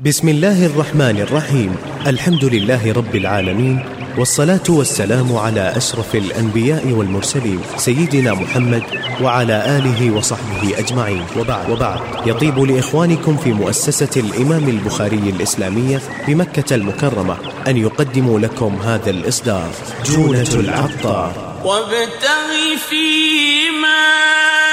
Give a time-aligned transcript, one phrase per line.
[0.00, 1.76] بسم الله الرحمن الرحيم.
[2.06, 3.84] الحمد لله رب العالمين
[4.18, 8.82] والصلاة والسلام على أشرف الأنبياء والمرسلين سيدنا محمد
[9.22, 11.24] وعلى آله وصحبه أجمعين.
[11.38, 12.00] وبعد وبعد.
[12.26, 17.36] يطيب لإخوانكم في مؤسسة الإمام البخاري الإسلامية بمكة المكرمة
[17.66, 19.70] أن يقدموا لكم هذا الإصدار.
[20.04, 21.60] جونة العطار.
[21.64, 24.65] وابتغ فيما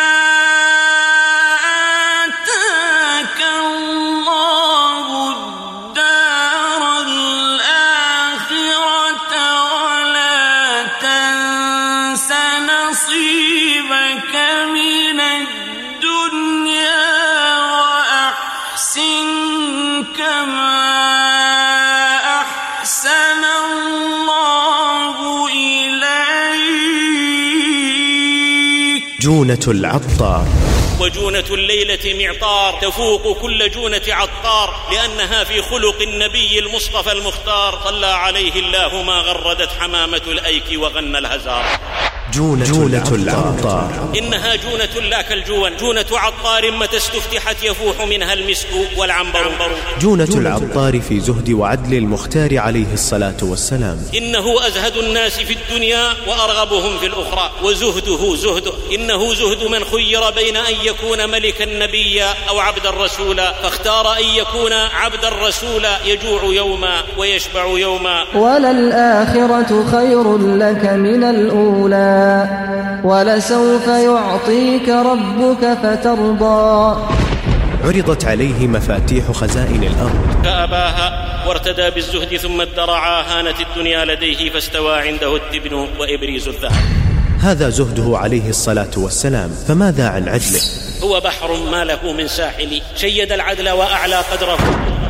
[29.43, 30.47] جونة العطار.
[30.99, 37.81] وجونة الليلة معطار تفوق كل جونة عطار لأنها في خلق النبي المصطفى المختار.
[37.83, 41.66] صلى عليه الله ما غردت حمامة الأيك وغنى الهزار.
[42.34, 48.67] جونة, جونة العطار إنها جونة لا كالجون جونة عطار متى استفتحت يفوح منها المسك
[48.98, 49.52] والعنبر.
[50.02, 53.98] جونة العطار في زهد وعدل المختار عليه الصلاة والسلام.
[54.17, 57.52] إنه أزهد الناس في الدنيا وأرغبهم في الأخرى.
[57.64, 63.53] وزهده زهده إنه زهد من خير بين أن يكون ملكا نبيا أو عبدا رسولا.
[63.53, 65.97] فاختار أن يكون عبدا رسولا.
[66.06, 68.23] يجوع يوما ويشبع يوما.
[68.36, 72.22] وللآخرة خير لك من الأولى.
[73.03, 77.07] ولسوف يعطيك ربك فترضى.
[77.83, 80.44] عرضت عليه مفاتيح خزائن الأرض.
[80.44, 86.81] فأباها وارتدى بالزهد ثم ادرعا هانت الدنيا لديه فاستوى عنده التبن وإبريز الذهب.
[87.41, 90.61] هذا زهده عليه الصلاة والسلام فماذا عن عدله؟
[91.03, 94.57] هو بحر ما له من ساحل شيد العدل وأعلى قدره.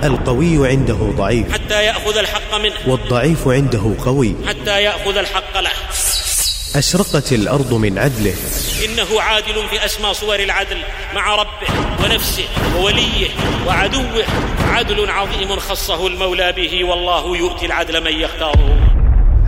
[0.03, 1.53] القوي عنده ضعيف.
[1.53, 2.73] حتى يأخذ الحق منه.
[2.87, 4.35] والضعيف عنده قوي.
[4.47, 5.71] حتى يأخذ الحق له.
[6.75, 8.35] أشرقت الأرض من عدله.
[8.85, 10.77] إنه عادل في أسمى صور العدل
[11.15, 12.45] مع ربه ونفسه
[12.77, 13.29] ووليه
[13.67, 14.25] وعدوه.
[14.59, 18.77] عدل عظيم خصه المولى به والله يؤتي العدل من يختاره.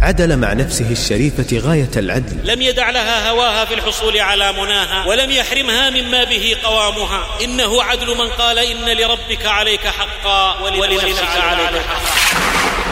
[0.01, 2.37] عدل مع نفسه الشريفة غاية العدل.
[2.43, 7.25] لم يدع لها هواها في الحصول على مناها ولم يحرمها مما به قوامها.
[7.43, 12.34] إنه عدل من قال إن لربك عليك حقا ولنفسك عليك حقا.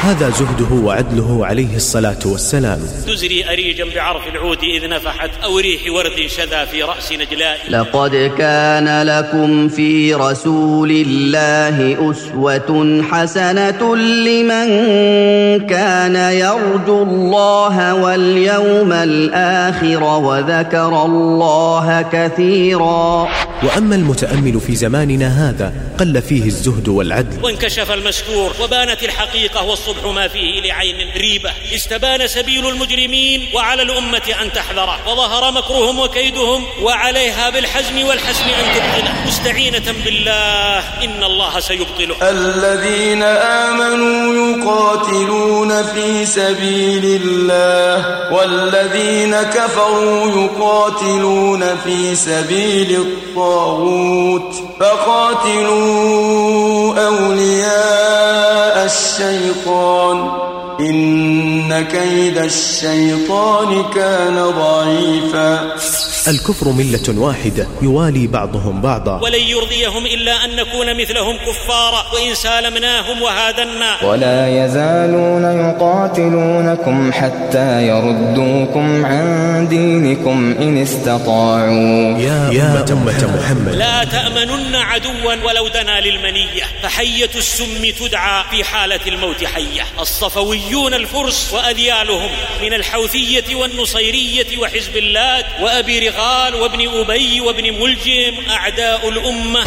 [0.01, 2.79] هذا زهده وعدله عليه الصلاة والسلام.
[3.07, 7.57] تزري أريجا بعرف العود إذ نفحت أو ريح ورد شذا في رأس نجلاء.
[7.69, 14.67] لقد كان لكم في رسول الله أسوة حسنة لمن
[15.67, 23.27] كان يرجو الله واليوم الآخر وذكر الله كثيرا.
[23.63, 27.43] وأما المتأمل في زماننا هذا قل فيه الزهد والعدل.
[27.43, 31.53] وانكشف المستور وبانت الحقيقة والصبح ما فيه لعين ريبة.
[31.75, 39.13] استبان سبيل المجرمين وعلى الأمة أن تحذره وظهر مكرهم وكيدهم وعليها بالحزم والحسم أن تبطله
[39.27, 40.79] مستعينة بالله.
[41.03, 54.55] إن الله سيبطله الذين آمنوا يقاتلون في سبيل الله والذين كفروا يقاتلون في سبيل الطاغوت.
[54.79, 55.93] فقاتلوا
[57.07, 60.52] أولياء الشيطان
[60.89, 65.75] إن كيد الشيطان كان ضعيفا.
[66.27, 69.19] الكفر ملة واحدة يوالي بعضهم بعضا.
[69.23, 74.03] ولن يرضيهم إلا أن نكون مثلهم كفارا وإن سالمناهم وهادنا.
[74.03, 82.17] ولا يزالون يقاتلونكم حتى يردوكم عن دينكم إن استطاعوا.
[82.19, 83.75] يا, يا أمة محمد.
[83.75, 89.83] لا تأمنن عدوا ولو دنا للمنية فحية السم تدعى في حالة الموت حية.
[90.73, 99.09] الصفويون الفرس وأذيالهم من الحوثية والنصيرية وحزب اللات وأبي رغال وابن أبي وابن ملجم أعداء
[99.09, 99.63] الأمة.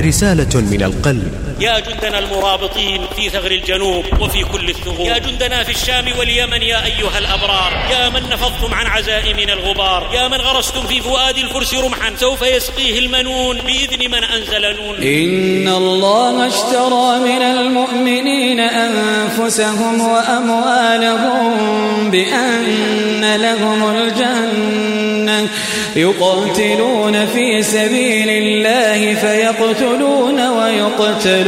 [0.00, 1.47] رسالة من القلب.
[1.60, 5.06] يا جندنا المرابطين في ثغر الجنوب وفي كل الثغور.
[5.06, 7.72] يا جندنا في الشام واليمن يا أيها الأبرار.
[7.90, 10.10] يا من نفضتم عن عزائمنا الغبار.
[10.14, 12.12] يا من غرستم في فؤاد الفرس رمحا.
[12.16, 14.96] سوف يسقيه المنون بإذن من أنزل نون.
[15.02, 21.50] إن الله اشترى من المؤمنين أنفسهم وأموالهم
[22.10, 25.48] بأن لهم الجنة.
[25.96, 31.47] يقاتلون في سبيل الله فيقتلون ويقتلون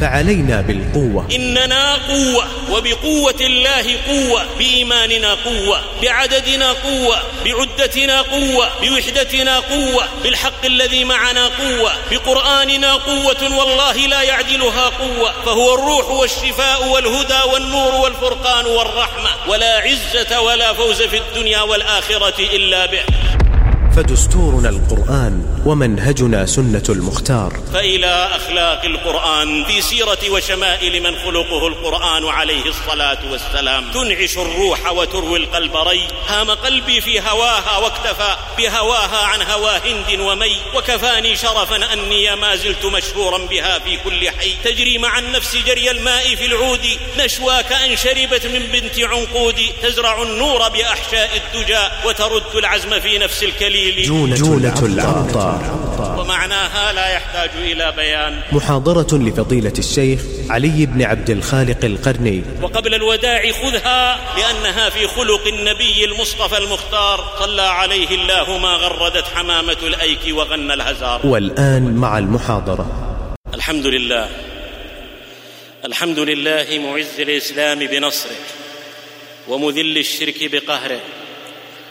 [0.00, 1.28] فعلينا بالقوة.
[1.34, 11.04] إننا قوة وبقوة الله قوة بإيماننا قوة بعددنا قوة بعدتنا قوة بوحدتنا قوة بالحق الذي
[11.04, 19.30] معنا قوة بقرآننا قوة والله لا يعدلها قوة فهو الروح والشفاء والهدى والنور والفرقان والرحمة
[19.48, 23.02] ولا عزة ولا فوز في الدنيا والآخرة إلا به.
[23.96, 27.52] فدستورنا القرآن ومنهجنا سنة المختار.
[27.72, 33.90] فإلى أخلاق القرآن في سيرة وشمائل من خلقه القرآن عليه الصلاة والسلام.
[33.90, 36.08] تنعش الروح وتروي القلب ري.
[36.28, 40.56] هام قلبي في هواها واكتفى بهواها عن هوى هند ومي.
[40.74, 44.54] وكفاني شرفا أني ما زلت مشهورا بها في كل حي.
[44.64, 46.86] تجري مع النفس جري الماء في العود.
[47.18, 49.60] نشواك أن شربت من بنت عنقود.
[49.82, 52.08] تزرع النور بأحشاء الدجى.
[52.08, 53.42] وترد العزم في نفس
[53.88, 55.80] الكليل جونة, جونة العطار
[56.18, 58.40] ومعناها لا يحتاج إلى بيان.
[58.52, 62.42] محاضرة لفضيلة الشيخ علي بن عبد الخالق القرني.
[62.62, 67.36] وقبل الوداع خذها لأنها في خلق النبي المصطفى المختار.
[67.40, 71.26] صلى عليه الله ما غردت حمامة الأيك وغنى الهزار.
[71.26, 72.86] والآن مع المحاضرة.
[73.54, 74.28] الحمد لله.
[75.84, 78.36] الحمد لله معز الإسلام بنصره
[79.48, 81.00] ومذل الشرك بقهره.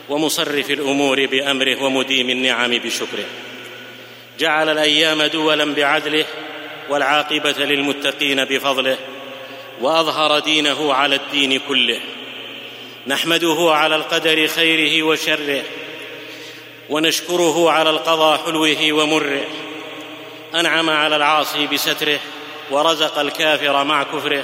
[0.10, 3.26] ومصرف الأمور بأمره ومديم النعم بشكره.
[4.40, 6.26] جعل الأيام دولا بعدله
[6.90, 8.98] والعاقبة للمتقين بفضله
[9.82, 12.00] وأظهر دينه على الدين كله.
[13.08, 15.64] نحمده على القدر خيره وشره
[16.90, 19.46] ونشكره على القضاء حلوة ومره.
[20.56, 22.20] أنعم على العاصي بستره
[22.72, 24.44] ورزق الكافر مع كفره.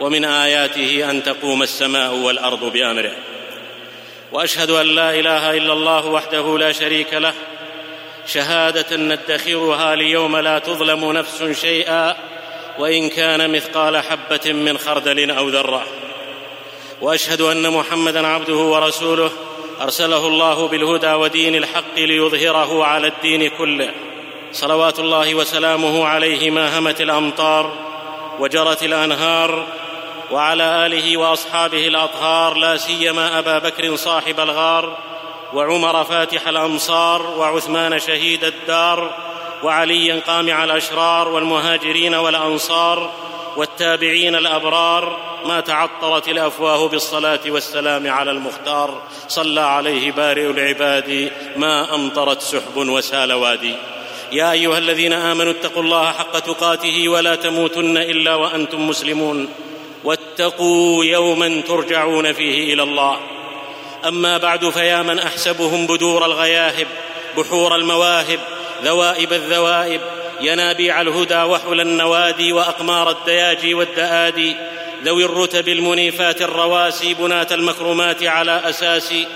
[0.00, 3.12] ومن آياته أن تقوم السماء والأرض بأمره.
[4.36, 7.32] وأشهد أن لا إله إلا الله وحده لا شريك له.
[8.26, 12.16] شهادة ندخرها ليوم لا تظلم نفس شيئا
[12.78, 15.86] وإن كان مثقال حبة من خردل أو ذرة.
[17.00, 19.30] وأشهد أن محمدا عبده ورسوله
[19.80, 23.90] أرسله الله بالهدى ودين الحق ليظهره على الدين كله.
[24.52, 27.72] صلوات الله وسلامه عليه ما همت الأمطار
[28.38, 29.66] وجرت الأنهار
[30.30, 34.96] وعلى آله وأصحابه الأطهار لا سيما أبا بكر صاحب الغار
[35.52, 39.14] وعمر فاتح الأمصار وعثمان شهيد الدار
[39.62, 43.10] وعليا قامع الأشرار والمهاجرين والأنصار
[43.56, 49.02] والتابعين الأبرار ما تعطرت الأفواه بالصلاة والسلام على المختار.
[49.28, 53.74] صلى عليه بارئ العباد ما أمطرت سحب وسال وادي.
[54.32, 59.48] يا أيها الذين آمنوا اتقوا الله حق تقاته ولا تموتن إلا وأنتم مسلمون.
[60.06, 63.18] واتقوا يوما ترجعون فيه إلى الله.
[64.08, 66.86] أما بعد فيا من أحسبهم بدور الغياهب
[67.36, 68.38] بحور المواهب
[68.84, 70.00] ذوائب الذوائب
[70.40, 74.56] ينابيع الهدى وحل النوادي وأقمار الدياجي والدآدي
[75.04, 79.26] ذوي الرتب المنيفات الرواسي بنات المكرمات على أساسي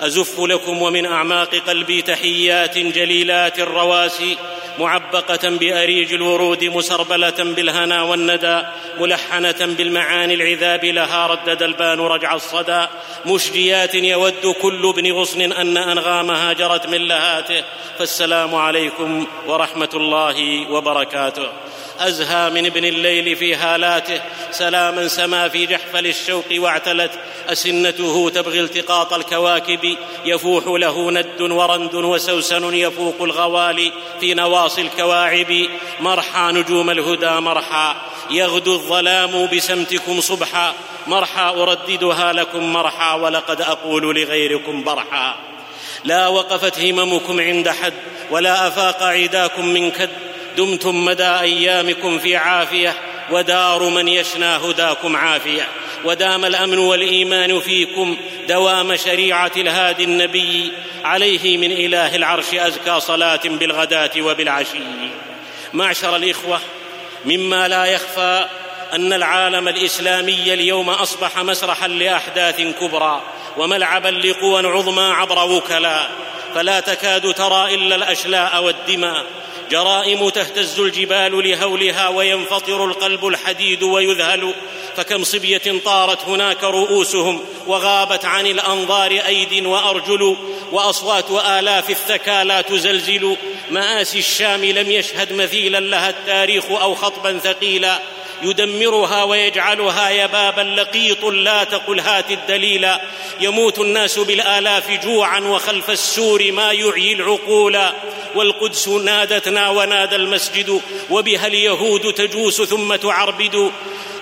[0.00, 4.36] أزف لكم ومن أعماق قلبي تحيات جليلات الرواسي
[4.78, 8.62] معبقة بأريج الورود مسربلة بالهنا والندى
[8.98, 12.86] ملحنة بالمعاني العذاب لها ردد البان رجع الصدى.
[13.26, 17.64] مشجيات يود كل ابن غصن أن أنغامها جرت من لهاته.
[17.98, 21.48] فالسلام عليكم ورحمة الله وبركاته.
[22.00, 27.10] أزهى من ابن الليل في هالاته سلاما سما في جحفل الشوق واعتلت.
[27.48, 35.66] أسنته تبغي التقاط الكواكب يفوح له ند ورند وسوسن يفوق الغوالي في نواصي الكواعب.
[36.00, 37.94] مرحى نجوم الهدى مرحى
[38.30, 40.74] يغدو الظلام بسمتكم صبحا.
[41.06, 45.36] مرحى أرددها لكم مرحى ولقد أقول لغيركم برحا
[46.04, 47.94] لا وقفت هممكم عند حد
[48.30, 50.10] ولا أفاق عداكم من كد.
[50.56, 52.94] دمتم مدى أيامكم في عافية
[53.30, 55.68] ودار من يشنى هداكم عافية.
[56.04, 58.16] ودام الأمن والإيمان فيكم
[58.48, 60.72] دوام شريعة الهادي النبي.
[61.04, 64.78] عليه من إله العرش أزكى صلاة بالغداة وبالعشي.
[65.72, 66.60] معشر الإخوة
[67.24, 68.46] مما لا يخفى
[68.92, 73.22] أن العالم الإسلامي اليوم أصبح مسرحا لأحداث كبرى
[73.56, 76.10] وملعبا لقوى عظمى عبر وكلاء.
[76.54, 79.24] فلا تكاد ترى إلا الأشلاء والدماء.
[79.70, 84.54] جرائم تهتز الجبال لهولها وينفطر القلب الحديد ويذهل
[84.96, 90.36] فكم صبية طارت هناك رؤوسهم وغابت عن الأنظار أيد وأرجل
[90.72, 93.36] وأصوات آلاف الثكى لا تزلزل
[93.70, 98.00] مآسي الشام لم يشهد مثيلا لها التاريخ أو خطبا ثقيلا.
[98.42, 102.88] يدمرها ويجعلها يبابا لقيط لا تقل هات الدليل.
[103.40, 107.78] يموت الناس بالآلاف جوعا وخلف السور ما يعيي العقول.
[108.34, 110.80] والقدس نادتنا ونادى المسجد
[111.10, 113.70] وبها اليهود تجوس ثم تعربد.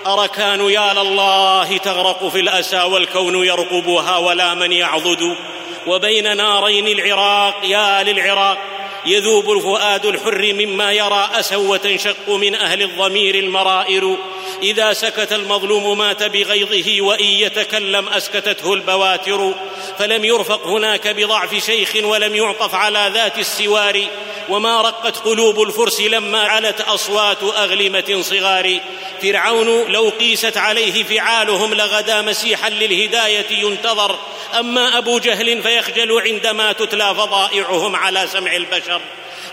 [0.05, 5.35] أركان يا لله تغرق في الأسى والكون يرقبها ولا من يعضد.
[5.87, 8.57] وبين نارين العراق يا للعراق
[9.05, 14.17] يذوب الفؤاد الحر مما يرى أسى وتنشق من أهل الضمير المرائر.
[14.63, 19.53] إذا سكت المظلوم مات بغيظه وإن يتكلم أسكتته البواتر
[19.99, 24.07] فلم يرفق هناك بضعف شيخ ولم يعطف على ذات السوار
[24.49, 28.79] وما رقت قلوب الفرس لما علت أصوات أغلمة صغار.
[29.21, 34.19] فرعون لو قيست عليه فعالهم لغدا مسيحا للهداية ينتظر.
[34.59, 39.01] أما أبو جهل فيخجل عندما تتلى فضائعهم على سمع البشر.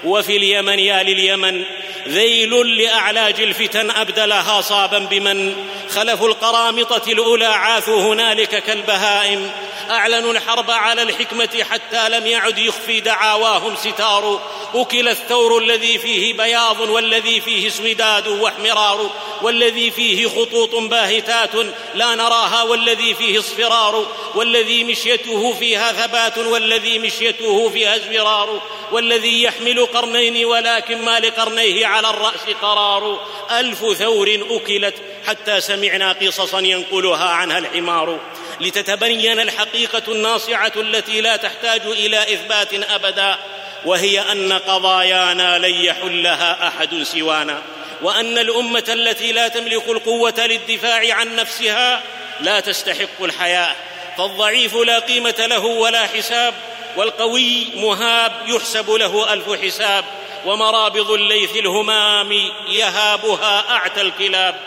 [0.05, 1.65] وفي اليمن يا لليمن.
[2.09, 5.57] ذيل لاعلاج الفتن أبدلها صابا بمن.
[5.95, 9.50] خلفوا القرامطة الأولى عاثوا هنالك كالبهائم.
[9.91, 14.41] أعلنوا الحرب على الحكمة حتى لم يعد يخفي دعاواهم ستار.
[14.75, 19.11] أكل الثور الذي فيه بياض والذي فيه اسوداد واحمرار.
[19.43, 21.55] والذي فيه خطوط باهتات
[21.95, 24.07] لا نراها والذي فيه اصفرار.
[24.35, 28.61] والذي مشيته فيها ثبات والذي مشيته فيها ازفرار
[28.93, 33.21] والذي يحمل قرنين ولكن ما لقرنيه على الرأس قرار.
[33.50, 34.95] ألف ثور أكلت
[35.26, 38.21] حتى سمعنا قصصا ينقلها عنها الحمار.
[38.61, 43.38] لتتبين الحقيقة الناصعة التي لا تحتاج إلى إثبات أبدا
[43.85, 47.62] وهي أن قضايانا لن يحلها أحد سوانا.
[48.02, 52.02] وأن الأمة التي لا تملك القوة للدفاع عن نفسها
[52.40, 53.76] لا تستحق الحياة.
[54.19, 56.55] فالضعيف لا قيمة له ولا حساب.
[56.97, 60.05] والقوي مهاب يحسب له ألف حساب
[60.47, 62.33] ومرابض الليث الهمام
[62.69, 64.61] يهابها أعتى الكلاب.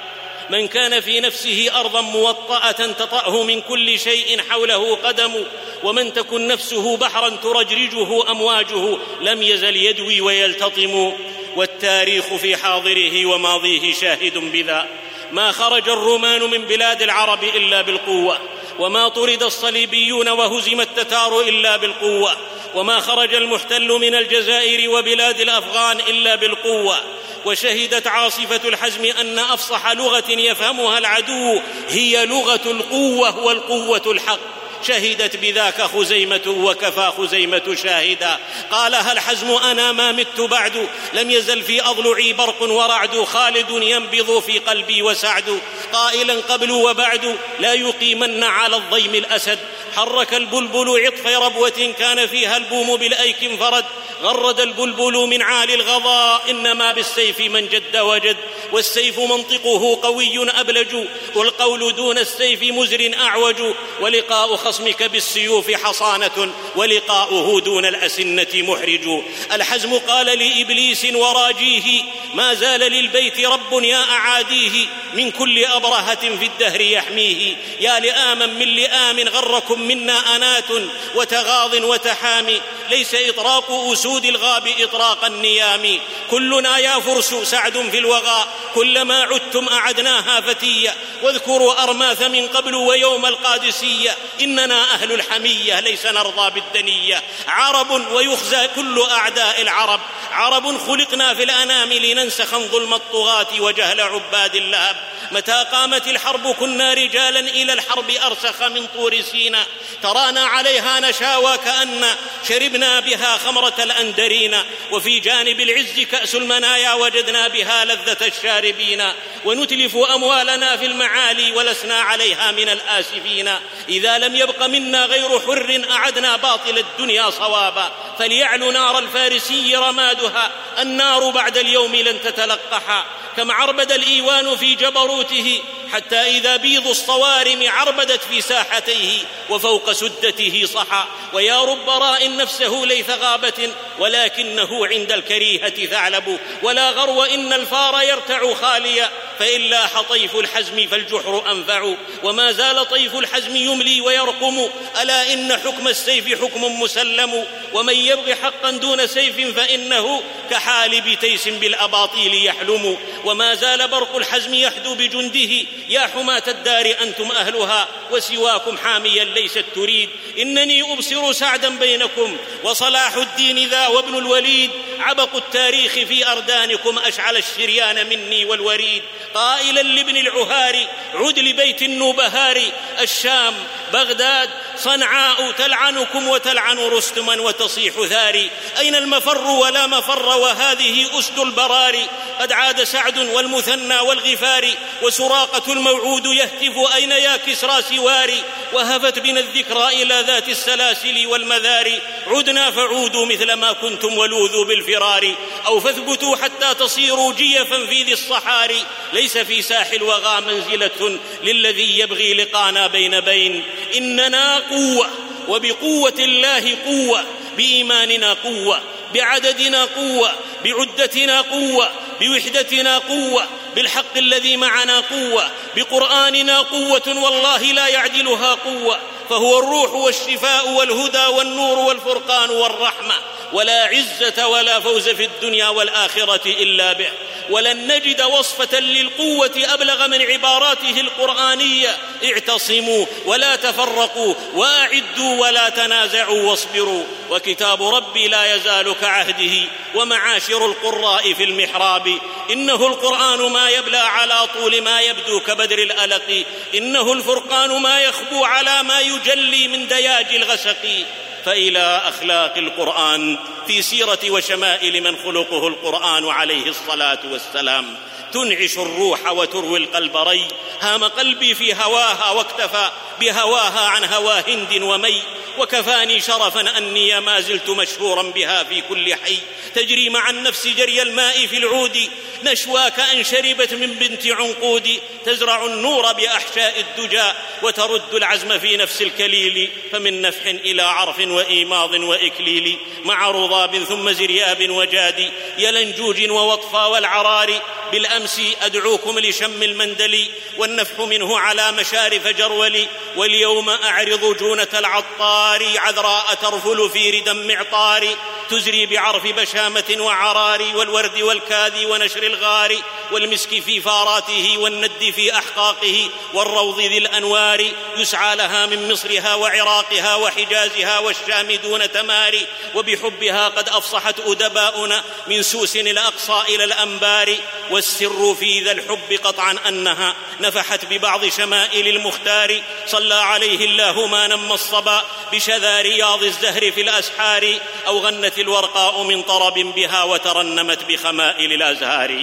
[0.49, 5.45] من كان في نفسه أرضا موطأة تطأه من كل شيء حوله قدم
[5.83, 11.13] ومن تكن نفسه بحرا ترجرجه أمواجه لم يزل يدوي ويلتطم.
[11.55, 14.87] والتاريخ في حاضره وماضيه شاهد بذا.
[15.31, 18.39] ما خرج الرومان من بلاد العرب إلا بالقوة.
[18.79, 22.37] وما طرد الصليبيون وهزم التتار إلا بالقوة
[22.75, 26.97] وما خرج المحتل من الجزائر وبلاد الأفغان إلا بالقوة.
[27.45, 34.58] وشهدت عاصفة الحزم أن أفصح لغة يفهمها العدو هي لغة القوة والقوة الحق.
[34.83, 38.39] شهدت بذاك خزيمة وكفى خزيمة شاهدا.
[38.71, 43.23] قالها الحزم أنا ما مت بعد؟ لم يزل في أضلعي برق ورعد.
[43.23, 45.59] خالد ينبض في قلبي وسعد.
[45.93, 49.59] قائلا قبل وبعد لا يقيمن على الضيم الأسد.
[49.95, 53.85] حرك البلبل عطف ربوة كان فيها البوم بالأيك انفرد.
[54.21, 56.41] غرد البلبل من عالي الغضاء.
[56.49, 58.37] إنما بالسيف من جد وجد.
[58.71, 60.95] والسيف منطقه قوي أبلج
[61.35, 63.61] والقول دون السيف مزر أعوج
[64.01, 69.23] ولقاء خصمك بالسيوف حصانة ولقاؤه دون الأسنة محرج.
[69.51, 76.81] الحزم قال لإبليس وراجيه ما زال للبيت رب يا أعاديه من كل أبرهة في الدهر
[76.81, 77.55] يحميه.
[77.79, 80.71] يا لآما من لآم غركم منا أنات
[81.15, 85.99] وتغاض وتحامي ليس إطراق أسود الغاب إطراق النيام.
[86.31, 90.95] كلنا يا فرس سعد في الوغى كلما عدتم أعدناها فتية.
[91.21, 94.15] واذكروا أرماث من قبل ويوم القادسية.
[94.41, 97.23] إننا أهل الحمية ليس نرضى بالدنية.
[97.47, 99.99] عرب ويخزى كل أعداء العرب.
[100.31, 104.95] عرب خلقنا في الأنام لننسخ ظلم الطغاة وجهل عباد اللهب.
[105.31, 109.65] متى قامت الحرب؟ كنا رجالا إلى الحرب أرسخ من طور سينا.
[110.03, 112.05] ترانا عليها نشاوى كان
[112.49, 114.55] شربنا بها خمرة الاندرين
[114.91, 118.27] وفي جانب العز كأس المنايا وجدنا بها لذة
[118.59, 119.03] الشاربين
[119.45, 123.49] ونتلف أموالنا في المعالي ولسنا عليها من الآسفين.
[123.89, 127.91] إذا لم يبق منا غير حر أعدنا باطل الدنيا صوابا.
[128.19, 130.51] فليعل نار الفارسي رمادها.
[130.79, 133.05] النار بعد اليوم لن تتلقحا.
[133.37, 135.61] كم عربد الإيوان في جبروته
[135.93, 139.17] حتى إذا بيض الصوارم عربدت في ساحتيه
[139.49, 143.69] وفوق سدته صحا ويا رب راء نفسه ليث غابة
[143.99, 151.51] ولكنه عند الكريهة ثعلب ولا غرو إن الفار يرتع خاليا فإن لاح طيف الحزم فالجحر
[151.51, 151.93] أنفع
[152.23, 154.69] وما زال طيف الحزم يملي ويرقم
[155.01, 162.45] ألا إن حكم السيف حكم مسلم ومن يبغ حقا دون سيف فإنه كحالب تيس بالأباطيل
[162.45, 169.65] يحلم وما زال برق الحزم يحدو بجنده يا حماة الدار أنتم أهلها وسواكم حاميا ليست
[169.75, 170.09] تريد.
[170.39, 174.71] إنني أبصر سعدا بينكم وصلاح الدين ذا وابن الوليد.
[174.99, 179.03] عبق التاريخ في أردانكم أشعل الشريان مني والوريد.
[179.33, 182.61] قائلا لابن العهار عد لبيت النوبهار.
[183.01, 183.53] الشام
[183.93, 192.07] بغداد صنعاء تلعنكم وتلعن رستما وتصيح ثاري أين المفر ولا مفر؟ وهذه أسد البراري
[192.39, 194.69] قد عاد سعد والمثنى والغفار.
[195.03, 201.99] وسراقة الموعود يهتف أين يا كسرى سواري؟ وهفت بنا الذكرى إلى ذات السلاسل والمذار.
[202.27, 205.35] عدنا فعودوا مثل ما كنتم ولوذوا بالفرار.
[205.65, 212.33] أو فاثبتوا حتى تصيروا جيفا في ذي الصحاري ليس في ساحل الوغى منزلة للذي يبغي
[212.33, 213.63] لقانا بين بين.
[213.97, 215.09] إننا قوة
[215.47, 217.25] وبقوة الله قوة
[217.57, 218.81] بإيماننا قوة
[219.13, 220.31] بعددنا قوة
[220.65, 221.91] بعدتنا قوة
[222.21, 228.99] بوحدتنا قوة بالحق الذي معنا قوة بقرآننا قوة والله لا يعدلها قوة
[229.29, 233.15] فهو الروح والشفاء والهدى والنور والفرقان والرحمة.
[233.53, 237.09] ولا عزة ولا فوز في الدنيا والآخرة إلا به.
[237.49, 241.97] ولن نجد وصفة للقوة أبلغ من عباراته القرآنية.
[242.23, 247.03] اعتصموا ولا تفرقوا وأعدوا ولا تنازعوا واصبروا.
[247.29, 252.19] وكتاب ربي لا يزال كعهده ومعاشر القراء في المحراب.
[252.51, 256.45] إنه القرآن ما يبلى على طول ما يبدو كبدر الألق.
[256.75, 261.05] إنه الفرقان ما يخبو على ما يجلي من دياج الغسق
[261.45, 267.97] فإلى أخلاق القرآن في سيرة وشمائل من خلقه القرآن عليه الصلاة والسلام.
[268.33, 270.47] تنعش الروح وتروي القلب ري.
[270.81, 275.21] هام قلبي في هواها واكتفى بهواها عن هوى هند ومي.
[275.57, 279.37] وكفاني شرفا أني ما زلت مشهورا بها في كل حي.
[279.75, 282.09] تجري مع النفس جري الماء في العود.
[282.43, 287.31] نشواك أن شربت من بنت عنقود تزرع النور بأحشاء الدجى
[287.63, 294.69] وترد العزم في نفس الكليل فمن نفح إلى عرف وإيماض وإكليل مع رضاب ثم زرياب
[294.69, 300.27] وجاد يلنجوج ووطفى والعرار بالأمس أدعوكم لشم المندل
[300.57, 308.15] والنفح منه على مشارف جرول واليوم أعرض جونة العطار عذراء ترفل في ردى معطار
[308.49, 312.77] تزري بعرف بشامة وعرار والورد والكاذي ونشر الغار
[313.11, 320.99] والمسك في فاراته والند في أحقاقه والروض ذي الأنوار يسعى لها من مصرها وعراقها وحجازها
[320.99, 322.39] والشام دون تمار
[322.75, 327.35] وبحبها قد أفصحت أدباؤنا من سوس الأقصى إلى الأنبار
[327.71, 334.51] والسر في ذا الحب قطعا أنها نفحت ببعض شمائل المختار صلى عليه الله ما نم
[334.51, 342.18] الصبا بشذا رياض الزهر في الأسحار أو غنت الورقاء من طرب بها وترنمت بخمائل الأزهار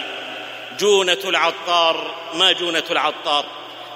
[0.79, 3.45] جونة العطار ما جونة العطار؟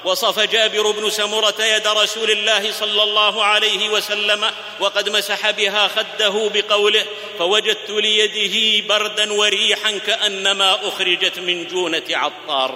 [0.04, 6.50] وصف جابر بن سمرة يد رسول الله صلى الله عليه وسلم وقد مسح بها خده
[6.54, 7.04] بقوله
[7.38, 12.74] فوجدت ليده بردا وريحا كأنما أخرجت من جونة عطار.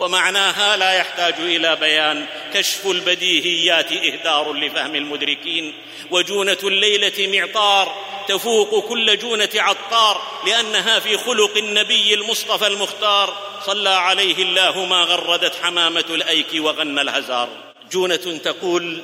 [0.00, 2.26] ومعناها لا يحتاج إلى بيان.
[2.54, 5.74] كشف البديهيات إهدار لفهم المدركين.
[6.10, 7.94] وجونة الليلة معطار.
[8.28, 10.22] تفوق كل جونة عطار.
[10.46, 13.36] لأنها في خلق النبي المصطفى المختار.
[13.66, 17.48] صلى عليه الله ما غردت حمامة الأيك وغنى الهزار.
[17.92, 19.02] جونة تقول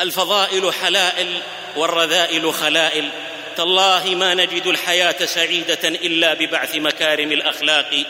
[0.00, 1.40] الفضائل حلائل
[1.76, 3.08] والرذائل خلائل.
[3.56, 8.04] تالله ما نجد الحياة سعيدة إلا ببعث مكارم الأخلاق.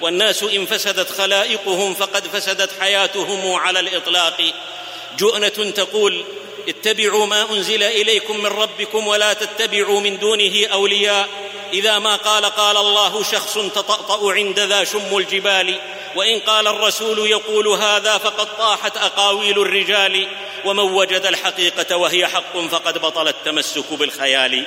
[0.00, 4.52] والناس إن فسدت خلائقهم فقد فسدت حياتهم على الإطلاق.
[5.18, 6.24] جؤنة تقول
[6.68, 11.28] اتبعوا ما أنزل إليكم من ربكم ولا تتبعوا من دونه أولياء.
[11.72, 15.80] إذا ما قال قال الله شخص تطأطأ عند ذا شم الجبال.
[16.16, 20.28] وإن قال الرسول يقول هذا فقد طاحت أقاويل الرجال.
[20.64, 24.66] ومن وجد الحقيقة وهي حق فقد بطل التمسك بالخيال.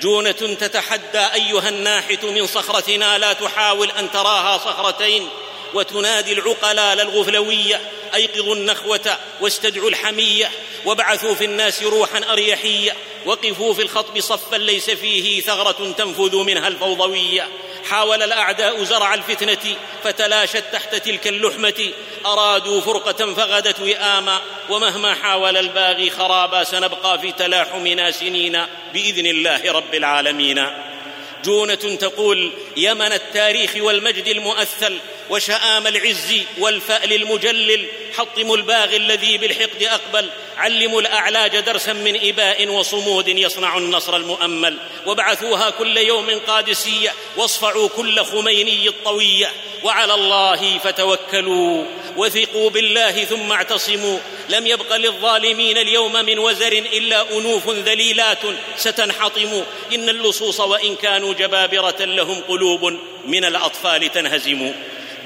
[0.00, 5.28] جونة تتحدى أيها الناحت من صخرتنا لا تحاول أن تراها صخرتين
[5.74, 7.80] وتنادي العقلاء للغفلوية.
[8.14, 10.50] أيقظوا النخوة واستدعوا الحمية
[10.84, 12.96] وابعثوا في الناس روحا أريحية.
[13.26, 17.48] وقفوا في الخطب صفا ليس فيه ثغرة تنفذ منها الفوضوية.
[17.84, 21.92] حاول الأعداء زرع الفتنة فتلاشت تحت تلك اللحمة.
[22.26, 29.94] أرادوا فرقة فغدت وئاما ومهما حاول الباغي خرابا سنبقى في تلاحمنا سنين بإذن الله رب
[29.94, 30.66] العالمين.
[31.44, 34.98] جونة تقول يمن التاريخ والمجد المؤثل
[35.30, 43.28] وشآم العز والفأل المجلل حطموا الباغي الذي بالحقد أقبل علموا الأعلاج درسا من إباء وصمود
[43.28, 44.78] يصنع النصر المؤمل.
[45.06, 49.52] وابعثوها كل يوم قادسية واصفعوا كل خميني الطوية.
[49.84, 51.84] وعلى الله فتوكلوا
[52.16, 54.18] وثقوا بالله ثم اعتصموا.
[54.48, 58.42] لم يبق للظالمين اليوم من وزر إلا أنوف ذليلات
[58.76, 59.64] ستنحطم.
[59.94, 64.72] إن اللصوص وإن كانوا جبابرة لهم قلوب من الأطفال تنهزم.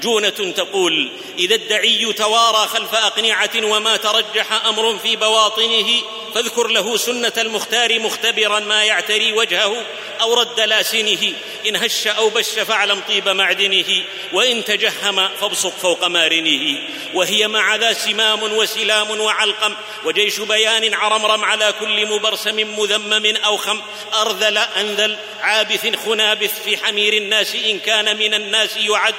[0.03, 5.87] جونه تقول إذا الدعي توارى خلف أقنعة وما ترجح أمر في بواطنه
[6.35, 9.85] فاذكر له سنة المختار مختبرا ما يعتري وجهه
[10.21, 11.33] أو رد لاسنه
[11.67, 16.79] إن هش أو بش فاعلم طيب معدنه وإن تجهم فابصق فوق مارنه.
[17.13, 23.81] وهي مع ذا سمام وسلام وعلقم وجيش بيان عرمرم على كل مبرسم مذمم أو خم.
[24.13, 29.15] أرذل أنذل عابث خنابث في حمير الناس إن كان من الناس يعد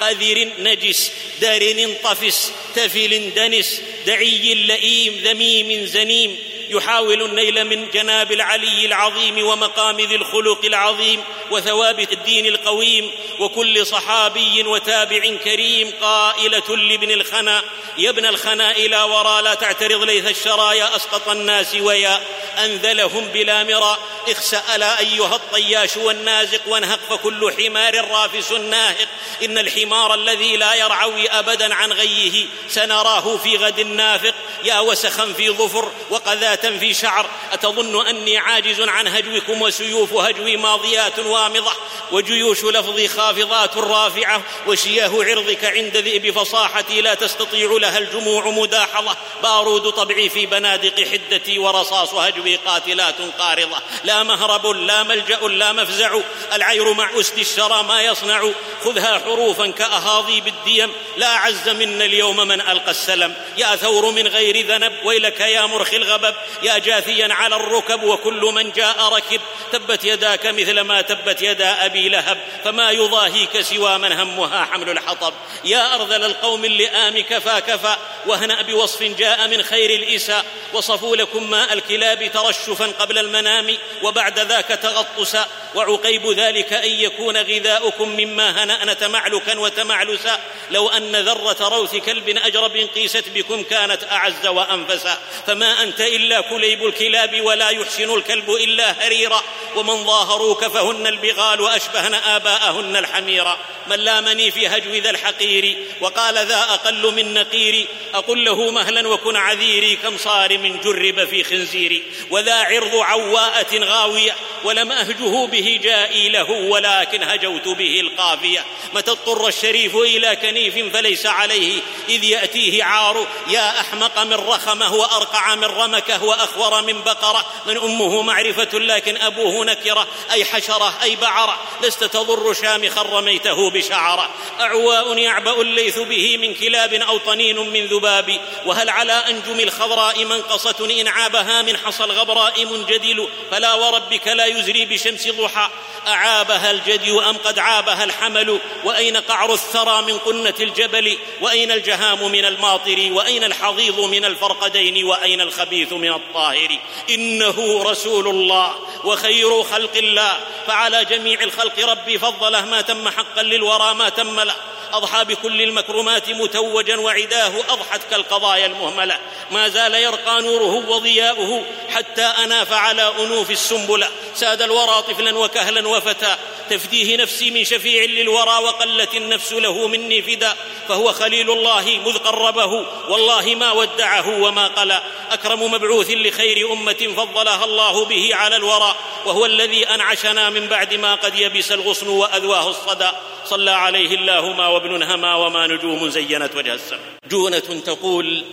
[0.00, 1.12] قذر نجس.
[1.40, 6.55] دار انطفس تفل دنس دعي لئيم ذميم زنيم.
[6.70, 14.62] يحاول النيل من جناب العلي العظيم ومقام ذي الخلق العظيم وثوابت الدين القويم وكل صحابي
[14.62, 17.62] وتابع كريم قائلة لابن الخنا.
[17.98, 22.20] يا ابن الخنا إلى وراء لا تعترض ليث الشرايا أسقط الناس ويا.
[22.64, 23.98] أنذلهم بلا مرى
[24.28, 29.08] اخسا لا أيها الطياش والنازق وانهق فكل حمار رافس ناهق.
[29.44, 34.34] إن الحمار الذي لا يرعوي أبدا عن غيه سنراه في غد نافق.
[34.64, 41.18] يا وسخا في ظفر وقذاة في شعر أتظن أني عاجز عن هجوكم وسيوف هجوي ماضيات
[41.18, 41.72] وامضة
[42.12, 49.90] وجيوش لفظي خافضات رافعة وشياه عرضك عند ذئب فصاحتي لا تستطيع لها الجموع مداحضة بارود
[49.90, 56.20] طبعي في بنادق حدتي ورصاص هجوي قاتلات قارضة لا مهرب لا ملجأ لا مفزع
[56.52, 58.50] العير مع أسد الشرى ما يصنع
[58.84, 64.66] خذها حروفا كأهاضي بالديم لا عز منا اليوم من ألقى السلم يا ثور من غير
[64.66, 69.40] ذنب ويلك يا مرخي الغبب يا جاثيا على الركب وكل من جاء ركب.
[69.72, 75.34] تبت يداك مثل ما تبت يدا أبي لهب فما يضاهيك سوى من همها حمل الحطب.
[75.64, 80.44] يا أرذل القوم اللئام كفى كفى واهنأ بوصف جاء من خير الإساء.
[80.72, 85.48] وصفوا لكم ماء الكلاب ترشفا قبل المنام وبعد ذاك تغطسا.
[85.74, 90.40] وعقيب ذلك أن يكون غذاؤكم مما هنأن تمعلكا وتمعلسا.
[90.70, 95.18] لو أن ذرة روث كلب أجرب قيست بكم كانت أعز وأنفسا.
[95.46, 99.42] فما أنت إلا كليب الكلاب ولا يحسن الكلب إلا هريرا.
[99.76, 106.58] ومن ظاهروك فهن البغال أشبهن آباءهن الحميرا من لامني في هجو ذا الحقير وقال ذا
[106.58, 112.94] أقل من نقيري أقل له مهلا وكن عذيري كم صارم جرب في خنزيري وذا عرض
[112.94, 114.36] عواءة غاوية.
[114.64, 118.64] ولم أهجه به جائي له ولكن هجوت به القافية.
[118.94, 121.80] متى اضطر الشريف إلى كنيف فليس عليه.
[122.08, 126.25] إذ يأتيه عار يا أحمق من رخمه وأرقع من رمكه.
[126.26, 131.58] وأخور من بقرة من أمه معرفة لكن أبوه نكرة أي حشرة أي بعرة.
[131.82, 134.30] لست تضر شامخا رميته بشعرة.
[134.60, 138.40] أعواء يعبأ الليث به من كلاب أو طنين من ذباب.
[138.66, 143.28] وهل على أنجم الخضراء منقصة؟ إن عابها من حصى الغبراء منجدل.
[143.50, 145.70] فلا وربك لا يزري بشمس ضحى.
[146.06, 152.44] أعابها الجدي أم قد عابها الحمل؟ وأين قعر الثرى من قنة الجبل؟ وأين الجهام من
[152.44, 156.78] الماطر؟ وأين الحضيض من الفرقدين؟ وأين الخبيث من الطاهر.
[157.10, 158.74] إنه رسول الله
[159.04, 160.36] وخير خلق الله.
[160.66, 164.54] فعلى جميع الخلق ربي فضله ما تم حقا للورى ما تم له.
[164.96, 169.18] أضحى بكل المكرمات متوجا وعداه أضحت كالقضايا المهملة.
[169.50, 174.08] ما زال يرقى نوره وضياؤه حتى أناف على أنوف السنبلة.
[174.34, 176.36] ساد الورى طفلا وكهلا وفتى.
[176.70, 180.56] تفديه نفسي من شفيع للورى وقلت النفس له مني فدا.
[180.88, 182.86] فهو خليل الله مذ قربه.
[183.08, 185.02] والله ما ودعه وما قلى.
[185.30, 188.96] أكرم مبعوث لخير أمة فضلها الله به على الورى.
[189.26, 193.10] وهو الذي أنعشنا من بعد ما قد يبس الغصن وأذواه الصدى.
[193.46, 197.00] صلى عليه الله ما وابن هما وما نجوم زينت وجه السماء.
[197.30, 198.44] جونة تقول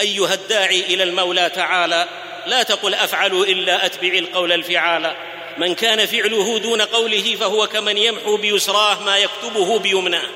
[0.00, 2.08] أيها الداعي إلى المولى تعالى
[2.46, 5.16] لا تقل أفعل إلا أتبع القول الفعال.
[5.58, 10.28] من كان فعله دون قوله فهو كمن يمحو بيسراه ما يكتبه بيمناه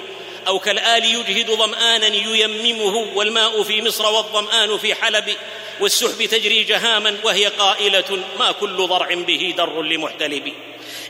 [0.46, 5.36] أو كالآل يجهد ظمآنا ييممه والماء في مصر والظمآن في حلب.
[5.80, 10.52] والسحب تجري جهاما وهي قائلة ما كل ضرع به در لمحتلب.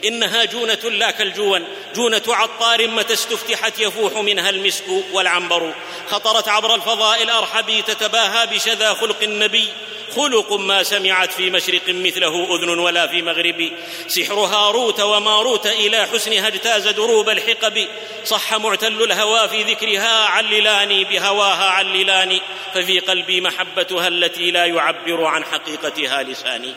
[0.05, 5.75] إنها جونة لا كالجون جونة عطار متى استفتحت يفوح منها المسك والعنبر.
[6.11, 9.69] خطرت عبر الفضاء الأرحب تتباهى بشذا خلق النبي.
[10.17, 13.73] خلق ما سمعت في مشرق مثله أذن ولا في مغرب.
[14.09, 17.87] سحر هاروت وماروت إلى حسنها اجتاز دروب الحقب.
[18.25, 22.41] صح معتل الهوى في ذكرها عللاني بهواها عللاني.
[22.75, 26.75] ففي قلبي محبتها التي لا يعبر عن حقيقتها لساني.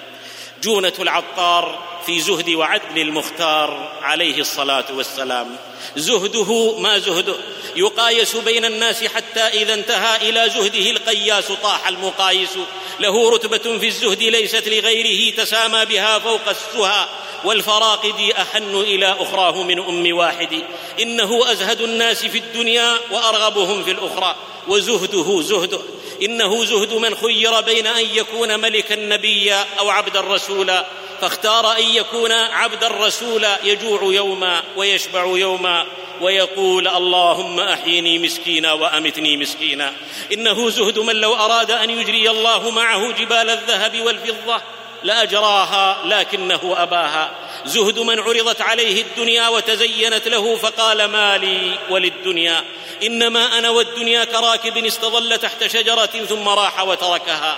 [0.63, 5.55] جونة العطار في زهد وعدل المختار عليه الصلاة والسلام.
[5.95, 7.35] زهده ما زهده؟
[7.75, 12.57] يقايس بين الناس حتى إذا انتهى إلى زهده القياس طاح المقايس.
[12.99, 17.07] له رتبة في الزهد ليست لغيره تسامى بها فوق السهى
[17.43, 20.63] والفراقد أحن إلى أخراه من أم واحد.
[20.99, 24.35] إنه أزهد الناس في الدنيا وأرغبهم في الأخرى.
[24.69, 25.79] وزهده زهده
[26.21, 30.85] إنه زهد من خير بين أن يكون ملكا نبيا أو عبدا رسولا
[31.21, 35.85] فاختار أن يكون عبدا رسولا يجوع يوما ويشبع يوما
[36.21, 39.93] ويقول اللهم أحيني مسكينا وأمتني مسكينا.
[40.33, 44.61] إنه زهد من لو أراد أن يجري الله معه جبال الذهب والفضة.
[45.03, 47.31] لاجراها لكنه أباها.
[47.65, 52.63] زهد من عرضت عليه الدنيا وتزينت له فقال ما لي وللدنيا
[53.03, 57.57] إنما أنا والدنيا كراكب استظل تحت شجرة ثم راح وتركها.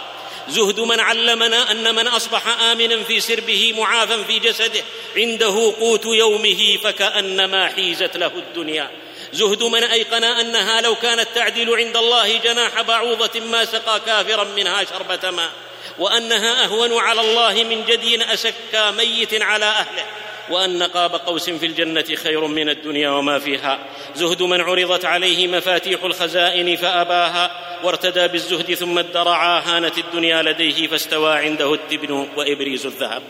[0.50, 4.84] زهد من علمنا أن من أصبح آمنا في سربه معافا في جسده
[5.16, 8.92] عنده قوت يومه فكأنما حيزت له الدنيا.
[9.34, 14.84] زهد من أيقن أنها لو كانت تعدل عند الله جناح بعوضة ما سقى كافرا منها
[14.84, 15.52] شربة ماء.
[16.00, 20.06] وأنها أهون على الله من جدي اسكى ميت على أهله
[20.50, 23.80] وأن قاب قوس في الجنة خير من الدنيا وما فيها.
[24.16, 27.52] زهد من عرضت عليه مفاتيح الخزائن فأباها
[27.84, 33.24] وارتدى بالزهد ثم ادرعا هانت الدنيا لديه فاستوى عنده التبن وإبريز الذهب.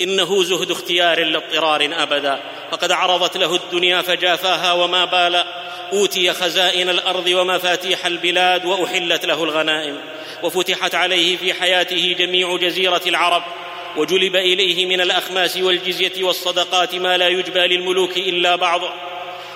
[0.00, 5.44] إنه زهد اختيار لاضطرار أبدا فقد عرضت له الدنيا فجافاها وما بال.
[5.92, 10.00] أوتي خزائن الأرض ومفاتيح البلاد وأحلت له الغنائم.
[10.42, 13.42] وفتحت عليه في حياته جميع جزيرة العرب
[13.96, 18.90] وجلب إليه من الأخماس والجزية والصدقات ما لا يجبى للملوك إلا بعضه.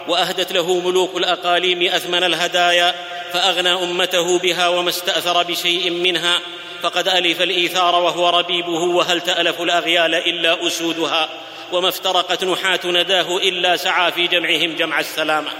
[0.08, 2.94] وأهدت له ملوك الأقاليم أثمن الهدايا
[3.32, 6.40] فأغنى أمته بها وما استأثر بشيء منها.
[6.82, 11.28] فقد ألف الإيثار وهو ربيبه وهل تألف الأغيال إلا أسودها؟
[11.72, 15.50] وما افترقت نحاة نداه إلا سعى في جمعهم جمع السلامة.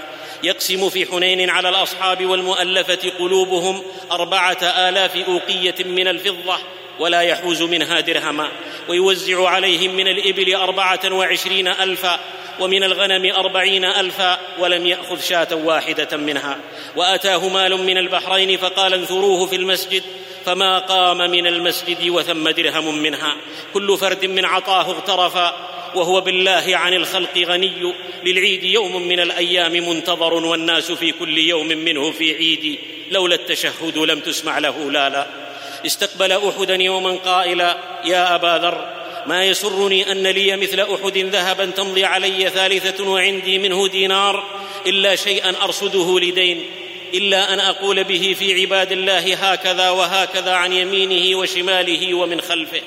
[0.43, 6.57] يقسم في حنين على الأصحاب والمؤلفة قلوبهم أربعة آلاف أوقية من الفضة
[6.99, 8.51] ولا يحوز منها درهما
[8.89, 12.19] ويوزع عليهم من الإبل أربعة وعشرين ألفا
[12.59, 16.57] ومن الغنم أربعين ألفا ولم يأخذ شاة واحدة منها
[16.95, 20.03] وأتاه مال من البحرين فقال انثروه في المسجد
[20.45, 23.35] فما قام من المسجد وثم درهم منها.
[23.73, 27.93] كل فرد من عطاه اغترفا وهو بالله عن الخلق غني.
[28.23, 32.79] للعيد يوم من الأيام منتظر والناس في كل يوم منه في عيد.
[33.11, 35.27] لولا التشهد لم تسمع له لا لا
[35.85, 42.05] استقبل أحدا يوما قائلا يا أبا ذر ما يسرني أن لي مثل أحد ذهبا تمضي
[42.05, 44.43] علي ثالثة وعندي منه دينار
[44.87, 46.65] إلا شيئا أرصده لدين.
[47.13, 52.81] إلا أن أقول به في عباد الله هكذا وهكذا عن يمينه وشماله ومن خلفه.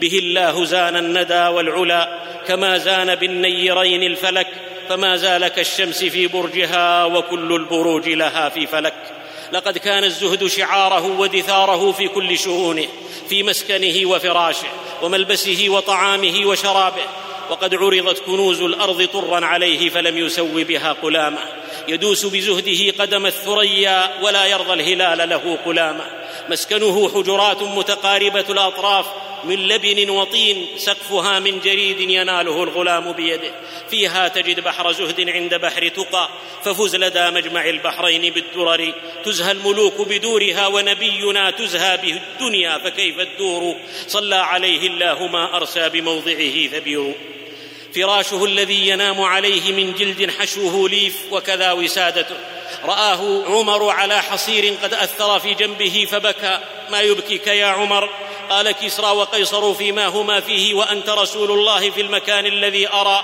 [0.00, 4.46] به الله زان الندى والعلا كما زان بالنيرين الفلك
[4.88, 8.94] فما زال كالشمس في برجها وكل البروج لها في فلك.
[9.52, 12.86] لقد كان الزهد شعاره ودثاره في كل شؤونه
[13.28, 14.68] في مسكنه وفراشه
[15.02, 17.04] وملبسه وطعامه وشرابه.
[17.50, 21.65] وقد عرضت كنوز الأرض طرا عليه فلم يسو بها قلامه.
[21.88, 26.04] يدوس بزهده قدم الثريا ولا يرضى الهلال له قلامه.
[26.48, 29.06] مسكنه حجرات متقاربة الأطراف
[29.44, 33.50] من لبن وطين سقفها من جريد يناله الغلام بيده.
[33.90, 36.28] فيها تجد بحر زهد عند بحر تقى
[36.64, 38.92] ففز لدى مجمع البحرين بالدرر.
[39.24, 46.66] تزهى الملوك بدورها ونبينا تزهى به الدنيا فكيف الدور؟ صلى عليه الله ما أرسى بموضعه
[46.66, 47.14] ثبير
[47.96, 52.36] فراشه الذي ينام عليه من جلد حشوه ليف وكذا وسادته.
[52.84, 56.58] رآه عمر على حصير قد أثر في جنبه فبكى.
[56.90, 58.10] ما يبكيك يا عمر؟
[58.50, 63.22] قال كسرى وقيصر فيما هما فيه وأنت رسول الله في المكان الذي أرى.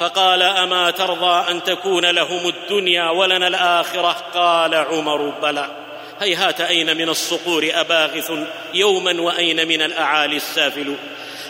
[0.00, 5.70] فقال أما ترضى أن تكون لهم الدنيا ولنا الآخرة؟ قال عمر بلى.
[6.20, 8.32] هيهات أين من الصقور أباغث
[8.74, 10.94] يوما وأين من الأعالي السافل؟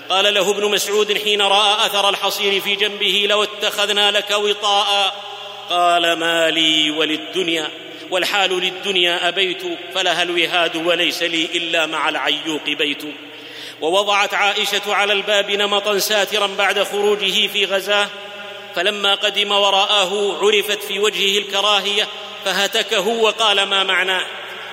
[0.08, 5.14] قال له ابن مسعود حين رأى أثر الحصير في جنبه لو اتخذنا لك وطاء
[5.70, 7.70] قال ما لي وللدنيا
[8.10, 9.62] والحال للدنيا أبيت
[9.94, 13.02] فلها الوهاد وليس لي إلا مع العيوق بيت
[13.80, 18.08] ووضعت عائشة على الباب نمطا ساترا بعد خروجه في غزاة
[18.74, 22.08] فلما قدم وراءه عرفت في وجهه الكراهية
[22.44, 24.26] فهتكه وقال ما معناه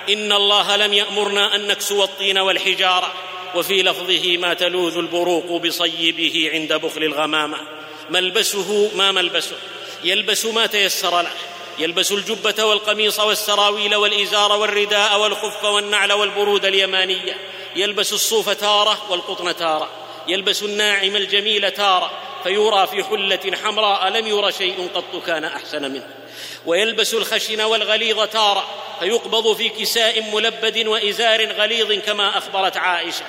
[0.08, 3.12] إن الله لم يأمرنا أن نكسو الطين والحجارة
[3.54, 7.58] وفي لفظه ما تلوذ البروق بصيبه عند بخل الغمامه
[8.10, 9.56] ملبسه ما ملبسه.
[10.04, 11.32] يلبس ما تيسر له.
[11.78, 17.36] يلبس الجبة والقميص والسراويل والإزار والرداء والخف والنعل والبرود اليمانية.
[17.76, 20.05] يلبس الصوف تارة والقطن تارة.
[20.28, 22.10] يلبس الناعم الجميل تارة
[22.42, 26.06] فيرى في حلة حمراء لم ير شيء قط كان أحسن منه.
[26.66, 28.66] ويلبس الخشن والغليظ تارة
[29.00, 33.24] فيقبض في كساء ملبد وإزار غليظ كما أخبرت عائشة.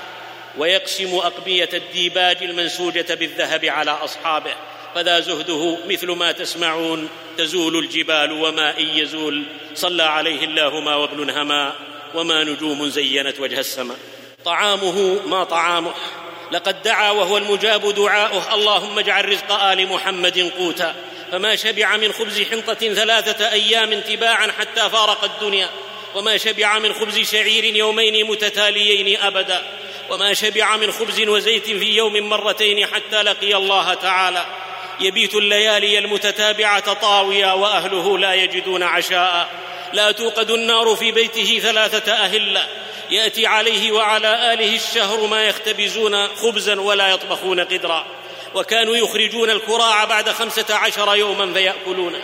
[0.58, 4.54] ويقسم أقبية الديباج المنسوجة بالذهب على أصحابه
[4.96, 9.44] فذا زهده مثل ما تسمعون تزول الجبال وما إن يزول.
[9.76, 11.74] صلى عليه الله ما وابن هما
[12.16, 13.98] وما نجوم زينت وجه السماء
[14.46, 15.94] طعامه ما طعامه.
[16.52, 18.54] لقد دعا وهو المجاب دعاؤه.
[18.54, 20.96] اللهم اجعل رزق آل محمد قوتا.
[21.32, 25.70] فما شبع من خبز حنطة ثلاثة أيام تباعا حتى فارق الدنيا.
[26.16, 29.64] وما شبع من خبز شعير يومين متتاليين أبدا.
[30.10, 34.46] وما شبع من خبز وزيت في يوم مرتين حتى لقي الله تعالى.
[35.00, 39.50] يبيت الليالي المتتابعة طاويا وأهله لا يجدون عشاء.
[39.94, 42.68] لا توقد النار في بيته ثلاثة أهلة.
[43.10, 48.06] يأتي عليه وعلى آله الشهر ما يختبزون خبزا ولا يطبخون قدرا.
[48.56, 52.22] وكانوا يخرجون الكراع بعد خمسة عشر يوما فياكلونه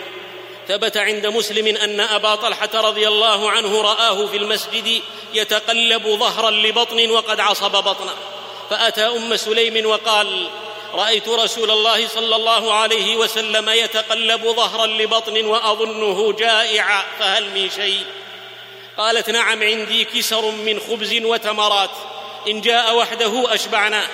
[0.68, 5.02] ثبت عند مسلم أن أبا طلحة رضي الله عنه رآه في المسجد
[5.34, 8.14] يتقلب ظهرا لبطن وقد عصب بطنه.
[8.70, 10.48] فأتى أم سليم وقال
[10.94, 18.04] رأيت رسول الله صلى الله عليه وسلم يتقلب ظهرا لبطن وأظنه جائعا فهل من شيء؟
[18.98, 21.90] قالت نعم عندي كسر من خبز وتمرات.
[22.48, 24.06] إن جاء وحده اشبعناه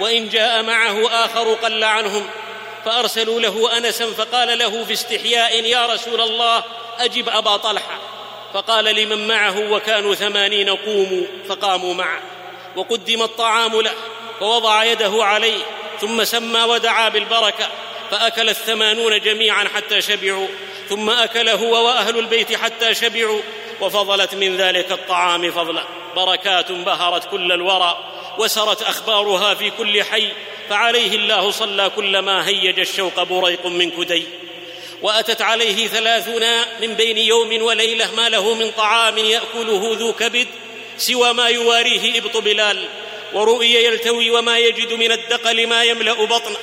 [0.00, 2.28] وإن جاء معه آخر قل عنهم.
[2.84, 6.64] فأرسلوا له أنسا فقال له في استحياء يا رسول الله
[6.98, 7.98] أجب أبا طلحة.
[8.54, 12.20] فقال لمن معه وكانوا ثمانين قوموا فقاموا معه.
[12.76, 13.94] وقدم الطعام له
[14.40, 15.62] فوضع يده عليه
[16.00, 17.68] ثم سمى ودعا بالبركة.
[18.10, 20.48] فأكل الثمانون جميعا حتى شبعوا.
[20.88, 23.40] ثم أكل هو وأهل البيت حتى شبعوا.
[23.80, 25.82] وفضلت من ذلك الطعام فضلا.
[26.16, 27.98] بركات بهرت كل الورى
[28.38, 30.28] وسرت أخبارها في كل حي
[30.68, 34.24] فعليه الله صلى كلما هيج الشوق بريق من كدي.
[35.02, 36.42] وأتت عليه ثلاثون
[36.80, 40.46] من بين يوم وليلة ما له من طعام يأكله ذو كبد
[40.98, 42.88] سوى ما يواريه إبط بلال.
[43.32, 46.56] ورؤي يلتوي وما يجد من الدقل ما يملأ بطنه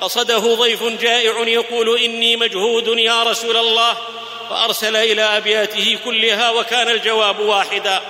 [0.00, 3.96] قصده ضيف جائع يقول إني مجهود يا رسول الله
[4.50, 8.00] فأرسل إلى أبياته كلها وكان الجواب واحدا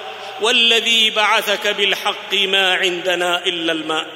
[0.41, 4.07] والذي بعثك بالحق ما عندنا إلا الماء.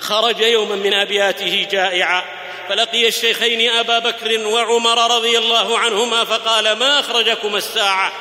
[0.00, 2.22] خرج يوما من أبياته جائعا
[2.68, 8.12] فلقي الشيخين أبا بكر وعمر رضي الله عنهما فقال ما اخرجكما الساعة؟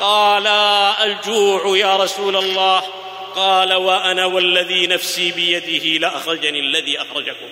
[0.00, 2.82] قالا الجوع يا رسول الله.
[3.36, 7.48] قال وأنا والذي نفسي بيده لأخرجني الذي أخرجكم.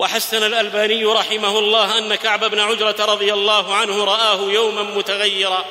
[0.00, 5.64] وحسن الألباني رحمه الله أن كعب بن عجرة رضي الله عنه رآه يوما متغيرا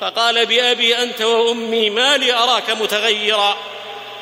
[0.00, 3.56] فقال بأبي أنت وأمي ما لي أراك متغيرا؟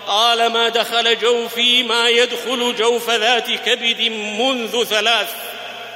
[0.07, 4.01] قال ما دخل جوفي ما يدخل جوف ذات كبد
[4.39, 5.35] منذ ثلاث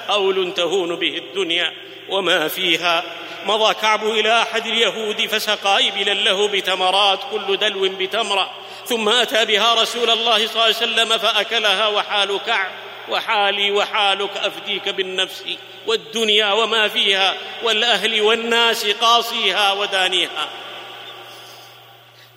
[0.08, 1.72] قول تهون به الدنيا
[2.08, 3.04] وما فيها.
[3.46, 8.50] مضى كعب إلى أحد اليهود فسقى إبلا له بتمرات كل دلو بتمرة
[8.86, 12.87] ثم أتى بها رسول الله صلى الله عليه وسلم فأكلها وحال كعب.
[13.10, 15.44] وحالي وحالك أفديك بالنفس
[15.86, 20.48] والدنيا وما فيها والأهل والناس قاصيها ودانيها.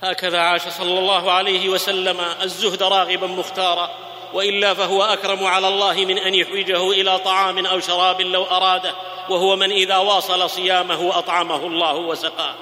[0.03, 3.89] هكذا عاش صلى الله عليه وسلم الزهد راغبا مختارا
[4.33, 8.93] وإلا فهو أكرم على الله من أن يحوجه إلى طعام أو شراب لو أراده
[9.29, 12.55] وهو من إذا واصل صيامه أطعمه الله وسقاه.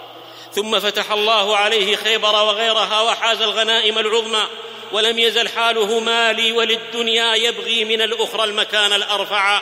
[0.51, 4.43] ثم فتح الله عليه خيبر وغيرها وحاز الغنائم العظمى
[4.91, 9.61] ولم يزل حاله مالي وللدنيا يبغي من الأخرى المكان الأرفع.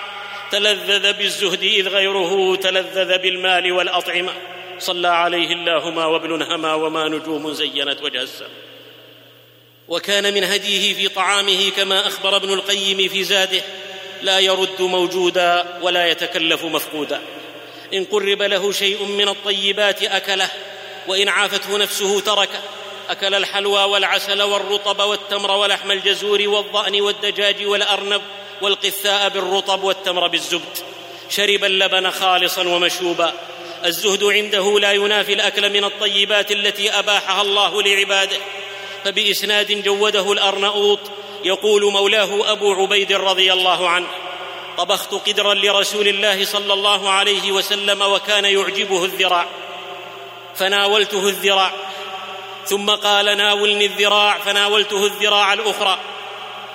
[0.52, 4.34] تلذذ بالزهد إذ غيره تلذذ بالمال والأطعمة.
[4.80, 8.50] صلى عليه الله ما وابن هما وما نجوم زينت وجه السماء
[9.88, 13.62] وكان من هديه في طعامه كما أخبر ابن القيم في زاده.
[14.22, 17.22] لا يرد موجودا ولا يتكلف مفقودا.
[17.94, 20.50] إن قرب له شيء من الطيبات أكله
[21.08, 22.62] وإن عافته نفسه تركه.
[23.10, 28.22] أكل الحلوى والعسل والرطب والتمر ولحم الجزور والضأن والدجاج والأرنب
[28.62, 30.78] والقثاء بالرطب والتمر بالزبد.
[31.30, 33.34] شرب اللبن خالصا ومشوبا.
[33.86, 38.38] الزهد عنده لا ينافي الأكل من الطيبات التي أباحها الله لعباده.
[39.06, 41.00] فبإسناد جوده الارناؤوط
[41.44, 44.08] يقول مولاه أبو عبيد رضي الله عنه
[44.78, 49.46] طبخت قدرا لرسول الله صلى الله عليه وسلم وكان يعجبه الذراع.
[50.56, 51.74] فناولته الذراع.
[52.68, 56.00] ثم قال ناولني الذراع فناولته الذراع الأخرى.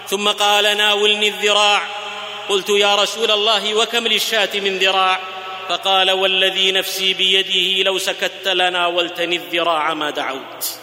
[0.09, 1.83] ثم قال ناولني الذراع.
[2.49, 5.21] قلت يا رسول الله وكم للشاة من ذراع؟
[5.69, 10.79] فقال والذي نفسي بيده لو سكت لناولتني الذراع ما دعوت.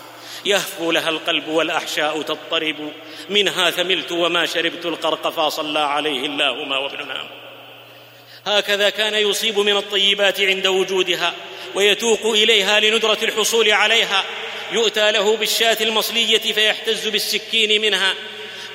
[0.45, 2.93] يهفو لها القلب والأحشاء تضطرب.
[3.29, 7.38] منها ثملت وما شربت القرق صلى عليه اللهم وابننا
[8.45, 11.33] هكذا كان يصيب من الطيبات عند وجودها
[11.75, 14.23] ويتوق إليها لندرة الحصول عليها.
[14.71, 18.13] يؤتى له بالشاة المصلية فيحتز بالسكين منها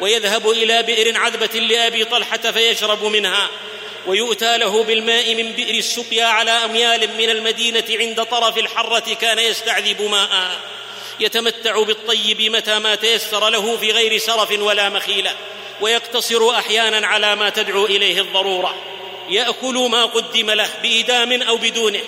[0.00, 3.48] ويذهب إلى بئر عذبة لأبي طلحة فيشرب منها.
[4.06, 10.02] ويؤتى له بالماء من بئر السقيا على أميال من المدينة عند طرف الحرة كان يستعذب
[10.02, 10.60] ماء.
[11.20, 15.36] يتمتع بالطيب متى ما تيسر له في غير سرف ولا مخيلة
[15.80, 18.74] ويقتصر أحيانا على ما تدعو إليه الضرورة.
[19.28, 22.00] يأكل ما قدم له بايدام أو بدونه.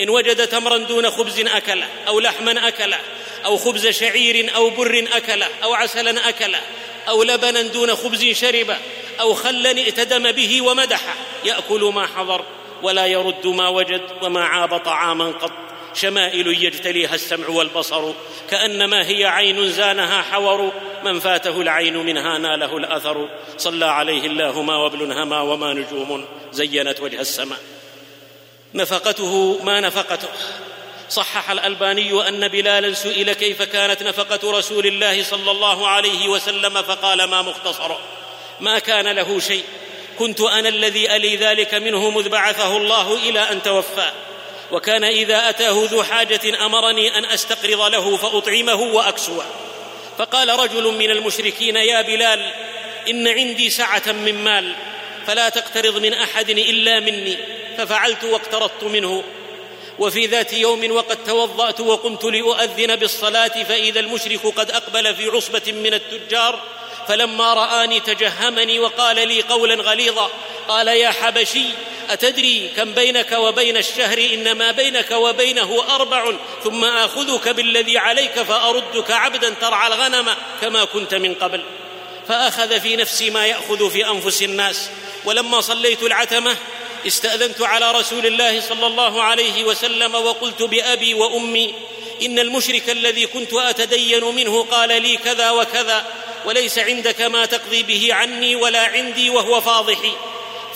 [0.00, 2.98] إن وجد تمرا دون خبز اكله أو لحما اكله
[3.44, 6.60] أو خبز شعير أو بر اكله أو عسلا اكله
[7.08, 8.76] أو لبنا دون خبز شربه
[9.20, 11.14] أو خلا ائتدم به ومدحه
[11.44, 12.44] يأكل ما حضر
[12.82, 15.52] ولا يرد ما وجد وما عاب طعاما قط.
[15.94, 18.12] شمائل يجتليها السمع والبصر
[18.50, 20.72] كأنما هي عين زانها حور
[21.04, 23.28] من فاته العين منها ناله الأثر.
[23.56, 27.58] صلى عليه الله ما وابل هما وما نجوم زينت وجه السماء.
[28.74, 30.28] نفقته ما نفقته.
[31.10, 37.24] صحح الألباني أن بلالا سئل كيف كانت نفقة رسول الله صلى الله عليه وسلم فقال
[37.24, 37.96] ما مختصر.
[38.60, 39.64] ما كان له شيء.
[40.18, 44.12] كنت أنا الذي ألي ذلك منه مذ بعثه الله إلى أن توفاه
[44.74, 49.44] وكان إذا أتاه ذو حاجة أمرني أن أستقرض له فأطعمه وأكسوه.
[50.18, 52.52] فقال رجل من المشركين يا بلال
[53.08, 54.74] إن عندي سعه من مال
[55.26, 57.36] فلا تقترض من أحد إلا مني.
[57.78, 59.24] ففعلت واقترضت منه.
[59.98, 65.94] وفي ذات يوم وقد توضأت وقمت لأؤذن بالصلاة فإذا المشرك قد أقبل في عصبة من
[65.94, 66.60] التجار
[67.08, 70.30] فلما رآني تجهمني وقال لي قولا غليظا
[70.68, 71.64] قال يا حبشي
[72.10, 76.32] أتدري كم بينك وبين الشهر؟ انما بينك وبينه أربع
[76.64, 81.62] ثم آخذك بالذي عليك فأردك عبدا ترعى الغنم كما كنت من قبل.
[82.28, 84.90] فأخذ في نفسي ما يأخذ في أنفس الناس.
[85.24, 86.56] ولما صليت العتمة
[87.06, 91.74] استأذنت على رسول الله صلى الله عليه وسلم وقلت بأبي وأمي
[92.22, 96.06] إن المشرك الذي كنت أتدين منه قال لي كذا وكذا
[96.44, 100.12] وليس عندك ما تقضي به عني ولا عندي وهو فاضحي.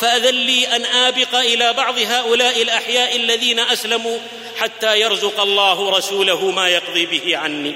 [0.00, 4.18] فأذن لي أن آبق إلى بعض هؤلاء الأحياء الذين أسلموا
[4.58, 7.74] حتى يرزق الله رسوله ما يقضي به عني.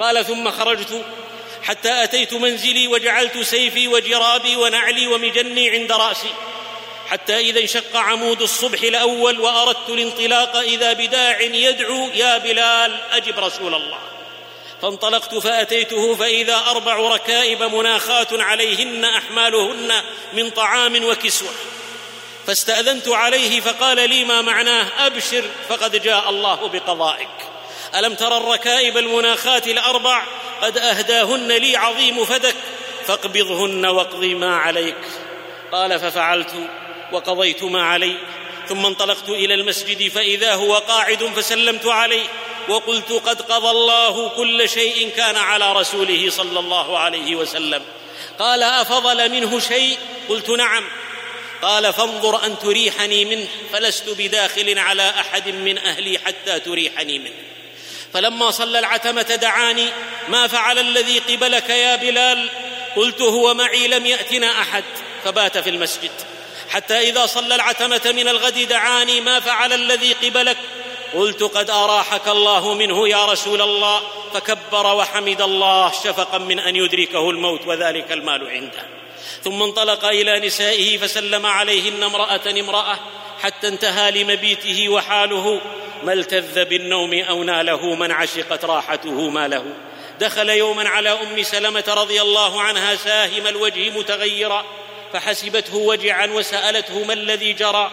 [0.00, 1.04] قال ثم خرجت
[1.62, 6.34] حتى أتيت منزلي وجعلت سيفي وجرابي ونعلي ومجني عند رأسي.
[7.08, 13.74] حتى إذا انشق عمود الصبح الأول وأردت الانطلاق إذا بداع يدعو يا بلال أجب رسول
[13.74, 14.13] الله.
[14.82, 19.92] فانطلقت فأتيته فإذا أربع ركائب مناخات عليهن أحمالهن
[20.32, 21.50] من طعام وكسوة.
[22.46, 27.28] فاستأذنت عليه فقال لي ما معناه؟ أبشر فقد جاء الله بقضائك.
[27.94, 30.22] ألم ترى الركائب المناخات الأربع؟
[30.62, 32.54] قد أهداهن لي عظيم فدك
[33.06, 34.96] فاقبضهن واقضي ما عليك.
[35.72, 36.54] قال ففعلت
[37.12, 38.16] وقضيت ما علي
[38.68, 42.26] ثم انطلقت إلى المسجد فإذا هو قاعد فسلمت عليه.
[42.68, 47.82] وقلت قد قضى الله كل شيء كان على رسوله صلى الله عليه وسلم.
[48.38, 49.98] قال أفضل منه شيء؟
[50.28, 50.84] قلت نعم.
[51.62, 57.34] قال فانظر أن تريحني منه فلست بداخل على أحد من أهلي حتى تريحني منه.
[58.12, 59.88] فلما صلى العتمة دعاني
[60.28, 62.48] ما فعل الذي قبلك يا بلال؟
[62.96, 64.84] قلت هو معي لم يأتنا أحد
[65.24, 66.10] فبات في المسجد.
[66.70, 70.56] حتى إذا صلى العتمة من الغد دعاني ما فعل الذي قبلك؟
[71.14, 74.00] قلت قد أراحك الله منه يا رسول الله
[74.34, 78.86] فكبر وحمد الله شفقا من أن يدركه الموت وذلك المال عنده.
[79.42, 82.98] ثم انطلق إلى نسائه فسلم عليهن امرأة امرأة
[83.42, 85.60] حتى انتهى لمبيته وحاله.
[86.04, 89.64] ما التذ بالنوم أو ناله من عشقت راحته ما له.
[90.20, 94.64] دخل يوما على أم سلمة رضي الله عنها ساهم الوجه متغيرا
[95.12, 97.90] فحسبته وجعا وسألته ما الذي جرى.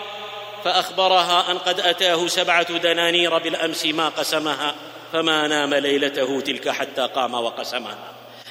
[0.64, 4.76] فأخبرها أن قد أتاه سبعة دنانير بالأمس ما قسمها
[5.14, 7.97] فما نام ليلته تلك حتى قام وقسمها.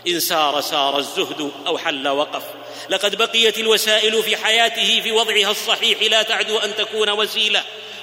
[0.09, 2.43] إن سار سار الزهد أو حل وقف.
[2.89, 7.63] لقد بقيت الوسائل في حياته في وضعها الصحيح لا تعدو أن تكون وسيلة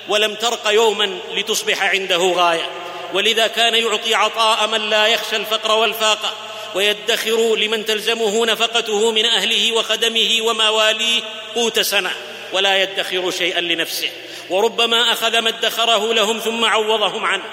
[0.10, 2.70] ولم ترق يوما لتصبح عنده غاية.
[3.14, 6.34] ولذا كان يعطي عطاء من لا يخشى الفقر والفاقه
[6.76, 11.22] ويدخر لمن تلزمه نفقته من أهله وخدمه ومواليه
[11.56, 12.12] قوت سنة.
[12.54, 14.10] ولا يدخر شيئا لنفسه.
[14.50, 17.44] وربما أخذ ما ادخره لهم ثم عوضهم عنه.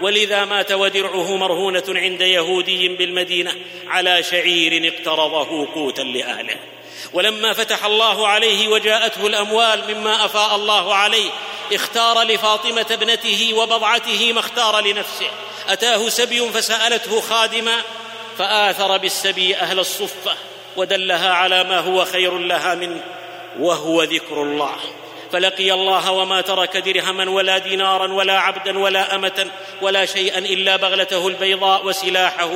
[0.00, 3.54] ولذا مات ودرعه مرهونة عند يهودي بالمدينة
[3.88, 6.56] على شعير اقترضه قوتا لأهله.
[7.12, 11.30] ولما فتح الله عليه وجاءته الأموال مما أفاء الله عليه
[11.72, 15.30] اختار لفاطمة ابنته وبضعته ما اختار لنفسه.
[15.68, 17.82] أتاه سبي فسألته خادما
[18.38, 20.34] فآثر بالسبي أهل الصفة
[20.76, 23.02] ودلها على ما هو خير لها منه.
[23.58, 24.76] وهو ذكر الله.
[25.32, 29.50] فلقي الله وما ترك درهما ولا دينارا ولا عبدا ولا أمة
[29.82, 32.50] ولا شيئا إلا بغلته البيضاء وسلاحه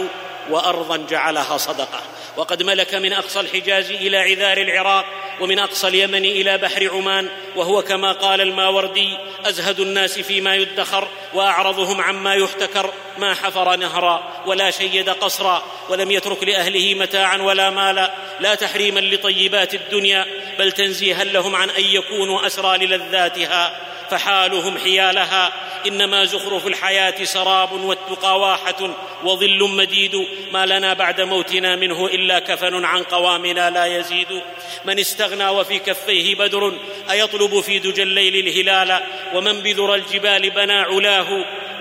[0.50, 2.00] وأرضا جعلها صدقة.
[2.36, 5.04] وقد ملك من أقصى الحجاز إلى عذار العراق
[5.40, 12.00] ومن أقصى اليمن إلى بحر عمان وهو كما قال الماوردي أزهد الناس فيما يدخر وأعرضهم
[12.00, 12.90] عما يحتكر.
[13.18, 19.74] ما حفر نهرا ولا شيد قصرا ولم يترك لأهله متاعا ولا مالا لا تحريما لطيبات
[19.74, 20.26] الدنيا
[20.58, 25.52] بل تنزيها لهم عن أن يكونوا أسرى للذاتها فحالهم حيالها
[25.86, 28.90] إنما زخرف الحياة سراب والتقى واحة
[29.24, 30.12] وظل مديد
[30.52, 34.42] ما لنا بعد موتنا منه إلا كفن عن قوامنا لا يزيد
[34.84, 36.72] من استغنى وفي كفيه بدر
[37.10, 39.00] أيطلب في دجى الليل الهلال
[39.34, 41.28] ومن بذر الجبال بنى علاه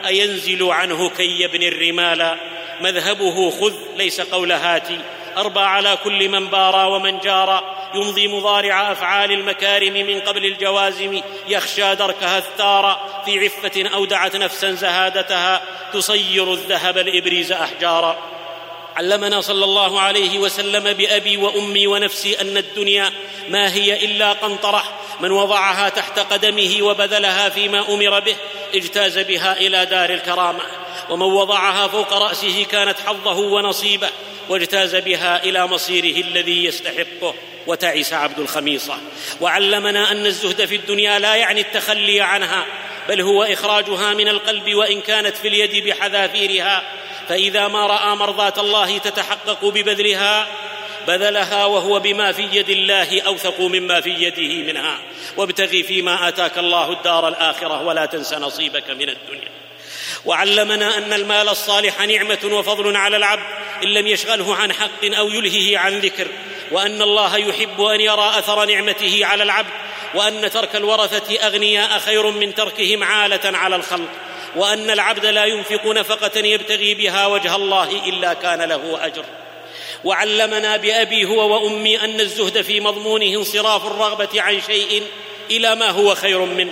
[0.07, 2.37] أينزل عنه كي يبني الرمال.
[2.81, 4.99] مذهبه خذ ليس قول هاتي
[5.37, 11.21] أربى على كل من بارى ومن جارى يمضي مضارع أفعال المكارم من قبل الجوازم.
[11.47, 13.11] يخشى دركها الثار.
[13.25, 15.61] في عفة أودعت نفسا زهادتها.
[15.93, 18.17] تصير الذهب الإبريز أحجارا.
[18.95, 23.11] علمنا صلى الله عليه وسلم بأبي وأمي ونفسي أن الدنيا
[23.49, 24.83] ما هي إلا قنطرة.
[25.19, 28.35] من وضعها تحت قدمه وبذلها فيما أمر به.
[28.73, 30.61] اجتاز بها إلى دار الكرامة
[31.09, 34.09] ومن وضعها فوق رأسه كانت حظه ونصيبه
[34.49, 37.35] واجتاز بها إلى مصيره الذي يستحقه
[37.67, 38.97] وتعس عبد الخميصة.
[39.41, 42.65] وعلمنا أن الزهد في الدنيا لا يعني التخلي عنها
[43.09, 46.83] بل هو إخراجها من القلب وإن كانت في اليد بحذافيرها
[47.29, 50.47] فإذا ما رأى مرضاة الله تتحقق ببذلها
[51.07, 54.97] بذلها وهو بما في يد الله أوثق مما في يده منها.
[55.37, 59.49] وابتغي فيما آتاك الله الدار الآخرة ولا تنس نصيبك من الدنيا.
[60.25, 63.43] وعلمنا أن المال الصالح نعمة وفضل على العبد
[63.83, 66.27] إن لم يشغله عن حق أو يلهه عن ذكر.
[66.71, 69.71] وأن الله يحب أن يرى أثر نعمته على العبد.
[70.15, 74.09] وأن ترك الورثة أغنياء خير من تركهم عالة على الخلق.
[74.55, 79.25] وأن العبد لا ينفق نفقة يبتغي بها وجه الله إلا كان له أجر.
[80.05, 85.03] وعلمنا بأبي هو وأمي أن الزهد في مضمونه انصراف الرغبة عن شيء
[85.51, 86.71] إلى ما هو خير منه.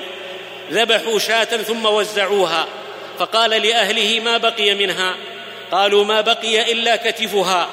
[0.71, 2.67] ذبحوا شاة ثم وزعوها.
[3.19, 5.15] فقال لأهله ما بقي منها؟
[5.71, 7.69] قالوا ما بقي إلا كتفها.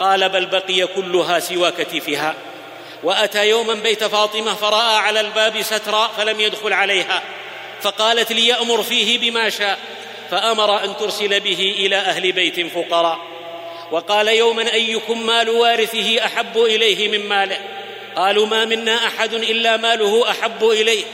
[0.00, 2.34] قال بل بقي كلها سوى كتفها.
[3.02, 7.22] وأتى يوما بيت فاطمة فرأى على الباب سترا فلم يدخل عليها.
[7.82, 9.78] فقالت ليأمر فيه بما شاء.
[10.30, 13.39] فأمر أن ترسل به إلى أهل بيت فقراء.
[13.90, 17.58] وقال يوما أيكم مال وارثه أحب إليه من ماله؟
[18.16, 21.04] قالوا ما منا أحد إلا ماله أحب إليه.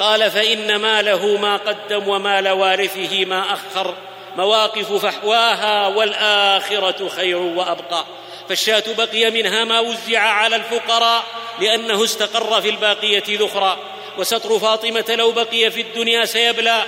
[0.00, 3.94] قال فإن ماله ما قدم ومال وارثه ما أخر.
[4.36, 8.04] مواقف فحواها والآخرة خير وأبقى.
[8.48, 11.24] فالشاة بقي منها ما وزع على الفقراء
[11.60, 13.78] لأنه استقر في الباقية ذخرا.
[14.18, 16.82] وستر فاطمة لو بقي في الدنيا سيبلى.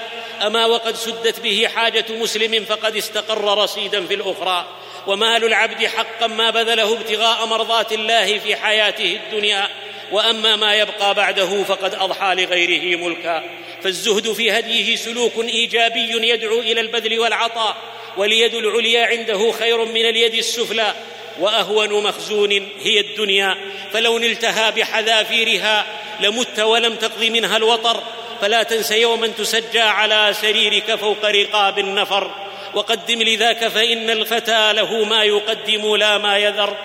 [0.47, 4.66] أما وقد سدت به حاجة مسلم فقد استقر رصيدا في الأخرى.
[5.07, 9.68] ومال العبد حقا ما بذله ابتغاء مرضات الله في حياته الدنيا
[10.12, 13.42] وأما ما يبقى بعده فقد أضحى لغيره ملكا.
[13.82, 17.76] فالزهد في هديه سلوك إيجابي يدعو إلى البذل والعطاء
[18.16, 20.94] واليد العليا عنده خير من اليد السفلى
[21.40, 23.57] وأهون مخزون هي الدنيا.
[23.92, 25.86] فلو نلتها بحذافيرها
[26.20, 28.03] لمت ولم تقض منها الوطر
[28.40, 32.51] فلا تنس يوما تسجى على سريرك فوق رقاب النفر.
[32.74, 36.76] وقدم لذاك فإن الفتى له ما يقدم لا ما يذر.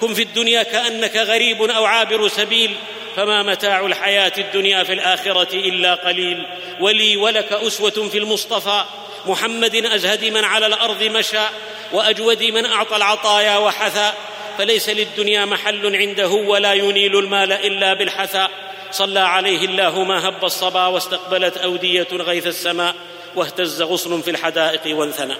[0.00, 2.76] كن في الدنيا كأنك غريب أو عابر سبيل
[3.16, 6.46] فما متاع الحياة الدنيا في الآخرة إلا قليل.
[6.80, 8.84] ولي ولك أسوة في المصطفى.
[9.26, 11.46] محمد أزهد من على الأرض مشى
[11.92, 14.12] وأجود من أعطى العطايا وحثى.
[14.58, 18.48] فليس للدنيا محل عنده ولا ينيل المال إلا بالحثى.
[18.90, 22.94] صلى عليه الله ما هب الصبا واستقبلت أودية غيث السماء.
[23.36, 25.34] واهتز غصن في الحدائق وانثنى.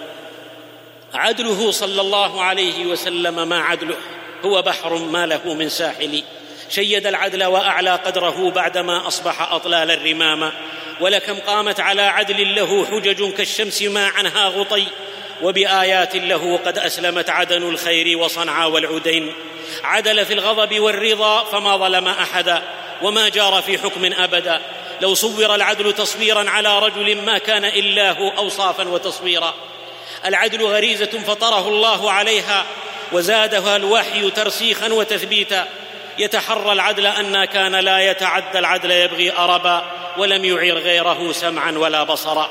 [1.14, 3.96] عدله صلى الله عليه وسلم ما عدله.
[4.44, 6.22] هو بحر ما له من ساحل.
[6.70, 10.52] شيد العدل وأعلى قدره بعدما أصبح أطلال الرمام.
[11.00, 14.86] ولكم قامت على عدل له حجج كالشمس ما عنها غطي.
[15.42, 19.32] وبآيات له قد أسلمت عدن الخير وصنعا والعدين.
[19.84, 22.62] عدل في الغضب والرضا فما ظلم أحدا.
[23.02, 24.60] وما جار في حكم أبدا.
[25.02, 29.54] لو صور العدل تصويرا على رجل ما كان إلا هو اوصافا وتصويرا.
[30.26, 32.64] العدل غريزة فطره الله عليها
[33.12, 35.68] وزادها الوحي ترسيخا وتثبيتا.
[36.18, 39.84] يتحرى العدل أن كان لا يتعدى العدل يبغي أربا
[40.18, 42.50] ولم يعر غيره سمعا ولا بصرا.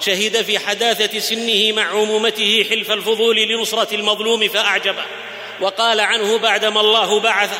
[0.00, 5.04] شهد في حداثة سنه مع عمومته حلف الفضول لنصرة المظلوم فأعجبه.
[5.60, 7.58] وقال عنه بعدما الله بعثه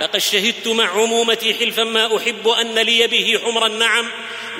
[0.00, 4.08] لقد شهدت مع عمومتي حلفا ما أحب أن لي به حمر النعم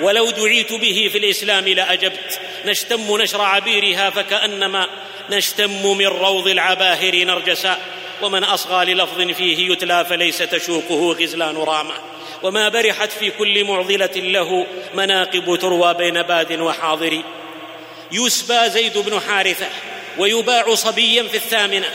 [0.01, 2.39] ولو دعيت به في الإسلام لأجبت.
[2.65, 4.87] نشتم نشر عبيرها فكأنما
[5.29, 7.79] نشتم من روض العباهر نرجسا
[8.21, 11.93] ومن أصغى للفظ فيه يتلى فليس تشوقه غزلان رامه
[12.43, 17.21] وما برحت في كل معضلة له مناقب تروى بين باد وحاضر.
[18.11, 19.69] يسبى زيد بن حارثة
[20.17, 21.89] ويباع صبيا في الثامنة.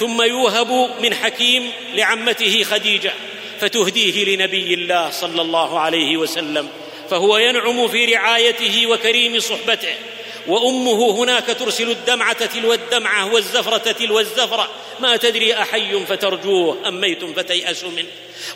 [0.00, 3.12] ثم يوهب من حكيم لعمته خديجة
[3.60, 6.68] فتهديه لنبي الله صلى الله عليه وسلم
[7.10, 9.94] فهو ينعم في رعايته وكريم صحبته
[10.46, 14.70] وأمه هناك ترسل الدمعة تلو الدمعة والزفرة تلو الزفرة
[15.00, 18.08] ما تدري أحي فترجوه أم ميت فتيأس منه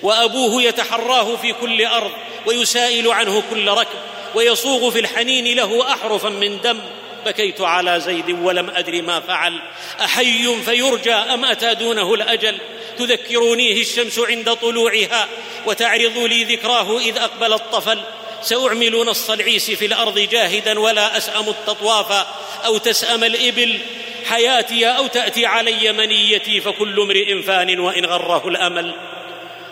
[0.03, 2.13] وأبوه يتحراه في كل أرض
[2.47, 3.99] ويسائل عنه كل ركب
[4.35, 6.81] ويصوغ في الحنين له أحرفا من دم
[7.25, 9.61] بكيت على زيد ولم أدر ما فعل.
[10.01, 12.59] أحي فيرجى أم أتى دونه الأجل؟
[12.99, 15.29] تذكرونيه الشمس عند طلوعها
[15.67, 18.01] وتعرض لي ذكراه إذ أقبل الطفل.
[18.43, 22.27] ساعمل نص العيس في الأرض جاهدا ولا أسأم التطواف
[22.65, 23.81] أو تسأم الإبل.
[24.27, 28.95] حياتي أو تأتي علي منيتي فكل امرئ فان وإن غره الأمل.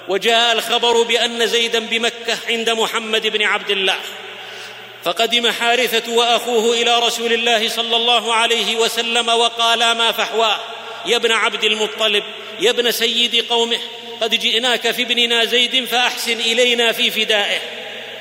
[0.08, 3.96] وجاء الخبر بأن زيدا بمكة عند محمد بن عبد الله.
[5.04, 10.60] فقدم حارثة وأخوه إلى رسول الله صلى الله عليه وسلم وقالا ما فحواه
[11.06, 12.24] يا ابن عبد المطلب
[12.60, 13.78] يا ابن سيد قومه
[14.22, 17.58] قد جئناك في ابننا زيد فأحسن إلينا في فدائه.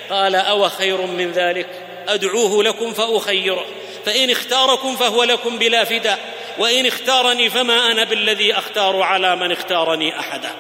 [0.10, 1.68] قال أو خير من ذلك؟
[2.08, 3.66] أدعوه لكم فأخيره.
[4.06, 6.20] فإن اختاركم فهو لكم بلا فداء
[6.58, 10.56] وإن اختارني فما أنا بالذي أختار على من اختارني أحدا.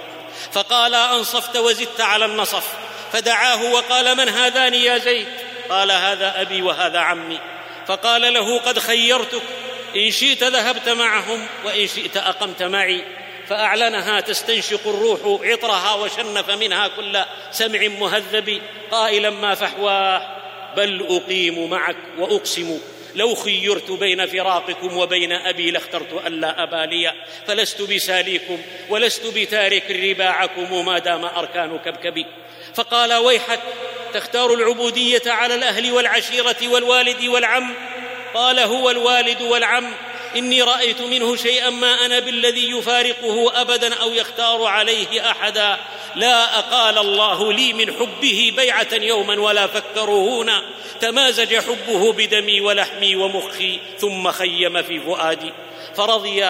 [0.51, 2.67] فقال أنصفت وزدت على النصف.
[3.13, 5.27] فدعاه وقال من هذان يا زيد؟
[5.71, 7.39] قال هذا أبي وهذا عمي.
[7.87, 9.41] فقال له قد خيرتك.
[9.95, 13.03] إن شئت ذهبت معهم وإن شئت أقمت معي.
[13.47, 17.19] فأعلنها تستنشق الروح عطرها وشنف منها كل
[17.51, 18.61] سمع مهذب.
[18.91, 20.37] قائلا ما فحواه.
[20.77, 22.79] بل أقيم معك وأقسم.
[23.15, 27.13] لو خيرت بين فراقكم وبين أبي لاخترت ألا أبا لي.
[27.47, 32.25] فلست بساليكم ولست بتارك رباعكم ما دام أركان كبكبي.
[32.75, 33.59] فقال ويحك
[34.13, 37.73] تختار العبودية على الأهل والعشيرة والوالد والعم؟
[38.33, 39.93] قال هو الوالد والعم.
[40.35, 45.77] إني رأيت منه شيئا ما أنا بالذي يفارقه ابدا أو يختار عليه احدا.
[46.15, 50.63] لا أقال الله لي من حبه بيعة يوما ولا فكره هنا
[51.01, 55.53] تمازج حبه بدمي ولحمي ومخي ثم خيم في فؤادي.
[55.95, 56.45] فرضي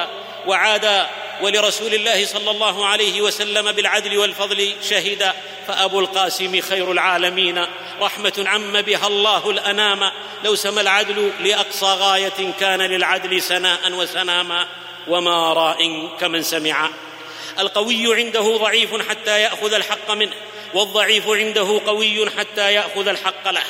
[0.48, 1.08] وعاد
[1.42, 5.32] ولرسول الله صلى الله عليه وسلم بالعدل والفضل شهد
[5.68, 7.66] فأبو القاسم خير العالمين.
[8.02, 10.12] رحمة عم بها الله الأنام.
[10.44, 14.68] لو سمى العدل لأقصى غاية كان للعدل سناء وسناما.
[15.08, 16.90] وما راء كمن سمع.
[17.60, 20.34] القوي عنده ضعيف حتى يأخذ الحق منه.
[20.74, 23.64] والضعيف عنده قوي حتى يأخذ الحق له.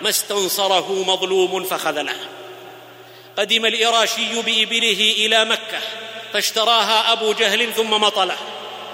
[0.00, 2.14] ما استنصره مظلوم فخذله.
[3.38, 5.80] قدم الإراشي بإبله إلى مكة.
[6.32, 8.36] فاشتراها أبو جهل ثم مطله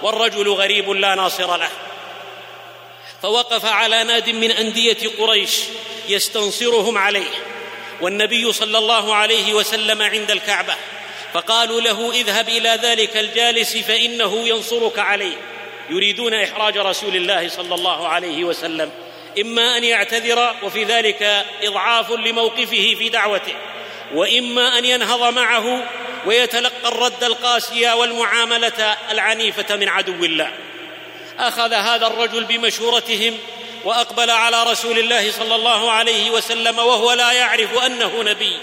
[0.02, 1.68] والرجل غريب لا ناصر له.
[3.22, 5.60] فوقف على ناد من أندية قريش
[6.08, 7.30] يستنصرهم عليه
[8.00, 10.74] والنبي صلى الله عليه وسلم عند الكعبة
[11.32, 15.36] فقالوا له اذهب إلى ذلك الجالس فإنه ينصرك عليه.
[15.90, 18.90] يريدون إحراج رسول الله صلى الله عليه وسلم
[19.40, 23.54] إما أن يعتذر وفي ذلك إضعاف لموقفه في دعوته.
[24.14, 25.88] وإما أن ينهض معه
[26.26, 30.52] ويتلقى الرد القاسي والمعاملة العنيفة من عدو الله.
[31.38, 33.38] أخذ هذا الرجل بمشورتهم
[33.84, 38.58] وأقبل على رسول الله صلى الله عليه وسلم وهو لا يعرف أنه نبي.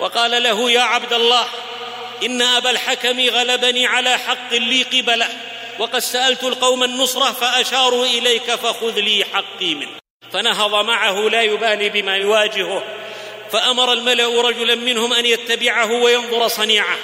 [0.00, 1.46] وقال له يا عبد الله
[2.24, 5.28] إن أبا الحكم غلبني على حق لي قبله
[5.78, 9.98] وقد سألت القوم النصرة فأشاروا إليك فخذ لي حقي منه.
[10.32, 12.82] فنهض معه لا يبالي بما يواجهه.
[13.54, 16.96] فأمر الملأ رجلا منهم أن يتبعه وينظر صنيعه.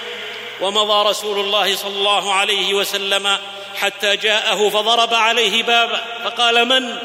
[0.60, 3.38] ومضى رسول الله صلى الله عليه وسلم
[3.76, 6.96] حتى جاءه فضرب عليه بابا فقال من؟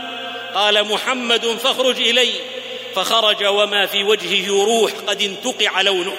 [0.55, 2.31] قال محمد فاخرج إلي.
[2.95, 6.15] فخرج وما في وجهه روح قد انتقع لونه.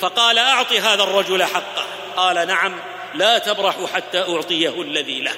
[0.00, 1.86] فقال أعط هذا الرجل حقه.
[2.16, 2.80] قال نعم
[3.14, 5.36] لا تبرح حتى أعطيه الذي له.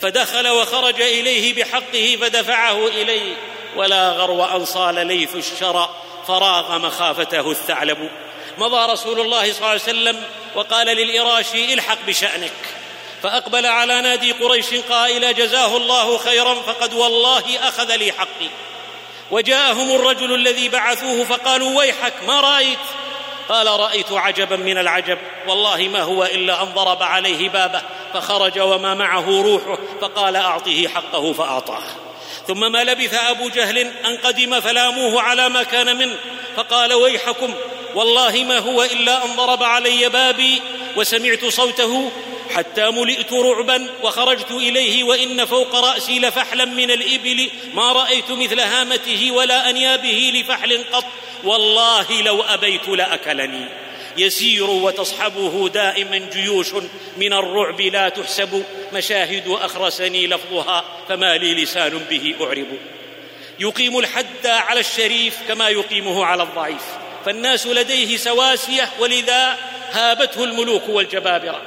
[0.00, 3.36] فدخل وخرج إليه بحقه فدفعه إليه.
[3.76, 5.90] ولا غرو أن صال ليث الشرى
[6.26, 8.10] فراغ مخافته الثعلب.
[8.58, 10.22] مضى رسول الله صلى الله عليه وسلم
[10.54, 12.52] وقال للإراشي الحق بشأنك.
[13.22, 18.48] فأقبل على نادي قريش قائلا جزاه الله خيرا فقد والله أخذ لي حقي.
[19.30, 22.78] وجاءهم الرجل الذي بعثوه فقالوا ويحك ما رأيت؟
[23.48, 25.18] قال رأيت عجبا من العجب.
[25.48, 27.82] والله ما هو إلا أن ضرب عليه بابه
[28.14, 31.82] فخرج وما معه روحه فقال أعطه حقه فأعطاه.
[32.48, 36.16] ثم ما لبث أبو جهل أن قدم فلاموه على ما كان منه
[36.56, 37.54] فقال ويحكم
[37.94, 40.62] والله ما هو إلا أن ضرب علي بابي
[40.96, 42.10] وسمعت صوته
[42.54, 49.30] حتى ملئت رعبا وخرجت إليه وإن فوق رأسي لفحلا من الإبل ما رأيت مثل هامته
[49.30, 51.04] ولا أنيابه لفحل قط
[51.44, 53.68] والله لو أبيت لأكلني.
[54.16, 56.72] يسير وتصحبه دائما جيوش
[57.16, 62.66] من الرعب لا تحسب مشاهد أخرسني لفظها فما لي لسان به أعرب.
[63.60, 66.82] يقيم الحد على الشريف كما يقيمه على الضعيف
[67.24, 69.58] فالناس لديه سواسية ولذا
[69.90, 71.62] هابته الملوك والجبابرة.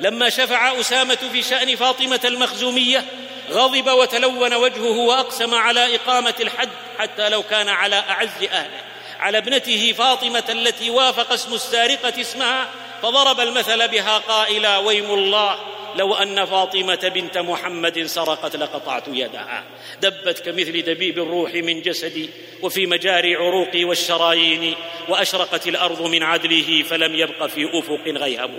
[0.00, 3.04] لما شفع أسامة في شأن فاطمة المخزومية
[3.50, 6.68] غضب وتلون وجهه وأقسم على إقامة الحد
[6.98, 8.89] حتى لو كان على أعز اهله
[9.20, 12.68] على ابنته فاطمة التي وافق اسم السارقة اسمها
[13.02, 15.58] فضرب المثل بها قائلا ويم الله
[15.96, 19.64] لو أن فاطمة بنت محمد سرقت لقطعت يدها
[20.02, 22.30] دبت كمثل دبيب الروح من جسدي
[22.62, 24.74] وفي مجاري عروقي والشرايين
[25.08, 28.50] وأشرقت الأرض من عدله فلم يبق في أفق غيهب.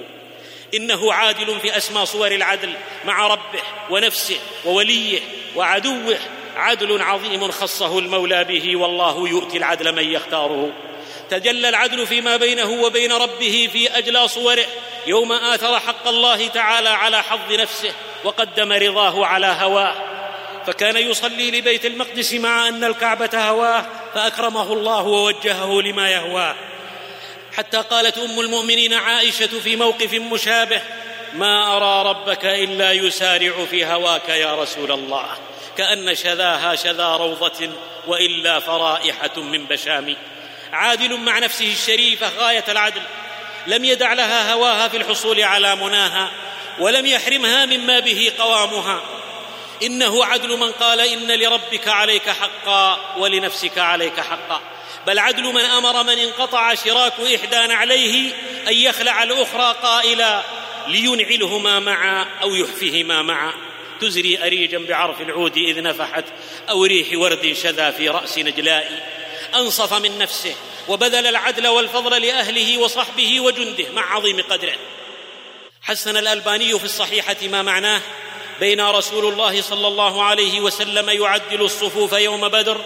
[0.73, 2.73] إنه عادل في اسمى صور العدل
[3.05, 5.19] مع ربه ونفسه ووليه
[5.55, 6.17] وعدوه
[6.55, 10.69] عدل عظيم خصه المولى به والله يؤتي العدل من يختاره.
[11.29, 14.65] تجلى العدل فيما بينه وبين ربه في اجلى صوره
[15.07, 17.91] يوم آثر حق الله تعالى على حظ نفسه
[18.23, 19.95] وقدم رضاه على هواه.
[20.67, 26.55] فكان يصلي لبيت المقدس مع أن الكعبة هواه فأكرمه الله ووجهه لما يهواه.
[27.57, 30.81] حتى قالت أم المؤمنين عائشة في موقف مشابه
[31.33, 35.25] ما أرى ربك إلا يسارع في هواك يا رسول الله.
[35.77, 37.69] كأن شذاها شذا روضة
[38.07, 40.15] وإلا فرائحة من بشام.
[40.73, 43.01] عادل مع نفسه الشريفه غاية العدل.
[43.67, 46.31] لم يدع لها هواها في الحصول على مناها
[46.79, 49.01] ولم يحرمها مما به قوامها.
[49.83, 54.61] إنه عدل من قال إن لربك عليك حقا ولنفسك عليك حقا.
[55.07, 58.33] بل عدل من أمر من انقطع شراك إحدى نعليه
[58.67, 60.41] أن يخلع الأخرى قائلا
[60.87, 63.70] لينعلهما معا أو يحفهما معا.
[64.01, 66.25] تزري أريجا بعرف العود إذ نفحت
[66.69, 69.09] أو ريح ورد شذا في رأس نجلاء.
[69.55, 70.55] أنصف من نفسه
[70.87, 74.75] وبذل العدل والفضل لأهله وصحبه وجنده مع عظيم قدره.
[75.81, 78.01] حسن الألباني في الصحيحة ما معناه؟
[78.59, 82.81] بين رسول الله صلى الله عليه وسلم يعدل الصفوف يوم بدر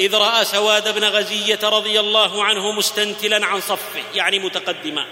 [0.00, 5.06] إذ رأى سواد بن غزية رضي الله عنه مستنتلا عن صفه يعني متقدما.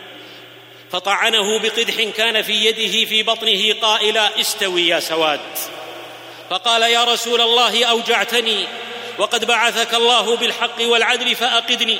[0.90, 5.40] فطعنه بقدح كان في يده في بطنه قائلا استوي يا سواد.
[6.50, 8.66] فقال يا رسول الله أوجعتني
[9.18, 11.98] وقد بعثك الله بالحق والعدل فأقدني.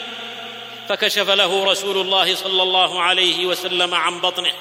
[0.89, 4.53] فكشف له رسول الله صلى الله عليه وسلم عن بطنه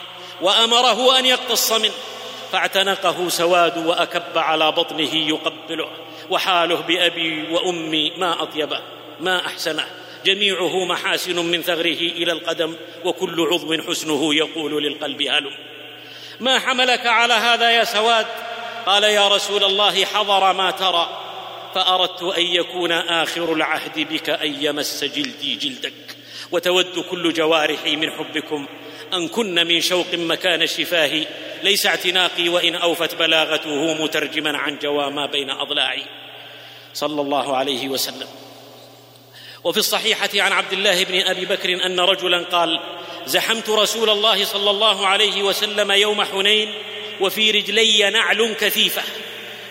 [0.41, 1.93] وأمره أن يقتص منه.
[2.51, 5.89] فاعتنقه سواد وأكب على بطنه يقبله
[6.29, 8.79] وحاله بأبي وأمي ما أطيبه
[9.19, 9.85] ما أحسنه.
[10.25, 15.51] جميعه محاسن من ثغره إلى القدم وكل عضو حسنه يقول للقلب هلم
[16.39, 18.25] ما حملك على هذا يا سواد؟
[18.85, 21.21] قال يا رسول الله حضر ما ترى.
[21.75, 25.93] فأردت أن يكون آخر العهد بك أن يمس جلدي جلدك
[26.51, 28.67] وتود كل جوارحي من حبكم.
[29.13, 31.25] أن كن من شوق مكان الشفاه
[31.63, 36.03] ليس اعتناقي وإن أوفت بلاغته مترجما عن جوى ما بين أضلاعي.
[36.93, 38.44] صلى الله عليه وسلم.
[39.65, 42.79] وفي الصحيحة عن عبد الله بن أبي بكر أن رجلا قال
[43.25, 46.73] زحمت رسول الله صلى الله عليه وسلم يوم حنين
[47.21, 49.01] وفي رجلي نعل كثيفة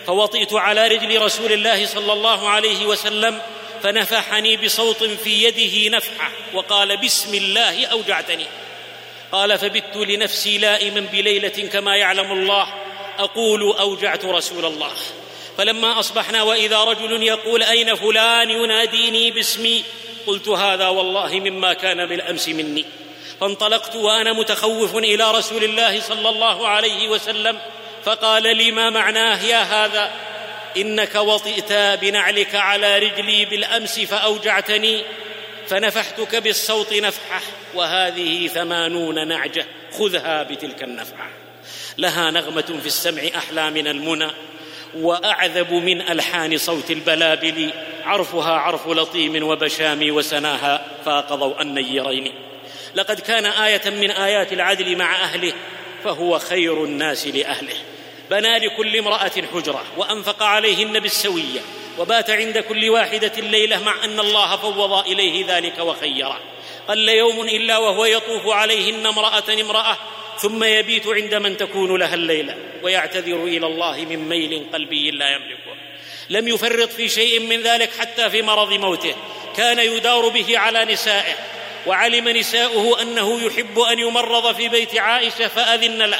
[0.07, 3.41] فوطئت على رجل رسول الله صلى الله عليه وسلم
[3.83, 8.45] فنفحني بصوت في يده نفحة وقال بسم الله أوجعتني.
[9.31, 12.67] قال فبت لنفسي لائما بليلة كما يعلم الله
[13.19, 14.93] أقول أوجعت رسول الله.
[15.57, 19.83] فلما أصبحنا وإذا رجل يقول أين فلان يناديني باسمي
[20.27, 22.85] قلت هذا والله مما كان بالأمس مني.
[23.41, 27.59] فانطلقت وأنا متخوف إلى رسول الله صلى الله عليه وسلم
[28.05, 30.11] فقال لي ما معناه يا هذا؟
[30.77, 35.01] إنك وطئت بنعلك على رجلي بالأمس فأوجعتني
[35.67, 37.41] فنفحتك بالصوت نفحه
[37.73, 39.65] وهذه ثمانون نعجة
[39.99, 41.29] خذها بتلك النفحة.
[41.97, 44.31] لها نغمة في السمع أحلى من المنى
[44.95, 47.71] وأعذب من ألحان صوت البلابل
[48.05, 52.33] عرفها عرف لطيم وبشام وسناها فاق ضوء النيرين.
[52.95, 55.53] لقد كان آية من آيات العدل مع أهله
[56.03, 57.75] فهو خير الناس لأهله.
[58.31, 61.59] بنى لكل امرأة حجرة وأنفق عليهن بالسوية
[61.99, 66.39] وبات عند كل واحدة ليله مع أن الله فوض إليه ذلك وخيره
[66.87, 69.97] قل يوم إلا وهو يطوف عليهن امرأة امرأة
[70.37, 75.75] ثم يبيت عند من تكون لها الليلة ويعتذر إلى الله من ميل قلبي لا يملكه.
[76.29, 79.15] لم يفرط في شيء من ذلك حتى في مرض موته.
[79.57, 81.33] كان يدار به على نسائه
[81.87, 86.19] وعلم نساؤه أنه يحب أن يمرض في بيت عائشة فأذن له.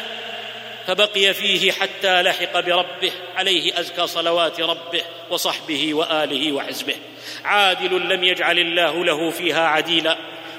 [0.88, 6.96] فبقي فيه حتى لحق بربه عليه أزكى صلوات ربه وصحبه وآله وحزبه.
[7.44, 10.18] عادل لم يجعل الله له فيها عديلا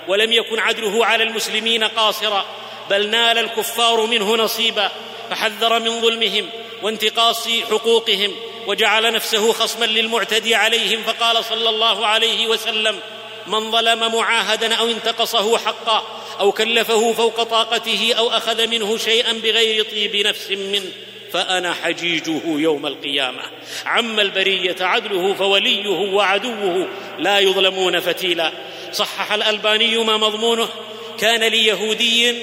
[0.09, 2.47] ولم يكن عدله على المسلمين قاصرا.
[2.91, 4.91] بل نال الكفار منه نصيبا
[5.30, 6.47] فحذر من ظلمهم
[6.82, 8.32] وانتقاص حقوقهم
[8.66, 13.01] وجعل نفسه خصما للمعتدي عليهم فقال صلى الله عليه وسلم
[13.47, 16.07] من ظلم معاهدا أو انتقصه حقا
[16.41, 20.93] أو كلفه فوق طاقته أو أخذ منه شيئا بغير طيب نفس منه
[21.32, 23.43] فأنا حجيجه يوم القيامة.
[23.87, 28.53] عم البرية عدله فوليه وعدوه لا يظلمون فتيلا.
[28.93, 30.68] صحح الألباني ما مضمونه
[31.18, 32.34] كان ليهودي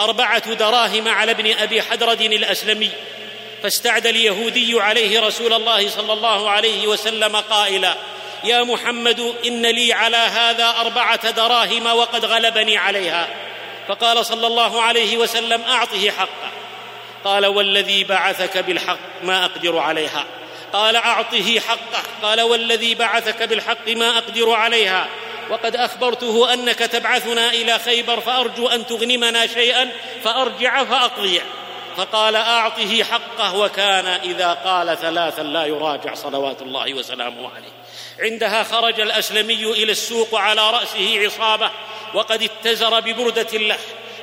[0.00, 2.90] أربعة دراهم على ابن أبي حدرد الأسلمي
[3.62, 7.96] فاستعدى اليهودي عليه رسول الله صلى الله عليه وسلم قائلا
[8.44, 13.28] يا محمد إن لي على هذا أربعة دراهم وقد غلبني عليها.
[13.88, 16.50] فقال صلى الله عليه وسلم أعطه حقه
[17.24, 20.24] قال والذي بعثك بالحق ما أقدر عليها.
[20.72, 25.08] قال أعطه حقه قال والذي بعثك بالحق ما أقدر عليها.
[25.50, 29.90] وقد أخبرته أنك تبعثنا إلى خيبر فأرجو أن تغنمنا شيئا
[30.24, 31.40] فأرجع فاقضيه
[31.96, 37.72] فقال أعطه حقه وكان إذا قال ثلاثا لا يراجع صلوات الله وسلامه عليه.
[38.20, 41.70] عندها خرج الأسلمي إلى السوق على رأسه عصابة
[42.14, 43.78] وقد اتزر ببردة له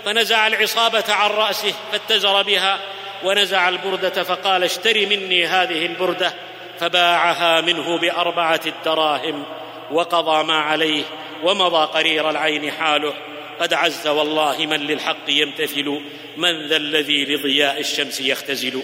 [0.06, 2.80] فنزع العصابة عن رأسه فاتزر بها
[3.24, 6.34] ونزع البردة فقال اشتري مني هذه البردة
[6.80, 9.46] فباعها منه بأربعة الدراهم
[9.92, 11.04] وقضى ما عليه
[11.44, 13.14] ومضى قرير العين حاله.
[13.60, 16.02] قد عز والله من للحق يمتثل
[16.38, 18.82] من ذا الذي لضياء الشمس يختزل.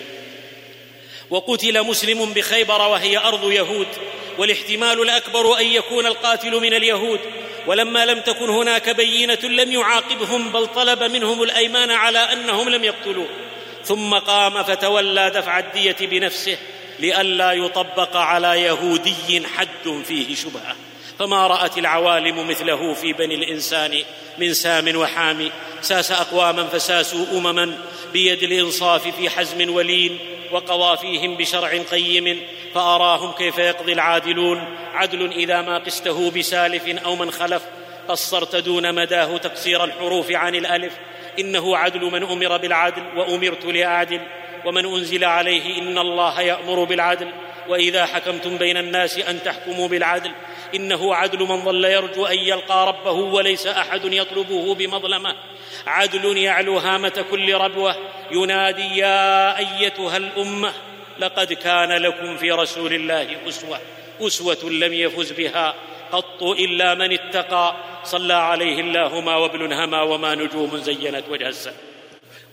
[1.30, 3.88] وقتل مسلم بخيبر وهي أرض يهود
[4.38, 7.20] والاحتمال الأكبر أن يكون القاتل من اليهود.
[7.68, 13.28] ولما لم تكن هناك بينة لم يعاقبهم بل طلب منهم الأيمان على أنهم لم يقتلوه
[13.84, 16.58] ثم قام فتولى دفع الدية بنفسه
[17.00, 20.76] لئلا يطبق على يهودي حد فيه شبهة.
[21.20, 24.04] فما رأت العوالم مثله في بني الإنسان
[24.38, 25.50] من سام وحام.
[25.82, 27.78] ساس أقواما فساسوا أمما
[28.14, 30.20] بيد الإنصاف في حزم ولين
[30.52, 32.42] وقضى فيهم بشرع قيم.
[32.74, 37.64] فأراهم كيف يقضي العادلون؟ عدل إذا ما قسته بسالف أو من خلف.
[38.08, 40.94] قصرت دون مداه تقصير الحروف عن الألف.
[41.40, 44.22] إنه عدل من أمر بالعدل وأمرت لأعدل.
[44.66, 47.32] ومن أنزل عليه إن الله يأمر بالعدل.
[47.68, 50.32] وإذا حكمتم بين الناس أن تحكموا بالعدل
[50.76, 55.36] إنه عدل من ظل يرجو أن يلقى ربه وليس أحد يطلبه بمظلمة.
[55.88, 57.96] عدل يعلو هامة كل ربوة.
[58.32, 60.74] ينادي يا أيتها الأمة
[61.20, 63.80] لقد كان لكم في رسول الله أسوة
[64.22, 65.76] أسوة لم يفز بها
[66.12, 67.76] قط إلا من اتقى.
[68.04, 71.95] صلى عليه الله ما وابل هما وما نجوم زينت وجه السماء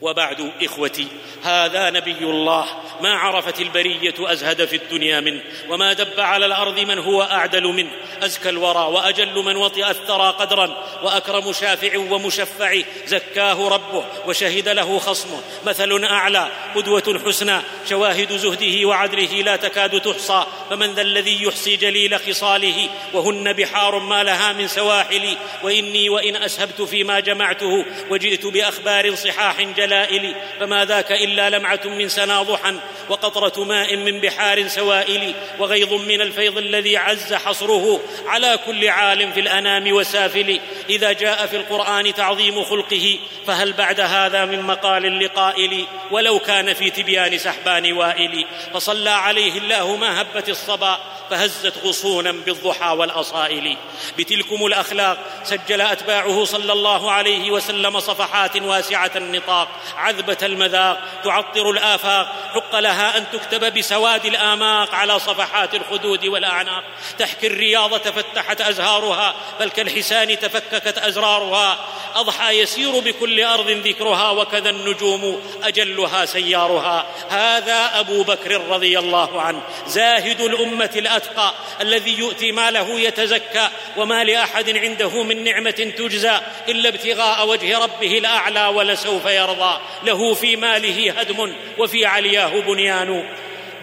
[0.03, 1.07] وبعد إخوتي
[1.43, 2.67] هذا نبي الله
[3.01, 7.91] ما عرفت البرية أزهد في الدنيا منه وما دب على الأرض من هو أعدل منه
[8.23, 15.41] أزكى الورى وأجل من وطئ الثرى قدرا وأكرم شافع ومشفع زكاه ربه وشهد له خصمه
[15.67, 22.19] مثل أعلى قدوة حسنى شواهد زهده وعدله لا تكاد تحصى فمن ذا الذي يحصي جليل
[22.19, 29.61] خصاله وهن بحار ما لها من سواحل وإني وإن أسهبت فيما جمعته وجئت بأخبار صحاح
[29.93, 32.75] جلائل فما ذاك إلا لمعة من سنا ضحى
[33.09, 39.41] وقطرة ماء من بحار سوائل وغيض من الفيض الذي عز حصره على كل عالم في
[39.41, 40.61] الأنام وسافل.
[40.91, 46.91] إذا جاء في القرآن تعظيم خلقه فهل بعد هذا من مقال لقائل ولو كان في
[46.91, 48.47] تبيان سحبان وائل.
[48.75, 50.99] فصلى عليه الله ما هبت الصبا
[51.31, 53.77] فهزت غصونا بالضحى والأصائل.
[54.19, 59.69] بتلكم الأخلاق سجل أتباعه صلى الله عليه وسلم صفحات واسعة النطاق.
[59.97, 66.85] عذبة المذاق تعطر الآفاق حق لها أن تكتب بسواد الآماق على صفحات الخدود والأعناق.
[67.19, 71.79] تحكي الرياض تفتحت أزهارها بل كالحسان تفككت أزرارها.
[72.15, 77.07] أضحى يسير بكل أرض ذكرها وكذا النجوم أجلها سيارها.
[77.31, 84.79] هذا أبو بكر رضي الله عنه زاهد الأمة الأتقى الذي يؤتي ماله يتزكى وما لأحد
[84.79, 89.62] عنده من نعمة تجزى إلا ابتغاء وجه ربه الأعلى ولسوف يرضى.
[90.05, 93.29] له في ماله هدم وفي علياه بنيان.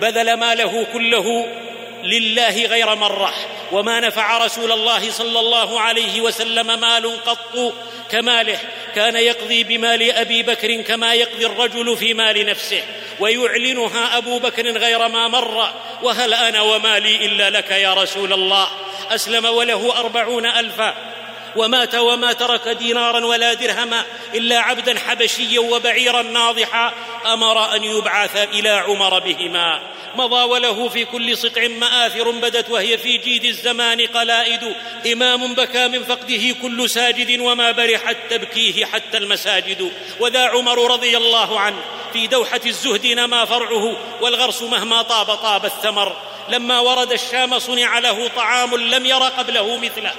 [0.01, 1.47] بذل ماله كله
[2.03, 3.33] لله غير مرة
[3.71, 7.73] وما نفع رسول الله صلى الله عليه وسلم مال قط
[8.11, 8.59] كماله.
[8.95, 12.81] كان يقضي بمال أبي بكر كما يقضي الرجل في مال نفسه.
[13.19, 15.69] ويعلنها أبو بكر غير ما مر
[16.03, 18.67] وهل أنا ومالي إلا لك يا رسول الله؟
[19.09, 21.18] أسلم وله أربعون ألفا.
[21.55, 26.93] ومات وما ترك دينارا ولا درهما إلا عبدا حبشيا وبعيرا ناضحا.
[27.25, 29.81] أمر أن يبعث إلى عمر بهما.
[30.15, 34.75] مضى وله في كل سطع مآثر بدت وهي في جيد الزمان قلائد.
[35.11, 39.91] إمام بكى من فقده كل ساجد وما برحت تبكيه حتى المساجد.
[40.19, 41.77] وذا عمر رضي الله عنه
[42.13, 46.15] في دوحة الزهد نما فرعه والغرس مهما طاب طاب الثمر.
[46.49, 50.11] لما ورد الشام صنع له طعام لم ير قبله مثله.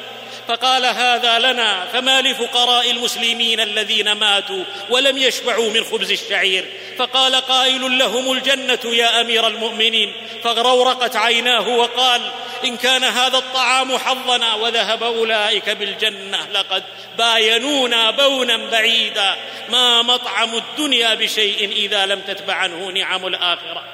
[0.51, 6.65] فقال هذا لنا فما لفقراء المسلمين الذين ماتوا ولم يشبعوا من خبز الشعير؟
[6.99, 10.13] فقال قائل لهم الجنة يا أمير المؤمنين.
[10.45, 12.31] فغرورقت عيناه وقال
[12.65, 16.83] إن كان هذا الطعام حظنا وذهب أولئك بالجنة لقد
[17.19, 19.37] باينونا بونا بعيدا.
[19.69, 23.85] ما مطعم الدنيا بشيء إذا لم تتبع عنه نعم الآخرة.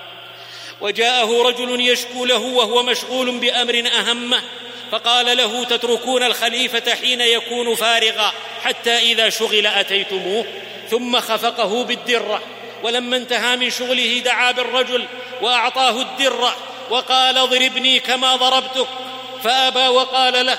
[0.81, 4.43] وجاءه رجل يشكو له وهو مشغول بأمر أهمه.
[4.93, 8.33] فقال له تتركون الخليفة حين يكون فارغا
[8.65, 10.47] حتى إذا شغل أتيتموه؟
[10.91, 12.43] ثم خفقه بالدرة.
[12.83, 15.07] ولما انتهى من شغله دعا بالرجل
[15.43, 16.57] وأعطاه الدرة
[16.91, 18.89] وقال اضربني كما ضربتك.
[19.45, 20.59] فأبى وقال له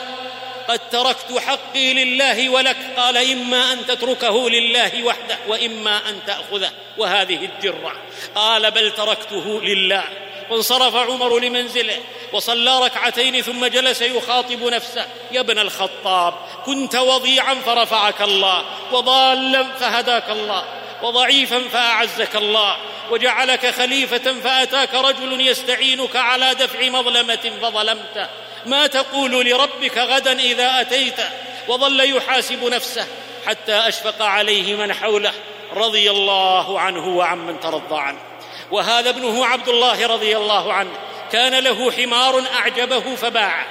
[0.67, 2.78] قد تركت حقي لله ولك.
[2.97, 6.71] قال إما أن تتركه لله وحده وإما أن تأخذه.
[6.97, 7.93] وهذه الدرة.
[8.36, 10.03] قال بل تركته لله.
[10.50, 12.00] وانصرف عمر لمنزله
[12.34, 15.06] وصلى ركعتين ثم جلس يخاطب نفسه.
[15.32, 16.34] يا ابن الخطاب
[16.66, 20.64] كنت وضيعا فرفعك الله وضالا فهداك الله
[21.02, 22.78] وضعيفا فأعزك الله
[23.12, 28.28] وجعلك خليفة فأتاك رجل يستعينك على دفع مظلمة فظلمته
[28.66, 31.20] ما تقول لربك غدا إذا أتيت؟
[31.68, 33.08] وظل يحاسب نفسه
[33.45, 35.34] حتى أشفق عليه من حوله
[35.74, 38.26] رضي الله عنه وعمن ترضى عنه.
[38.72, 40.91] وهذا ابنه عبد الله رضي الله عنه.
[41.32, 43.65] كان له حمار أعجبه فباعه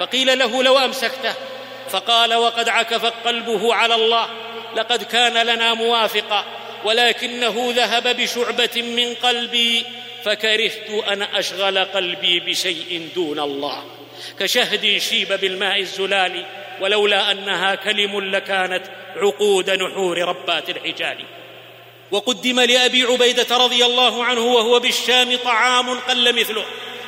[0.00, 1.34] فقيل له لو أمسكته.
[1.90, 4.28] فقال وقد عكف قلبه على الله.
[4.76, 6.44] لقد كان لنا موافقا.
[6.84, 9.84] ولكنه ذهب بشعبة من قلبي.
[10.24, 13.84] فكرهت أن أشغل قلبي بشيء دون الله.
[14.38, 16.46] كشهد شيب بالماء الزلال.
[16.80, 18.82] ولولا أنها كلم لكانت
[19.16, 21.24] عقود نحور ربات الحجال.
[22.12, 26.64] وقدم لأبي عبيدة رضي الله عنه وهو بالشام طعام قل مثله.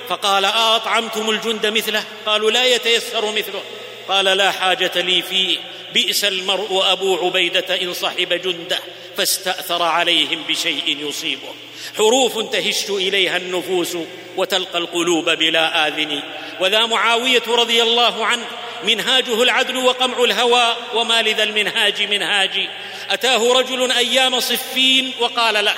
[0.08, 3.62] فقال اطعمتم الجند مثله؟ قالوا لا يتيسر مثله.
[4.08, 5.58] قال لا حاجة لي فيه.
[5.94, 8.78] بئس المرء أبو عبيدة إن صحب جنده
[9.16, 11.54] فاستأثر عليهم بشيء يصيبه.
[11.96, 13.96] حروف تهش إليها النفوس
[14.36, 16.22] وتلقى القلوب بلا آذن.
[16.60, 18.46] وذا معاوية رضي الله عنه
[18.86, 22.68] منهاجه العدل وقمع الهوى وما لذا المنهاج منهاجي.
[23.10, 25.74] أتاه رجل أيام صفين وقال له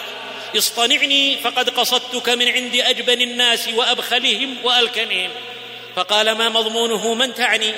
[0.56, 5.30] اصطنعني فقد قصدتك من عند أجبن الناس وأبخلهم والكنهم
[5.96, 7.74] فقال ما مضمونه؟ من تعني؟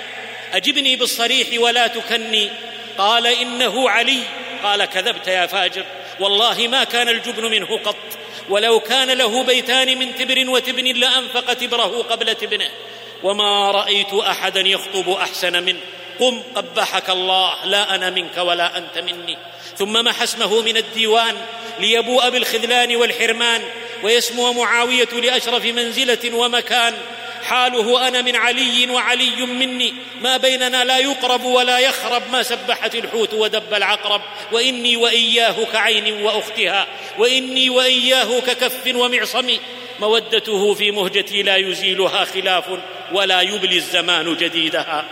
[0.53, 2.51] أجبني بالصريح ولا تكني.
[2.99, 4.23] قال إنه علي.
[4.63, 5.85] قال كذبت يا فاجر.
[6.21, 7.97] والله ما كان الجبن منه قط.
[8.49, 12.71] ولو كان له بيتان من تبر وتبن لأنفق تبره قبل تبنه.
[13.23, 15.81] وما رايت احدا يخطب احسن منه.
[16.21, 19.39] قم قبحك الله لا أنا منك ولا انت مني.
[19.77, 21.37] ثم محى اسمه من الديوان
[21.81, 23.63] ليبوء بالخذلان والحرمان.
[24.03, 26.95] ويسمو معاويه لاشرف منزله ومكان.
[27.45, 29.95] حاله أنا من علي وعلي مني.
[30.21, 32.23] ما بيننا لا يقرب ولا يخرب.
[32.33, 34.23] ما سبحت الحوت ودب العقرب.
[34.53, 36.87] واني واياه كعين واختها.
[37.19, 39.59] واني واياه ككف ومعصم
[40.01, 42.65] مودته في مهجتي لا يزيلها خلاف
[43.13, 45.05] ولا يبلي الزمان جديدها.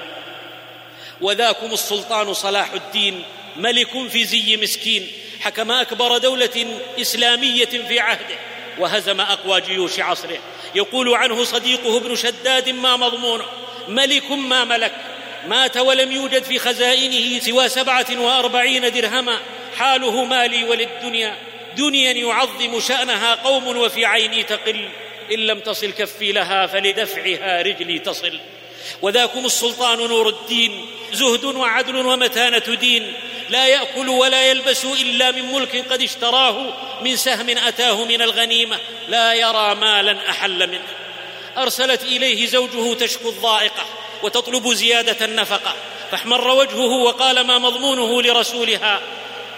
[1.21, 3.23] وذاكم السلطان صلاح الدين
[3.57, 5.09] ملك في زي مسكين
[5.41, 8.39] حكم أكبر دولة إسلامية في عهده
[8.79, 10.39] وهزم أقوى جيوش عصره.
[10.75, 13.45] يقول عنه صديقه ابن شداد ما مضمونه
[13.89, 14.93] ملك ما ملك
[15.47, 19.39] مات ولم يوجد في خزائنه سوى سبعة وأربعين درهما
[19.79, 21.37] حاله مالي وللدنيا.
[21.77, 24.89] دنيا يعظم شأنها قوم وفي عيني تقل.
[25.33, 28.41] إن لم تصل كفي لها فلدفعها رجلي تصل.
[29.03, 33.13] وذاكم السلطان نور الدين زهد وعدل ومتانة دين.
[33.49, 38.79] لا يأكل ولا يلبس إلا من ملك قد اشتراه من سهم أتاه من الغنيمة.
[39.09, 40.89] لا يرى مالا أحل منه.
[41.57, 43.85] أرسلت إليه زوجه تشكو الضائقة
[44.23, 45.75] وتطلب زيادة النفقة.
[46.11, 49.01] فاحمر وجهه وقال ما مضمونه لرسولها.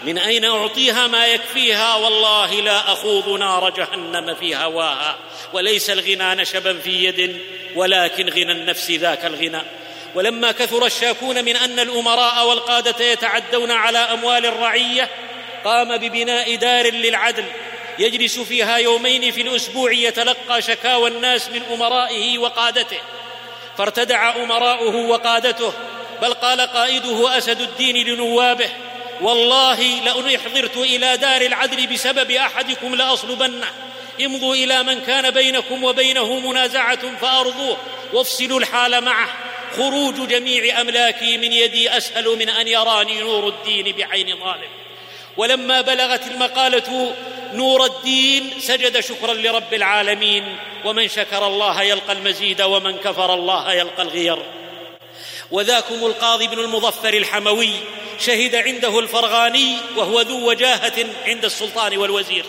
[0.03, 5.17] من أين أعطيها ما يكفيها؟ والله لا أخوض نار جهنم في هواها
[5.53, 7.41] وليس الغنى نشبا في يد
[7.75, 9.61] ولكن غنى النفس ذاك الغنى.
[10.15, 15.09] ولما كثر الشاكون من أن الأمراء والقادة يتعدون على أموال الرعية
[15.65, 17.45] قام ببناء دار للعدل.
[17.99, 22.99] يجلس فيها يومين في الأسبوع يتلقى شكاوى الناس من أمرائه وقادته.
[23.77, 25.73] فارتدع أمراؤه وقادته
[26.21, 28.69] بل قال قائده أسد الدين لنوابه
[29.21, 33.67] والله لأن احضرت إلى دار العدل بسبب أحدكم لاصلبنه
[34.25, 37.77] امضوا إلى من كان بينكم وبينه منازعة فأرضوه
[38.13, 39.29] وافصلوا الحال معه.
[39.77, 44.69] خروج جميع أملاكي من يدي أسهل من أن يراني نور الدين بعين ظالم.
[45.37, 47.15] ولما بلغت المقالة
[47.53, 50.57] نور الدين سجد شكرا لرب العالمين.
[50.85, 54.58] ومن شكر الله يلقى المزيد ومن كفر الله يلقى الغير.
[55.51, 57.71] وذاكم القاضي بن المظفر الحموي
[58.19, 62.45] شهد عنده الفرغاني وهو ذو وجاهة عند السلطان والوزير.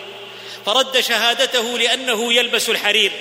[0.65, 3.11] فرد شهادته لأنه يلبس الحرير.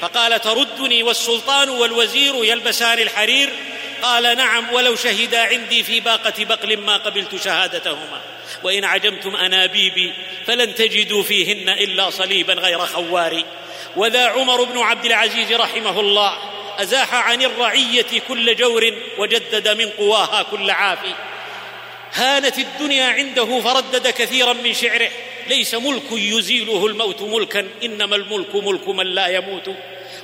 [0.00, 3.52] فقال تردني والسلطان والوزير يلبسان الحرير؟
[4.02, 8.20] قال نعم ولو شهدا عندي في باقة بقل ما قبلت شهادتهما.
[8.64, 10.12] وإن عجمتم أنابيبي
[10.46, 13.44] فلن تجدوا فيهن إلا صليبا غير خوار
[13.96, 20.42] وذا عمر بن عبد العزيز رحمه الله أزاح عن الرعية كل جور وجدد من قواها
[20.42, 21.14] كل عافي.
[22.14, 25.10] هانت الدنيا عنده فردد كثيرا من شعره.
[25.48, 29.70] ليس ملك يزيله الموت ملكا إنما الملك ملك من لا يموت.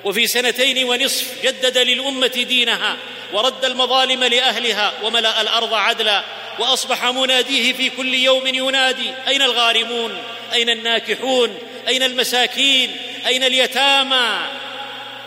[0.05, 2.97] وفي سنتين ونصف جدد للأمة دينها
[3.33, 6.25] ورد المظالم لأهلها وملأ الأرض عدلا
[6.59, 10.23] وأصبح مناديه في كل يوم ينادي أين الغارمون؟
[10.53, 12.97] أين الناكحون؟ أين المساكين؟
[13.27, 14.39] أين اليتامى؟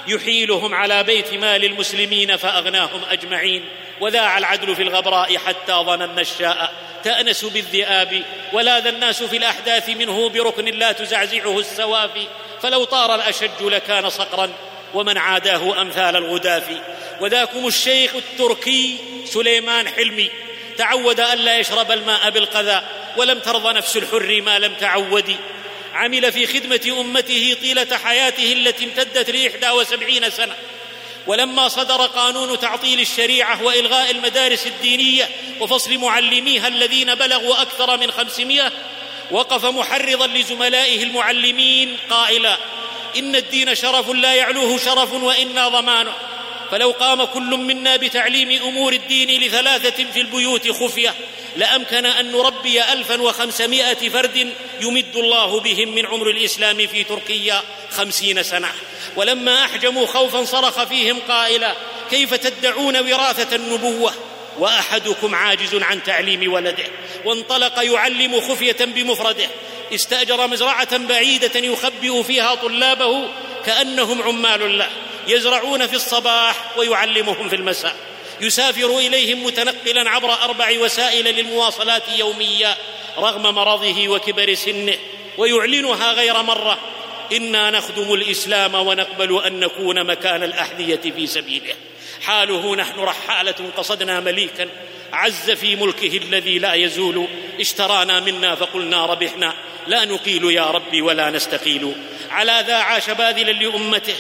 [0.08, 3.66] يحيلهم على بيت مال المسلمين فأغناهم أجمعين.
[4.02, 6.74] وذاع العدل في الغبراء حتى ظننا الشاء.
[7.04, 8.24] تأنس بالذئاب
[8.54, 12.28] ولاذ الناس في الأحداث منه بركن لا تزعزعه السوافي.
[12.62, 14.50] فلو طار الأشج لكان صقرا
[14.94, 16.64] ومن عاداه أمثال الغداف.
[17.22, 20.30] وذاكم الشيخ التركي سليمان حلمي.
[20.78, 22.82] تعود الا يشرب الماء بالقذى.
[23.18, 25.36] ولم ترضى نفس الحر ما لم تعود.
[25.94, 30.56] عمل في خدمة أمته طيلة حياته التي امتدت لاحدى وسبعين سنة.
[31.28, 35.30] ولما صدر قانون تعطيل الشريعة وإلغاء المدارس الدينية
[35.60, 38.72] وفصل معلميها الذين بلغوا أكثر من خمسمائة
[39.32, 42.58] وقف محرضا لزملائه المعلمين قائلا
[43.18, 46.14] إن الدين شرف لا يعلوه شرف وإنا ضمانه.
[46.72, 51.16] فلو قام كل منا بتعليم أمور الدين لثلاثة في البيوت خفية
[51.58, 58.44] لأمكن أن نربي الفا وخمسمائة فرد يمد الله بهم من عمر الإسلام في تركيا خمسين
[58.44, 58.72] سنة.
[59.16, 61.74] ولما أحجموا خوفا صرخ فيهم قائلا
[62.10, 64.14] كيف تدعون وراثة النبوة؟
[64.60, 66.86] وأحدكم عاجز عن تعليم ولده.
[67.26, 69.48] وانطلق يعلم خفية بمفرده.
[69.94, 73.30] استأجر مزرعة بعيدة يخبئ فيها طلابه
[73.66, 74.90] كأنهم عمال له
[75.28, 77.96] يزرعون في الصباح ويعلمهم في المساء.
[78.42, 82.76] يسافر إليهم متنقلا عبر أربع وسائل للمواصلات يوميا
[83.18, 84.98] رغم مرضه وكبر سنه
[85.38, 86.80] ويعلنها غير مرة
[87.32, 91.74] إنا نخدم الإسلام ونقبل أن نكون مكان الأحذية في سبيله.
[92.22, 94.70] حاله نحن رحالة قصدنا مليكا.
[95.14, 97.28] عز في ملكه الذي لا يزول.
[97.60, 99.54] اشترانا منا فقلنا ربحنا.
[99.88, 101.94] لا نقيل يا ربي ولا نستقيل.
[102.30, 104.16] على ذا عاش باذلا لأمته.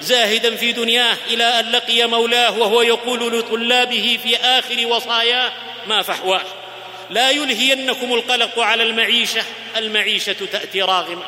[0.00, 5.52] زاهدا في دنياه إلى أن لقي مولاه وهو يقول لطلابه في آخر وصاياه
[5.86, 6.44] ما فحواه.
[7.10, 9.42] لا يلهينكم القلق على المعيشة
[9.76, 11.22] المعيشة تأتي راغمة.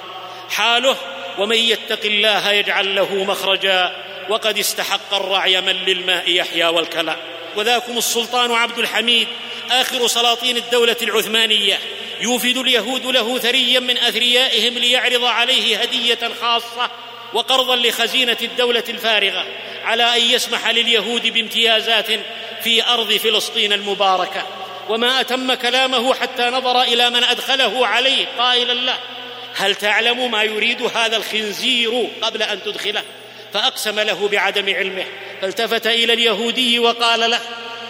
[0.50, 0.96] حاله
[1.38, 7.16] ومن يتق الله يجعل له مخرجا وقد استحق الرعي من للماء يحيا والكلى.
[7.56, 9.28] وذاكم السلطان عبد الحميد
[9.70, 11.78] آخر سلاطين الدولة العثمانية.
[12.20, 16.90] يوفد اليهود له ثريا من أثريائهم ليعرض عليه هدية خاصة
[17.32, 19.44] وقرضا لخزينة الدولة الفارغة
[19.84, 22.06] على أن يسمح لليهود بامتيازات
[22.62, 24.46] في أرض فلسطين المباركة.
[24.88, 28.26] وما أتم كلامه حتى نظر إلى من أدخله عليه.
[28.38, 28.98] قائلا له
[29.54, 33.02] هل تعلم ما يريد هذا الخنزير قبل أن تدخله؟
[33.52, 35.04] فأقسم له بعدم علمه.
[35.40, 37.40] فالتفت إلى اليهودي وقال له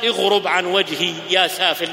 [0.04, 1.88] اغرب عن وجهي يا سافل.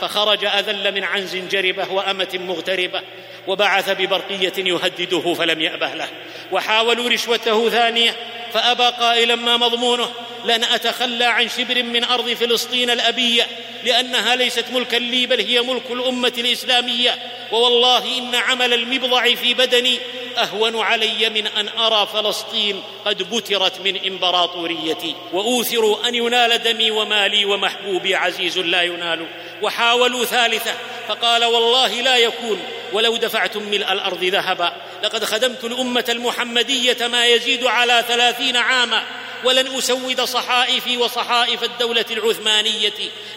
[0.00, 3.02] فخرج أذل من عنز جربة وأمة مغتربة
[3.46, 6.08] وبعث ببرقية يهدده فلم يأبه له.
[6.52, 8.16] وحاولوا رشوته ثانية
[8.52, 10.10] فابى قائلا ما مضمونه
[10.44, 13.46] لن أتخلى عن شبر من أرض فلسطين الأبية
[13.84, 17.18] لأنها ليست ملكا لي بل هي ملك الأمة الإسلامية.
[17.52, 19.98] ووالله إن عمل المبضع في بدني
[20.38, 25.14] أهون علي من أن أرى فلسطين قد بترت من إمبراطوريتي.
[25.32, 29.26] وأوثر أن ينال دمي ومالي ومحبوبي عزيز لا ينال.
[29.62, 30.74] وحاولوا ثالثة
[31.08, 32.60] فقال والله لا يكون.
[32.92, 39.04] ولو دفعتم ملء الأرض ذهبا لقد خدمت الأمة المحمدية ما يزيد على ثلاثين عاما.
[39.44, 42.92] ولن أسود صحائفي وصحائف الدولة العثمانية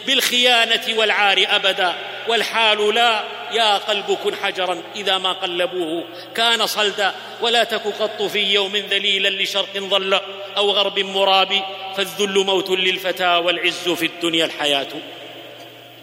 [0.06, 1.94] بالخيانة والعار أبدا.
[2.28, 6.04] والحال لا يا قلب كن حجرا إذا ما قلبوه.
[6.34, 10.20] كان صلدا ولا تك قط في يوم ذليلا لشرق ظل
[10.56, 11.62] أو غرب مراب.
[11.96, 14.88] فالذل موت للفتى والعز في الدنيا الحياة.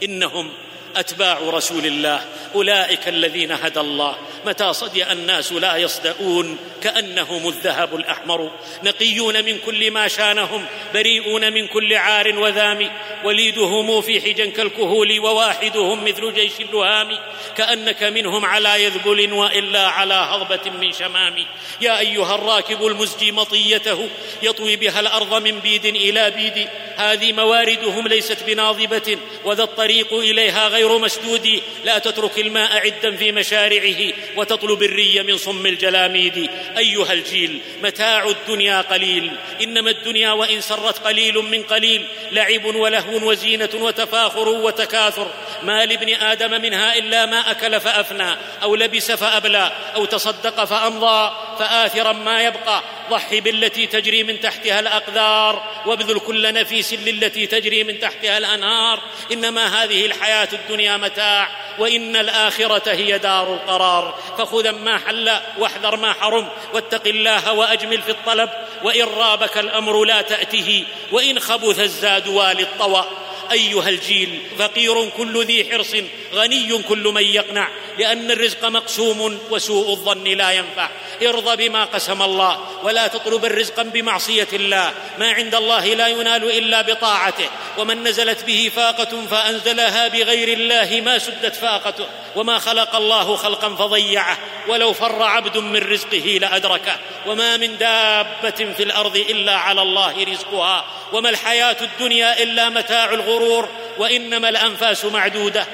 [0.03, 0.53] إنهم
[0.95, 2.25] أتباع رسول الله
[2.55, 4.17] أولئك الذين هدى الله.
[4.45, 8.51] متى صدأ الناس لا يصدؤون كأنهم الذهب الأحمر.
[8.83, 12.91] نقيون من كل ما شانهم بريئون من كل عار وذام.
[13.23, 17.19] وليدهم في حجا كالكهول وواحدهم مثل جيش اللهام
[17.57, 21.45] كأنك منهم على يذبل وإلا على هضبة من شمام.
[21.81, 24.09] يا أيها الراكب المزجي مطيته
[24.43, 26.69] يطوي بها الأرض من بيد إلى بيد.
[27.01, 31.61] هذه مواردهم ليست بناضبة وذا الطريق إليها غير مسدود.
[31.83, 36.49] لا تترك الماء عدا في مشارعه وتطلب الري من صم الجلاميد.
[36.77, 39.31] أيها الجيل متاع الدنيا قليل.
[39.61, 42.07] إنما الدنيا وإن سرت قليل من قليل.
[42.31, 45.31] لعب ولهو وزينة وتفاخر وتكاثر.
[45.63, 52.11] ما لابن آدم منها إلا ما أكل فأفنى أو لبس فأبلى أو تصدق فأمضى فاثرا
[52.11, 52.83] ما يبقى.
[53.09, 58.99] ضح بالتي تجري من تحتها الأقدار وابذل كل نفيس للتي تجري من تحتها الأنهار
[59.31, 61.49] إنما هذه الحياة الدنيا متاع
[61.79, 64.19] وإن الآخرة هي دار القرار.
[64.37, 68.49] فخذا ما حل واحذر ما حرم واتق الله وأجمل في الطلب
[68.83, 73.05] وإن رابك الأمر لا تأته وإن خبث الزاد والي الطوى
[73.51, 75.95] أيها الجيل فقير كل ذي حرص
[76.33, 77.67] غني كل من يقنع
[77.99, 80.89] لأن الرزق مقسوم وسوء الظن لا ينفع.
[81.27, 84.93] ارض بما قسم الله ولا تطلب الرزق بمعصية الله.
[85.19, 87.49] ما عند الله لا ينال إلا بطاعته.
[87.77, 92.05] ومن نزلت به فاقة فأنزلها بغير الله ما سدت فاقته.
[92.35, 94.37] وما خلق الله خلقا فضيعه.
[94.67, 96.95] ولو فر عبد من رزقه لأدركه.
[97.27, 100.85] وما من دابة في الأرض إلا على الله رزقها.
[101.13, 103.69] وما الحياة الدنيا إلا متاع الغرور.
[103.97, 105.67] وإنما الأنفاس معدودة.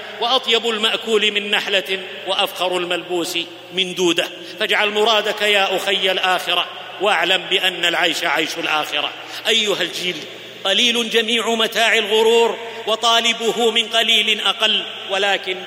[0.48, 3.38] واطيب المأكول من نحلة وأفخر الملبوس
[3.74, 4.30] من دودة.
[4.60, 6.66] فاجعل مرادك يا أخي الآخرة
[7.02, 9.12] واعلم بأن العيش عيش الآخرة.
[9.48, 10.16] أيها الجيل
[10.64, 12.58] قليل جميع متاع الغرور
[12.88, 15.58] وطالبه من قليل أقل ولكن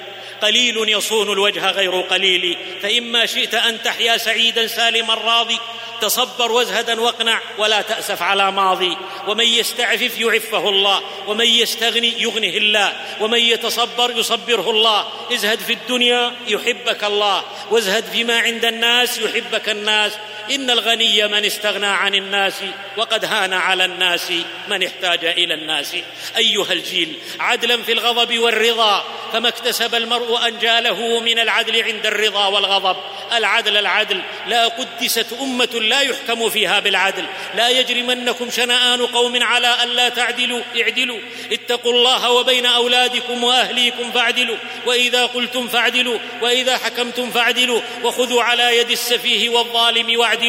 [0.42, 2.58] قليل يصون الوجه غير قليل.
[2.82, 5.58] فإما شئت أن تحيا سعيدا سالما راضي
[6.00, 8.96] تصبر وازهدا واقنع ولا تأسف على ماضي.
[9.28, 12.92] ومن يستعفف يعفه الله ومن يستغني يغنه الله.
[13.20, 15.08] ومن يتصبر يصبره الله.
[15.32, 20.12] ازهد في الدنيا يحبك الله وازهد فيما عند الناس يحبك الناس.
[20.51, 22.55] إن الغني من استغنى عن الناس
[22.97, 24.32] وقد هان على الناس
[24.68, 25.97] من احتاج إلى الناس.
[26.36, 32.97] أيها الجيل عدلا في الغضب والرضا فما اكتسب المرء انجاله من العدل عند الرضا والغضب.
[33.32, 34.22] العدل العدل.
[34.47, 37.27] لا قدست أمة لا يحكم فيها بالعدل.
[37.55, 40.60] لا يجرمنكم شنآن قوم على ألا تعدلوا.
[40.81, 41.20] اعدلوا.
[41.52, 44.56] اتقوا الله وبين أولادكم وأهليكم فاعدلوا.
[44.86, 46.18] وإذا قلتم فاعدلوا.
[46.43, 47.81] وإذا حكمتم فاعدلوا.
[48.02, 50.39] وخذوا على يد السفيه والظالم واعدلوا.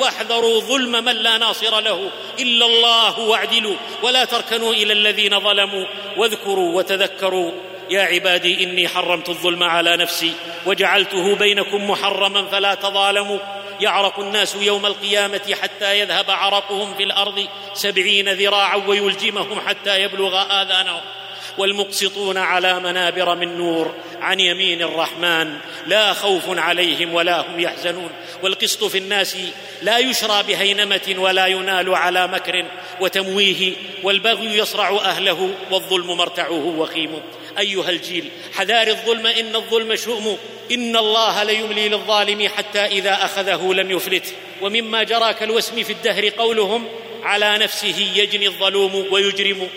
[0.00, 3.76] واحذروا ظلم من لا ناصر له إلا الله واعدلوا.
[4.02, 5.86] ولا تركنوا إلى الذين ظلموا.
[6.16, 7.52] واذكروا وتذكروا.
[7.90, 10.32] يا عبادي إني حرمت الظلم على نفسي
[10.66, 13.38] وجعلته بينكم محرما فلا تظالموا.
[13.80, 21.00] يعرق الناس يوم القيامة حتى يذهب عرقهم في الأرض سبعين ذراعا ويلجمهم حتى يبلغ آذانهم.
[21.58, 25.56] والمقسطون على منابر من نور عن يمين الرحمن.
[25.86, 28.10] لا خوف عليهم ولا هم يحزنون.
[28.42, 29.36] والقسط في الناس
[29.82, 32.64] لا يشرى بهينمة ولا ينال على مكر
[33.00, 33.72] وتمويه.
[34.02, 37.22] والبغي يصرع أهله والظلم مرتعه وخيم
[37.58, 40.38] أيها الجيل حذار الظلم إن الظلم شؤم.
[40.70, 46.88] إن الله ليملي للظالم حتى إذا أخذه لم يفلته ومما جرى كالوسم في الدهر قولهم
[47.22, 49.68] على نفسه يجني الظلوم ويجرم.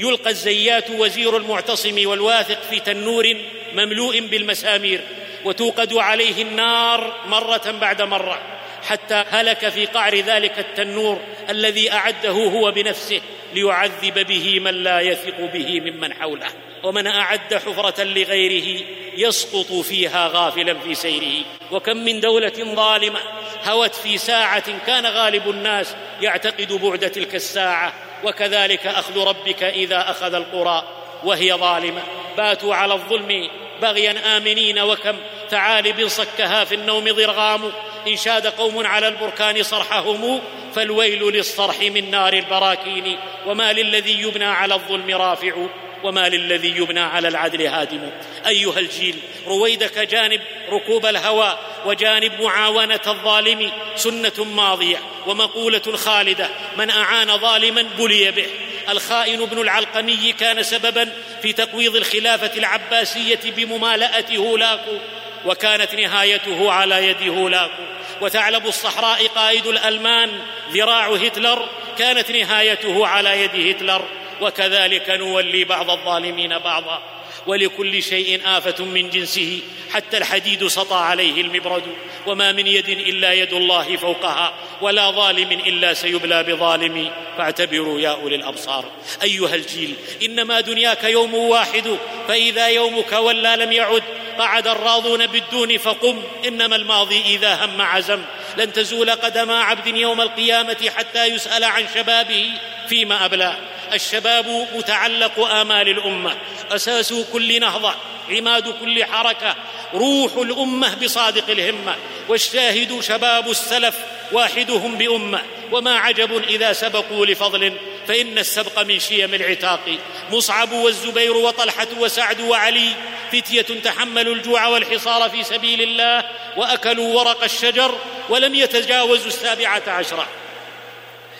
[0.00, 3.36] يلقى الزيات وزير المعتصم والواثق في تنور
[3.74, 5.00] مملوء بالمسامير
[5.44, 8.55] وتوقد عليه النار مرة بعد مرة.
[8.86, 13.20] حتى هلك في قعر ذلك التنور الذي أعده هو بنفسه
[13.54, 16.46] ليعذب به من لا يثق به ممن حوله.
[16.82, 18.82] ومن أعد حفرة لغيره
[19.16, 21.44] يسقط فيها غافلا في سيره.
[21.72, 23.20] وكم من دولة ظالمة
[23.64, 27.92] هوت في ساعة كان غالب الناس يعتقد بعد تلك الساعة.
[28.24, 30.88] وكذلك أخذ ربك إذا أخذ القرى
[31.24, 32.02] وهي ظالمة.
[32.36, 33.48] باتوا على الظلم
[33.82, 34.78] بغيا آمنين.
[34.78, 35.16] وكم
[35.50, 37.72] ثعالب صكها في النوم ضرغام.
[38.06, 40.40] إن شاد قوم على البركان صرحهم
[40.74, 45.66] فالويل للصرح من نار البراكين وما للذي يبنى على الظلم رافع
[46.04, 48.10] وما للذي يبنى على العدل هادم.
[48.46, 56.48] أيها الجيل رويدك جانب ركوب الهوى وجانب معاونة الظالم سنة ماضية ومقولة خالدة.
[56.78, 58.46] من أعان ظالما بلي به.
[58.88, 61.12] الخائن ابن العلقمي كان سببا
[61.42, 64.98] في تقويض الخلافة العباسية بممالاه هولاكو
[65.44, 67.82] وكانت نهايته على يد هولاكو
[68.20, 70.40] وثعلب الصحراء قائد الألمان
[70.72, 71.68] ذراع هتلر
[71.98, 74.04] كانت نهايته على يد هتلر.
[74.40, 77.02] وكذلك نولي بعض الظالمين بعضا.
[77.46, 79.60] ولكل شيء آفة من جنسه
[79.92, 81.82] حتى الحديد سطى عليه المبرد
[82.26, 88.36] وما من يد إلا يد الله فوقها ولا ظالم إلا سيبلى بظالم فاعتبروا يا أولي
[88.36, 88.84] الأبصار.
[89.22, 91.96] أيها الجيل إنما دنياك يوم واحد
[92.28, 94.02] فإذا يومك ولى لم يعد
[94.38, 96.22] قعد الراضون بالدون فقم.
[96.48, 98.22] إنما الماضي إذا هم عزم.
[98.56, 102.50] لن تزول قدم عبد يوم القيامة حتى يسأل عن شبابه
[102.88, 103.56] فيما أبلى.
[103.94, 106.36] الشباب متعلق آمال الأمة.
[106.70, 107.94] أساس كل نهضة
[108.30, 109.56] عماد كل حركة
[109.94, 111.96] روح الأمة بصادق الهمة.
[112.28, 113.96] والشاهد شباب السلف
[114.32, 115.42] واحدهم بأمة.
[115.72, 117.72] وما عجب إذا سبقوا لفضل
[118.08, 119.98] فإن السبق من شيم العتاق.
[120.30, 122.88] مصعب والزبير وطلحة وسعد وعلي
[123.32, 126.24] فتية تحملوا الجوع والحصار في سبيل الله
[126.56, 127.98] وأكلوا ورق الشجر
[128.28, 130.26] ولم يتجاوزوا السابعة عشرة.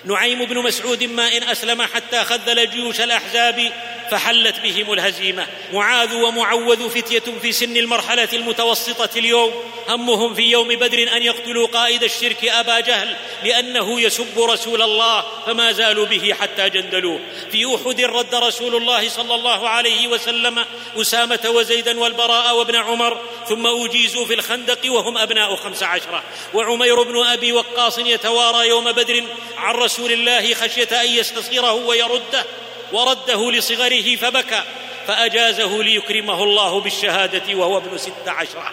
[0.06, 3.72] نعيم بن مسعود ما إن أسلم حتى خذل جيوش الأحزاب
[4.10, 5.46] فحلت بهم الهزيمة.
[5.72, 9.52] معاذ ومعوذ فتية في سن المرحلة المتوسطة اليوم.
[9.88, 15.72] همهم في يوم بدر أن يقتلوا قائد الشرك أبا جهل لأنه يسب رسول الله فما
[15.72, 17.20] زالوا به حتى جندلوه.
[17.52, 20.64] في أحد رد رسول الله صلى الله عليه وسلم
[20.96, 26.22] أسامة وزيدا والبراء وابن عمر ثم أجيزوا في الخندق وهم أبناء خمس عشرة.
[26.54, 29.24] وعمير بن أبي وقاص يتوارى يوم بدر
[29.56, 32.44] عن رسول الله خشية أن يستصغره ويرده.
[32.92, 34.62] ورده لصغره فبكى
[35.06, 38.72] فأجازه ليكرمه الله بالشهادة وهو ابن ست عشرة.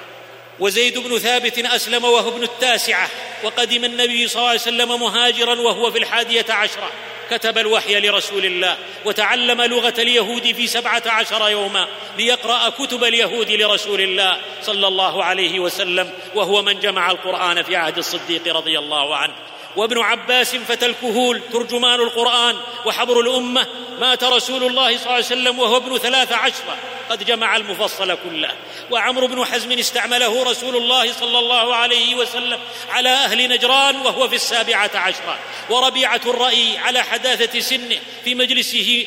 [0.59, 3.09] وزيد بن ثابت أسلم وهو ابن التاسعة
[3.43, 6.91] وقدم النبي صلى الله عليه وسلم مهاجرا وهو في الحادية عشرة.
[7.31, 11.87] كتب الوحي لرسول الله وتعلم لغة اليهود في سبعة عشر يوما
[12.17, 17.97] ليقرأ كتب اليهود لرسول الله صلى الله عليه وسلم وهو من جمع القرآن في عهد
[17.97, 19.33] الصديق رضي الله عنه.
[19.75, 22.55] وابن عباس فتى الكهول ترجمان القرآن
[22.85, 23.67] وحبر الأمة.
[23.99, 26.77] مات رسول الله صلى الله عليه وسلم وهو ابن ثلاث عشرة
[27.09, 28.51] قد جمع المفصل كله.
[28.91, 32.59] وعمرو بن حزم استعمله رسول الله صلى الله عليه وسلم
[32.89, 35.39] على أهل نجران وهو في السابعة عشرة.
[35.69, 39.05] وربيعة الرأي على حداثة سنه في مجلسه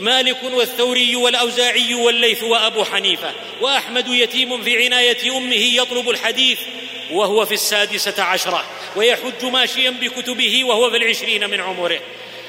[0.00, 3.32] مالك والثوري والأوزاعي والليث وأبو حنيفة.
[3.60, 6.58] وأحمد يتيم في عناية أمه يطلب الحديث
[7.12, 8.64] وهو في السادسة عشرة
[8.96, 12.00] ويحج ماشيا بكتبه وهو في العشرين من عمره.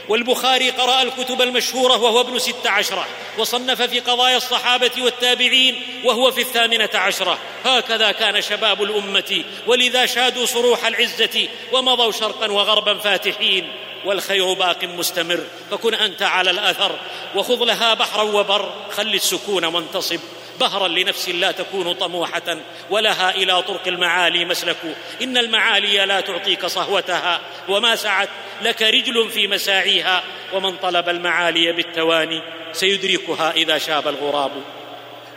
[0.09, 3.07] والبخاري قرأ الكتب المشهورة وهو ابن ست عشرة
[3.37, 7.37] وصنف في قضايا الصحابة والتابعين وهو في الثامنة عشرة.
[7.65, 13.67] هكذا كان شباب الأمة ولذا شادوا صروح العزة ومضوا شرقا وغربا فاتحين.
[14.05, 15.39] والخير باق مستمر
[15.71, 16.99] فكن أنت على الأثر
[17.35, 20.19] وخذ لها بحرا وبر خل السكون منتصب.
[20.63, 22.57] بهرا لنفس لا تكون طموحة
[22.89, 24.77] ولها إلى طرق المعالي مسلك.
[25.21, 28.29] إن المعالي لا تعطيك صهوتها وما سعت
[28.61, 30.23] لك رجل في مساعيها.
[30.53, 32.41] ومن طلب المعالي بالتواني
[32.71, 34.51] سيدركها إذا شاب الغراب.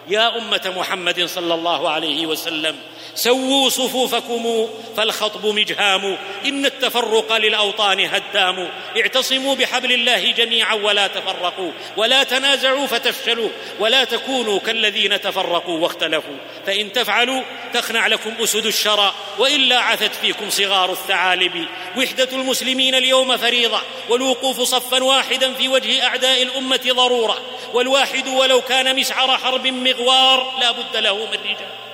[0.08, 2.76] يا أمة محمد صلى الله عليه وسلم
[3.16, 6.18] سووا صفوفكم فالخطب مجهام.
[6.44, 8.70] إن التفرق للأوطان هدام.
[8.96, 11.70] اعتصموا بحبل الله جميعا ولا تفرقوا.
[11.96, 13.48] ولا تنازعوا فتفشلوا.
[13.80, 16.36] ولا تكونوا كالذين تفرقوا واختلفوا.
[16.66, 17.42] فإن تفعلوا
[17.74, 19.14] تخنع لكم أسد الشرى.
[19.38, 21.66] وإلا عثت فيكم صغار الثعالب.
[21.96, 23.80] وحدة المسلمين اليوم فريضة.
[24.08, 27.40] والوقوف صفا واحدا في وجه أعداء الأمة ضرورة.
[27.74, 31.85] والواحد ولو كان مسعر حرب مغوار لا بد له من رجال.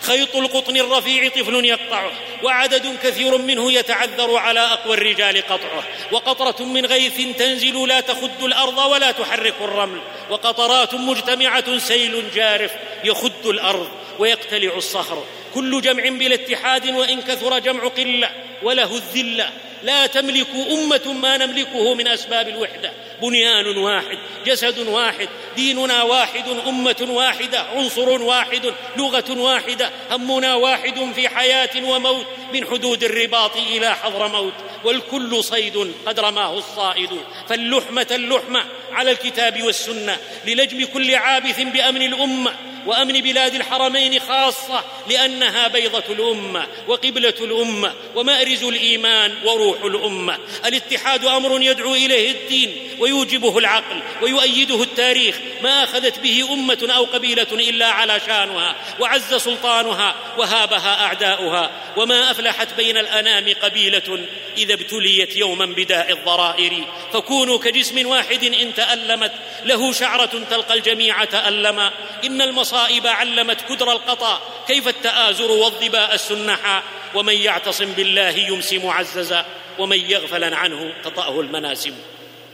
[0.00, 2.12] خيط القطن الرفيع طفل يقطعه
[2.42, 5.84] وعدد كثير منه يتعذر على أقوى الرجال قطعه.
[6.12, 10.00] وقطرة من غيث تنزل لا تخد الأرض ولا تحرك الرمل.
[10.30, 12.72] وقطرات مجتمعة سيل جارف
[13.04, 13.88] يخد الأرض
[14.18, 15.24] ويقتلع الصخر.
[15.56, 18.30] كل جمع بلا اتحاد وإن كثر جمع قلة
[18.62, 19.50] وله الذلة.
[19.82, 22.92] لا تملك أمة ما نملكه من أسباب الوحدة.
[23.22, 31.28] بنيان واحد جسد واحد ديننا واحد أمة واحدة عنصر واحد لغة واحدة همنا واحد في
[31.28, 32.26] حياة وموت.
[32.52, 34.54] من حدود الرباط إلى حضر موت.
[34.84, 37.10] والكل صيد قد رماه الصائد.
[37.48, 40.16] فاللحمة اللحمة على الكتاب والسنة.
[40.46, 42.52] للجم كل عابث بأمن الأمة.
[42.86, 50.38] وأمن بلاد الحرمين خاصة لأنها بيضة الأمة وقبلة الأمة ومأرز الإيمان وروح الأمة.
[50.66, 55.36] الاتحاد أمر يدعو إليه الدين ويوجبه العقل ويؤيده التاريخ.
[55.62, 61.70] ما أخذت به أمة أو قبيلة إلا على شانها وعز سلطانها وهابها أعداؤها.
[61.96, 64.26] وما أفلحت بين الأنام قبيلة
[64.58, 66.84] إذا ابتليت يوما بداء الضرائر.
[67.12, 69.32] فكونوا كجسم واحد إن تألمت
[69.64, 71.92] له شعرة تلقى الجميع تألما.
[72.24, 72.75] إن المصائب
[73.06, 74.40] علمت كدر القطا.
[74.68, 76.82] كيف التآزر والظباء السنحا
[77.14, 79.46] ومن يعتصم بالله يمس معززا
[79.78, 81.92] ومن يغفل عنه تطأه المناسم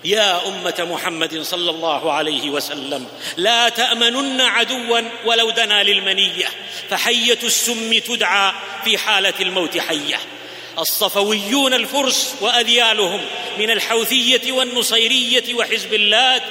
[0.04, 6.46] يا أمة محمد صلى الله عليه وسلم لا تأمنن عدوا ولو دنا للمنية.
[6.90, 8.52] فحية السم تدعى
[8.84, 10.18] في حالة الموت حية.
[10.78, 13.20] الصفويون الفرس وأذيالهم
[13.58, 16.42] من الحوثية والنصيرية وحزب اللات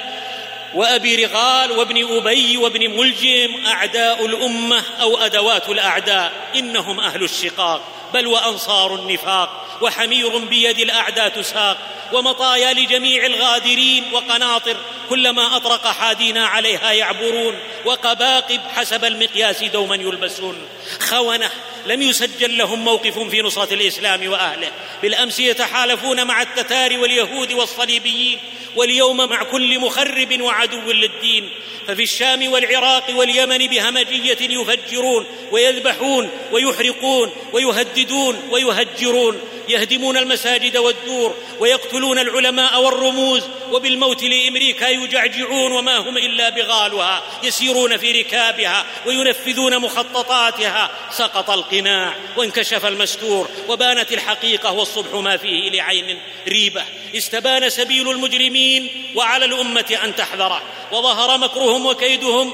[0.74, 7.82] وأبي رغال وابن أبي وابن ملجم أعداء الأمة أو أدوات الأعداء إنهم أهل الشقاق
[8.14, 11.78] بل وأنصار النفاق وحمير بيد الأعداء تساق
[12.12, 14.76] ومطايا لجميع الغادرين وقناطر
[15.08, 20.68] كلما أطرق حادينا عليها يعبرون وقباقب حسب المقياس دوما يلبسون.
[21.00, 21.50] خونة
[21.86, 24.70] لم يسجل لهم موقف في نصرة الإسلام وأهله.
[25.02, 28.38] بالأمس يتحالفون مع التتار واليهود والصليبيين
[28.76, 31.50] واليوم مع كل مخرب وعدو للدين.
[31.86, 39.40] ففي الشام والعراق واليمن بهمجية يفجرون ويذبحون ويحرقون ويهددون ويهجرون.
[39.68, 43.42] يهدمون المساجد والدور ويقتلون العلماء والرموز.
[43.70, 47.22] وبالموت لإمريكا يجعجعون وما هم إلا بغالها.
[47.42, 50.90] يسيرون في ركابها وينفذون مخططاتها.
[51.10, 56.18] سقط القناع وانكشف المستور وبانت الحقيقة والصبح ما فيه لعين
[56.48, 56.84] ريبة.
[57.14, 60.62] استبان سبيل المجرمين وعلى الأمة أن تحذره
[60.92, 62.52] وظهر مكرهم وكيدهم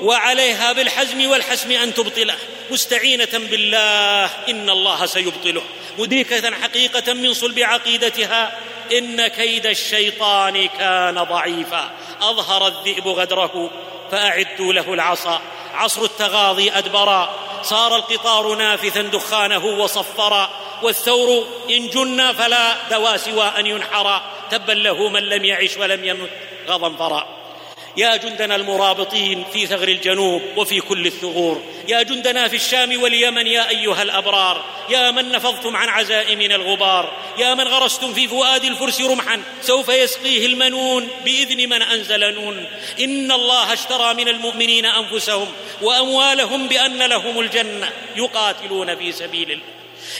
[0.00, 2.36] وعليها بالحزم والحسم أن تبطله.
[2.70, 5.62] مستعينة بالله إن الله سيبطله.
[5.98, 8.58] مدركة حقيقة من صلب عقيدتها
[8.92, 11.90] إن كيد الشيطان كان ضعيفا.
[12.20, 13.70] أظهر الذئب غدره
[14.10, 15.40] فاعدوا له العصا.
[15.74, 20.50] عصر التغاضي ادبرا صار القطار نافثا دخانه وصفرا
[20.82, 26.30] والثور إن جن فلا دوا سوى أن ينحرا تبا له من لم يعش ولم يمت.
[26.68, 27.33] غضنفرا
[27.96, 31.62] يا جندنا المرابطين في ثغر الجنوب وفي كل الثغور.
[31.88, 34.64] يا جندنا في الشام واليمن يا أيها الأبرار.
[34.90, 37.12] يا من نفضتم عن عزائمنا الغبار.
[37.38, 39.42] يا من غرستم في فؤاد الفرس رمحا.
[39.62, 42.66] سوف يسقيه المنون بإذن من أنزل نون.
[43.00, 45.48] إن الله اشترى من المؤمنين أنفسهم
[45.82, 49.64] وأموالهم بأن لهم الجنة يقاتلون في سبيل الله.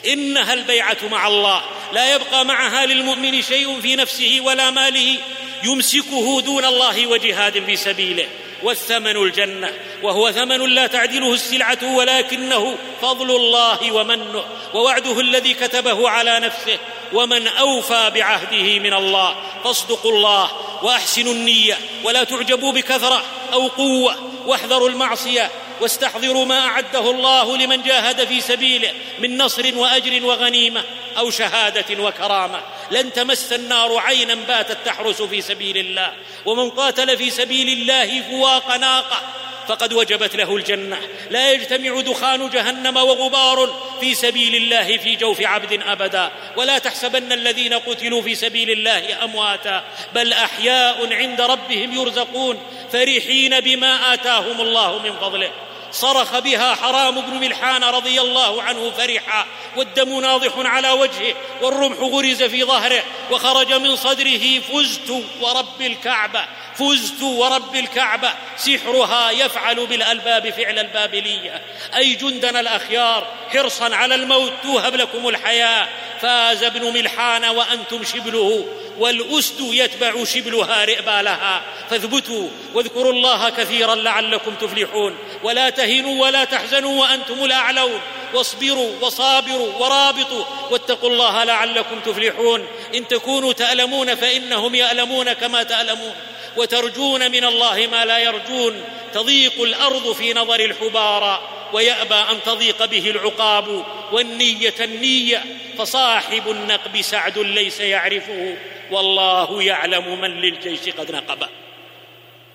[0.06, 1.62] إنها البيعة مع الله.
[1.92, 5.16] لا يبقى معها للمؤمن شيء في نفسه ولا ماله
[5.64, 8.26] يمسكه دون الله وجهاد في سبيله
[8.62, 9.72] والثمن الجنة
[10.02, 16.78] وهو ثمن لا تعدله السلعة ولكنه فضل الله ومنه ووعده الذي كتبه على نفسه
[17.12, 19.36] ومن أوفى بعهده من الله.
[19.64, 20.50] فاصدقوا الله
[20.82, 24.16] وأحسنوا النية ولا تعجبوا بكثرة أو قوة
[24.46, 30.84] واحذروا المعصية واستحضروا ما أعده الله لمن جاهد في سبيله من نصر وأجر وغنيمة
[31.18, 32.60] أو شهادة وكرامة.
[32.90, 36.12] لن تمس النار عينا باتت تحرس في سبيل الله.
[36.44, 39.22] ومن قاتل في سبيل الله فواق ناقة.
[39.68, 41.00] فقد وجبت له الجنة.
[41.30, 46.30] لا يجتمع دخان جهنم وغبار في سبيل الله في جوف عبد أبدا.
[46.56, 49.84] ولا تحسبن الذين قتلوا في سبيل الله أمواتا.
[50.14, 52.60] بل أحياء عند ربهم يرزقون
[52.92, 55.50] فرحين بما آتاهم الله من فضله.
[55.94, 59.46] صرخ بها حرام بن ملحان رضي الله عنه فرحا
[59.76, 65.10] والدم ناضح على وجهه والرمح غرز في ظهره وخرج من صدره فزت
[65.40, 66.44] ورب الكعبة
[66.74, 71.62] فزت ورب الكعبة سحرها يفعل بالألباب فعل البابلية
[71.96, 75.88] أي جندنا الأخيار حرصا على الموت توهب لكم الحياة
[76.20, 78.66] فاز ابن ملحان وأنتم شبله
[78.98, 88.00] والأسد يتبع شبلها رئبالها فاثبتوا واذكروا الله كثيرا لعلكم تفلحون ولا ولا تحزنوا وأنتم الأعلون.
[88.34, 90.44] واصبروا وصابروا ورابطوا.
[90.70, 92.66] واتقوا الله لعلكم تفلحون.
[92.94, 96.14] إن تكونوا تألمون فإنهم يألمون كما تألمون.
[96.56, 98.84] وترجون من الله ما لا يرجون.
[99.14, 101.48] تضيق الأرض في نظر الحبارى.
[101.72, 103.84] ويأبى أن تضيق به العقاب.
[104.12, 105.44] والنية النية.
[105.78, 108.56] فصاحب النقب سعد ليس يعرفه.
[108.90, 111.63] والله يعلم من للجيش قد نقبه.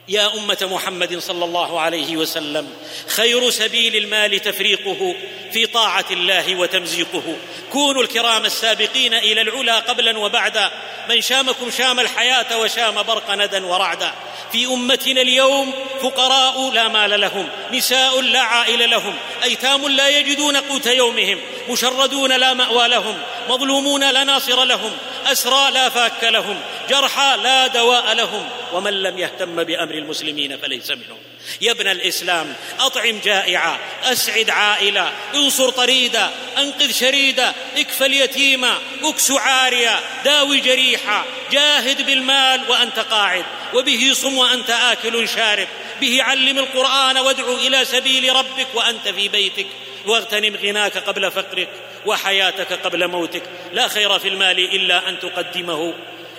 [0.09, 2.67] يا أمة محمد صلى الله عليه وسلم
[3.07, 5.15] خير سبيل المال تفريقه
[5.53, 7.35] في طاعة الله وتمزيقه.
[7.71, 10.71] كونوا الكرام السابقين إلى العلا قبلا وبعدا
[11.09, 14.13] من شامكم شام الحياة وشام برق ندى ورعدا.
[14.51, 20.85] في أمتنا اليوم فقراء لا مال لهم نساء لا عائل لهم أيتام لا يجدون قوت
[20.85, 23.17] يومهم مشردون لا مأوى لهم
[23.49, 24.91] مظلومون لا ناصر لهم
[25.25, 26.59] أسرى لا فاك لهم
[26.89, 28.49] جرحى لا دواء لهم.
[28.73, 31.17] ومن لم يهتم بأمر المسلمين فليس منهم.
[31.61, 39.99] يا ابن الإسلام أطعم جائعا أسعد عائلا انصر طريدا أنقذ شريدا اكفى اليتيما إكس عاريا
[40.25, 45.67] داوي جريحا جاهد بالمال وأنت قاعد وبه صم وأنت آكل شارب
[46.01, 49.67] به علم القرآن وادعو إلى سبيل ربك وأنت في بيتك
[50.05, 51.69] واغتنم غناك قبل فقرك
[52.05, 53.43] وحياتك قبل موتك
[53.73, 55.93] لا خير في المال إلا أن تقدمه.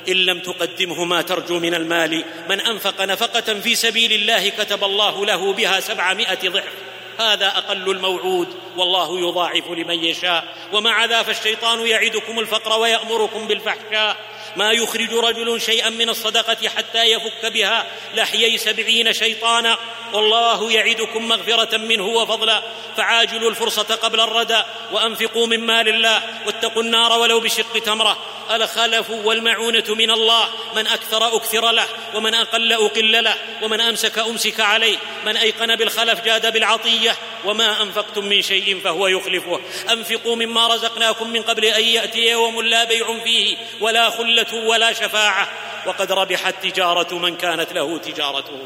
[0.08, 2.24] إن لم تقدمه ما ترجو من المال.
[2.48, 6.74] من أنفق نفقة في سبيل الله كتب الله له بها سبعمائة ضعف.
[7.18, 8.48] هذا أقل الموعود.
[8.76, 10.44] والله يضاعف لمن يشاء.
[10.72, 14.16] ومع ذا فالشيطان يعدكم الفقر ويأمركم بالفحشاء.
[14.56, 19.78] ما يخرج رجل شيئا من الصدقة حتى يفك بها لحيي سبعين شيطانا.
[20.12, 22.62] والله يعدكم مغفرة منه وفضلا.
[22.96, 24.62] فعاجلوا الفرصة قبل الردى
[24.92, 28.18] وأنفقوا من مال الله واتقوا النار ولو بشق تمرة.
[28.50, 30.48] الخلف والمعونة من الله.
[30.76, 31.86] من أكثر أكثر له.
[32.14, 33.36] ومن أقل أقل له.
[33.62, 34.96] ومن أمسك أمسك عليه.
[35.26, 37.16] من أيقن بالخلف جاد بالعطية.
[37.44, 39.60] وما أنفقتم من شيء فهو يخلفه.
[39.92, 45.48] أنفقوا مما رزقناكم من قبل أن يأتي يوم لا بيع فيه ولا خلة ولا شفاعة.
[45.86, 48.58] وقد ربحت تجارة من كانت له تجارته.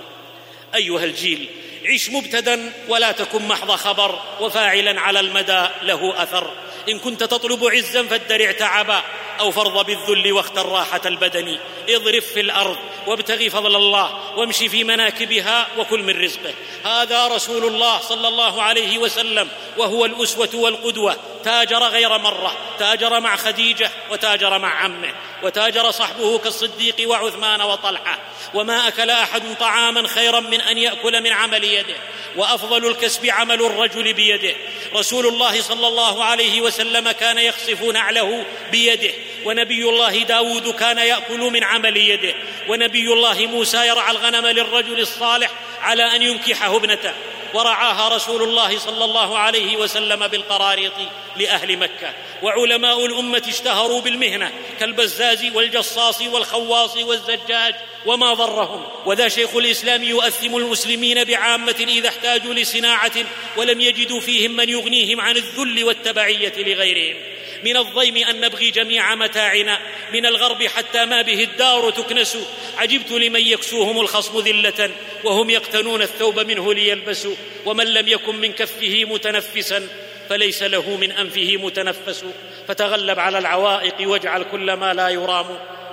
[0.74, 1.48] أيها الجيل
[1.84, 6.50] عش مبتدأ ولا تكن محض خبر وفاعلا على المدى له أثر.
[6.88, 9.02] إن كنت تطلب عزا فادرع تعبا
[9.40, 11.58] أو فرض بالذل واختر راحة البدن.
[11.88, 16.54] اضرب في الأرض وابتغ فضل الله وامشي في مناكبها وكل من رزقه.
[16.84, 21.16] هذا رسول الله صلى الله عليه وسلم وهو الأسوة والقدوة.
[21.44, 28.18] تاجر غير مرة تاجر مع خديجة وتاجر مع عمه وتاجر صحبه كالصديق وعثمان وطلحة.
[28.54, 31.96] وما أكل أحد طعاما خيرا من أن يأكل من عمل يده
[32.36, 34.54] وأفضل الكسب عمل الرجل بيده.
[34.94, 39.14] رسول الله صلى الله عليه وسلم كان يخصف نعله بيده
[39.44, 42.34] ونبي الله داود كان يأكل من عمل يده
[42.68, 45.50] ونبي الله موسى يرعى الغنم للرجل الصالح
[45.82, 47.12] على أن ينكحه ابنته.
[47.54, 50.92] ورعاها رسول الله صلى الله عليه وسلم بالقراريط
[51.36, 52.12] لأهل مكة.
[52.42, 57.74] وعلماء الأمة اشتهروا بالمهنة كالبزاز والجصاص والخواص والزجاج
[58.06, 58.86] وما ضرهم.
[59.06, 63.12] وذا شيخ الإسلام يؤثم المسلمين بعامة إذا احتاجوا لصناعة
[63.56, 67.16] ولم يجدوا فيهم من يغنيهم عن الذل والتبعية لغيرهم.
[67.64, 69.78] من الضيم أن نبغي جميع متاعنا
[70.12, 72.38] من الغرب حتى ما به الدار تكنس.
[72.78, 74.90] عجبت لمن يكسوهم الخصم ذلة
[75.24, 77.34] وهم يقتنون الثوب منه ليلبسوا.
[77.66, 79.88] ومن لم يكن من كفه متنفسا
[80.28, 82.24] فليس له من أنفه متنفس.
[82.68, 85.46] فتغلب على العوائق واجعل كل ما لا يرام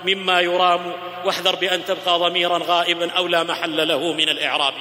[0.05, 0.93] مما يرام.
[1.25, 4.73] واحذر بأن تبقى ضميرا غائبا أو لا محل له من الإعراب.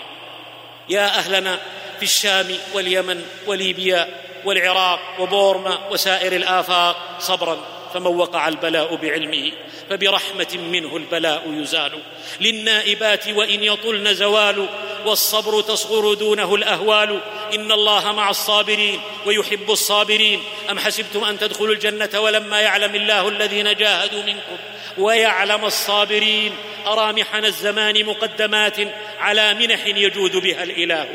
[0.88, 1.60] يا أهلنا
[1.98, 4.08] في الشام واليمن وليبيا
[4.44, 7.56] والعراق وبورما وسائر الآفاق صبرا.
[7.94, 9.52] فمن وقع البلاء بعلمه
[9.90, 11.92] فبرحمة منه البلاء يزال.
[12.40, 14.66] للنائبات وإن يطلن زوال
[15.06, 17.20] والصبر تصغر دونه الأهوال.
[17.54, 20.40] إن الله مع الصابرين ويحب الصابرين.
[20.70, 24.56] أم حسبتم أن تدخلوا الجنة ولما يعلم الله الذين جاهدوا منكم
[24.98, 26.52] ويعلم الصابرين؟
[26.86, 28.76] ارى محن الزمان مقدمات
[29.18, 31.08] على منح يجود بها الإله.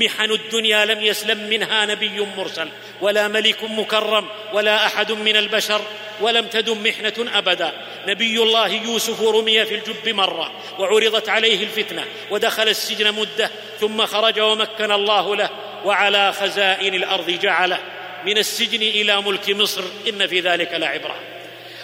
[0.00, 2.68] محن الدنيا لم يسلم منها نبي مرسل
[3.00, 5.80] ولا ملك مكرم ولا أحد من البشر.
[6.20, 7.72] ولم تدم محنة أبدا.
[8.06, 13.50] نبي الله يوسف رمي في الجب مرة وعرضت عليه الفتنة ودخل السجن مدة
[13.80, 15.50] ثم خرج ومكن الله له
[15.84, 17.78] وعلى خزائن الأرض جعله.
[18.24, 21.16] من السجن إلى ملك مصر إن في ذلك لعبرة.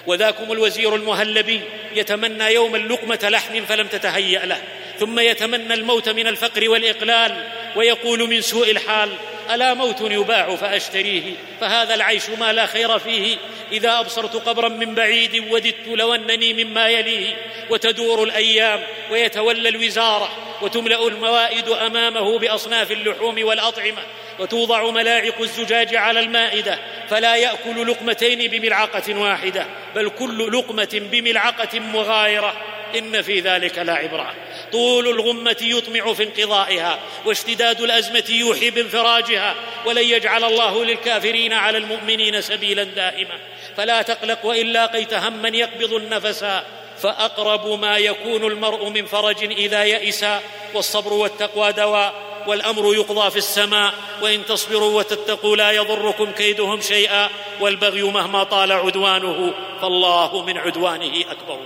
[0.07, 1.61] وذاكم الوزير المهلبي
[1.95, 4.63] يتمنى يوما لقمة لحم فلم تتهيأ له
[4.99, 7.45] ثم يتمنى الموت من الفقر والإقلال
[7.77, 9.11] ويقول من سوء الحال
[9.51, 13.37] ألا موت يباع فأشتريه؟ فهذا العيش ما لا خير فيه.
[13.73, 17.37] إذا أبصرت قبرا من بعيد وددت لو أنني مما يليه.
[17.71, 18.81] وتدور الأيام
[19.11, 20.29] ويتولى الوزاره
[20.63, 24.03] وتملأ الموائد أمامه بأصناف اللحوم والأطعمة
[24.39, 26.79] وتوضع ملاعق الزجاج على المائدة.
[27.09, 32.55] فلا يأكل لقمتين بملعقة واحدة بل كل لقمة بملعقة مغايرة.
[32.99, 34.35] إن في ذلك لعبره
[34.73, 39.55] طول الغمة يطمع في انقضائها واشتداد الأزمة يوحي بانفراجها
[39.87, 43.39] ولن يجعل الله للكافرين على المؤمنين سبيلا دائما.
[43.77, 46.45] فلا تقلق وان لاقيت هما يقبض النفس
[46.99, 50.25] فأقرب ما يكون المرء من فرج إذا يئس
[50.75, 52.15] والصبر والتقوى دواء
[52.47, 57.29] والأمر يقضى في السماء وإن تصبروا وتتقوا لا يضركم كيدهم شيئا
[57.61, 61.59] والبغي مهما طال عدوانه فالله من عدوانه أكبر.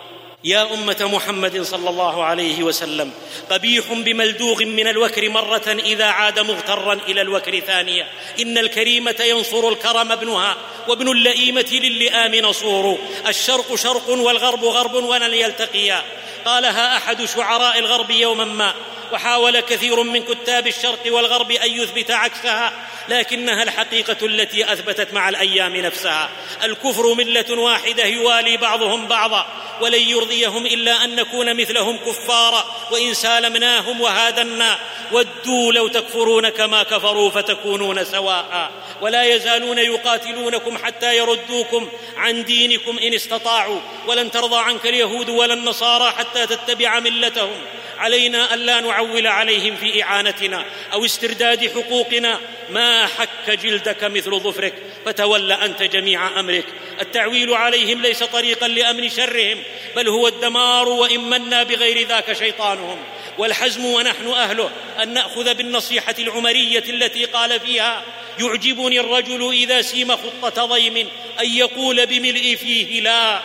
[0.44, 3.10] يا أمة محمد صلى الله عليه وسلم
[3.50, 8.06] قبيح بملدوغ من الوكر مرة إذا عاد مغترا إلى الوكر ثانية.
[8.40, 10.56] إن الكريمه ينصر الكرم ابنها
[10.88, 12.98] وابن اللئيمة للئام نصور.
[13.28, 16.02] الشرق شرق والغرب غرب ولن يلتقيا.
[16.44, 18.74] قالها أحد شعراء الغرب يوما ما
[19.12, 22.72] وحاول كثير من كتاب الشرق والغرب أن يثبت عكسها
[23.08, 26.30] لكنها الحقيقة التي أثبتت مع الأيام نفسها.
[26.64, 29.46] الكفر ملة واحدة يوالي بعضهم بعضا
[29.80, 34.78] ولن يرضيهم إلا أن نكون مثلهم كفارا وإن سالمناهم وهادنا.
[35.12, 38.70] ودوا لو تكفرون كما كفروا فتكونون سواء.
[39.00, 43.80] ولا يزالون يقاتلونكم حتى يردوكم عن دينكم إن استطاعوا.
[44.06, 47.60] ولن ترضى عنك اليهود ولا النصارى حتى تتبع ملتهم.
[47.98, 52.40] علينا ألا نعول عليهم في إعانتنا أو استرداد حقوقنا.
[52.70, 54.74] ما حك جلدك مثل ظفرك
[55.06, 56.66] فتول أنت جميع أمرك.
[57.00, 59.62] التعويل عليهم ليس طريقا لأمن شرهم
[59.96, 62.98] بل هو الدمار وإن منا بغير ذاك شيطانهم.
[63.38, 64.70] والحزم ونحن أهله
[65.02, 68.04] أن نأخذ بالنصيحة العمرية التي قال فيها
[68.40, 70.96] يعجبني الرجل إذا سيم خطة ضيم
[71.40, 73.40] أن يقول بملء فيه لا.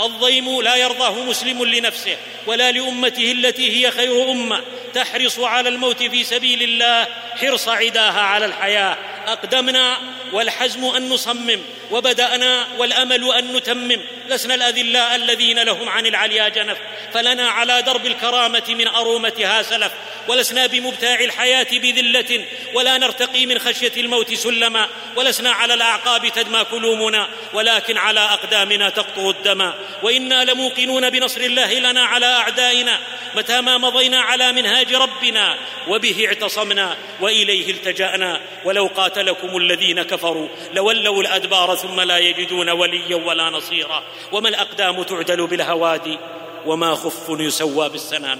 [0.00, 2.16] الضيم لا يرضاه مسلم لنفسه
[2.46, 4.62] ولا لأمته التي هي خير أمة
[4.94, 7.06] تحرص على الموت في سبيل الله
[7.40, 8.96] حرص عداها على الحياة.
[9.32, 9.98] أقدمنا
[10.32, 11.60] والحزم أن نصمم
[11.90, 14.00] وبدأنا والأمل أن نتمم.
[14.28, 16.78] لسنا الأذلاء الذين لهم عن العليا جنف.
[17.14, 19.92] فلنا على درب الكرامة من أرومتها سلف.
[20.28, 22.44] ولسنا بمبتاع الحياة بذلة.
[22.74, 24.88] ولا نرتقي من خشية الموت سلما.
[25.16, 27.28] ولسنا على الأعقاب تدمى كلومنا.
[27.52, 29.72] ولكن على أقدامنا تقطر الدم
[30.02, 32.98] وإنا لموقنون بنصر الله لنا على أعدائنا.
[33.36, 35.58] متى ما مضينا على منهاج ربنا.
[35.88, 36.96] وبه اعتصمنا.
[37.20, 38.40] وإليه التجأنا.
[38.64, 38.88] ولو
[39.18, 40.48] قاتلكم الذين كفروا.
[40.72, 44.02] لولوا الأدبار ثم لا يجدون وليا ولا نصيرا.
[44.32, 46.18] وما الأقدام تعدل بالهوادي
[46.66, 48.38] وما خف يسوى بالسنام.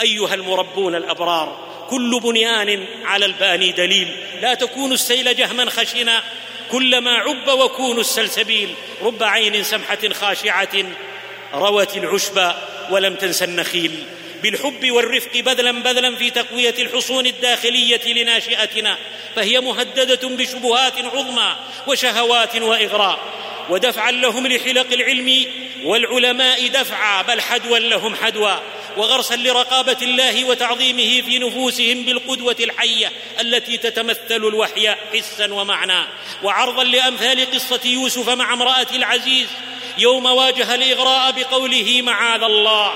[0.00, 4.08] أيها المربون الأبرار كل بنيان على الباني دليل.
[4.40, 6.22] لا تكونوا السيل جهما خشنا.
[6.72, 10.84] كلما عب وكونوا السلسبيل رب عين سمحة خاشعة
[11.54, 12.52] روت العشب
[12.90, 14.04] ولم تنس النخيل.
[14.42, 18.98] بالحب والرفق بذلا بذلا في تقوية الحصون الداخلية لناشئتنا.
[19.36, 21.56] فهي مهددة بشبهات عظمى
[21.86, 23.18] وشهوات وإغراء.
[23.70, 25.46] ودفعا لهم لحلق العلم
[25.84, 28.54] والعلماء دفعا بل حدوا لهم حدوا.
[28.96, 36.06] وغرسا لرقابة الله وتعظيمه في نفوسهم بالقدوة الحية التي تتمثل الوحي حسا ومعنى.
[36.42, 39.48] وعرضا لأمثال قصة يوسف مع امرأة العزيز
[39.98, 42.92] يوم واجه الإغراء بقوله معاذ الله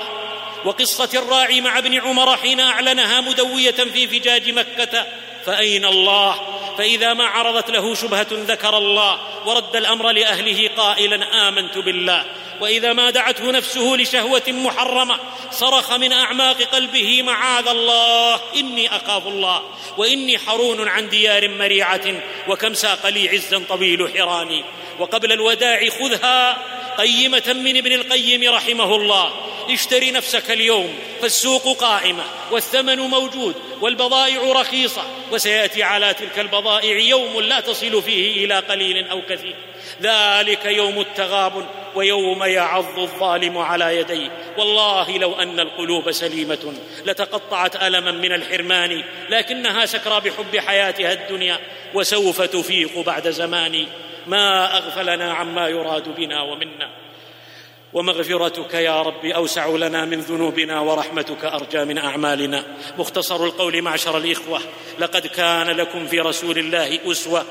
[0.64, 5.06] وقصة الراعي مع ابن عمر حين أعلنها مدوية في فجاج مكة
[5.46, 6.40] فأين الله؟
[6.78, 12.24] فإذا ما عرضت له شبهة ذكر الله ورد الأمر لأهله قائلا آمنت بالله.
[12.60, 15.18] وإذا ما دعته نفسه لشهوة محرمة
[15.50, 19.62] صرخ من أعماق قلبه معاذ الله إني أخاف الله.
[19.96, 24.64] وإني حرون عن ديار مريعة وكم ساق لي عزا طويل حراني.
[24.98, 26.58] وقبل الوداع خذها
[26.98, 29.32] قيمة من ابن القيم رحمه الله.
[29.70, 35.02] اشتري نفسك اليوم فالسوق قائمة والثمن موجود والبضائع رخيصة
[35.32, 39.54] وسيأتي على تلك البضائع يوم لا تصل فيه إلى قليل أو كثير.
[40.02, 44.30] ذلك يوم التغابن ويوم يعض الظالم على يديه.
[44.58, 46.74] والله لو أن القلوب سليمة
[47.06, 51.60] لتقطعت ألما من الحرمان لكنها سكرى بحب حياتها الدنيا
[51.94, 53.86] وسوف تفيق بعد زمان.
[54.26, 56.90] ما أغفلنا عما يراد بنا ومنا.
[57.92, 62.64] ومغفرتك يا رب أوسع لنا من ذنوبنا ورحمتك أرجى من أعمالنا.
[62.98, 64.60] مختصر القول معشر الإخوة.
[64.98, 67.44] لقد كان لكم في رسول الله أسوة.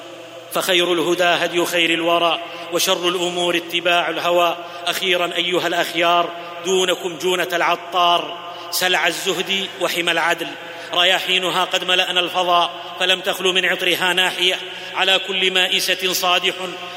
[0.51, 2.39] فخير الهدى هدي خير الورى
[2.73, 4.57] وشر الأمور اتباع الهوى.
[4.85, 6.29] أخيرا أيها الأخيار
[6.65, 8.51] دونكم جونة العطار.
[8.71, 10.47] سلع الزهد وحمى العدل.
[10.93, 14.59] رياحينها قد ملأنا الفضاء فلم تخل من عطرها ناحية.
[14.95, 16.53] على كل مائسة صادح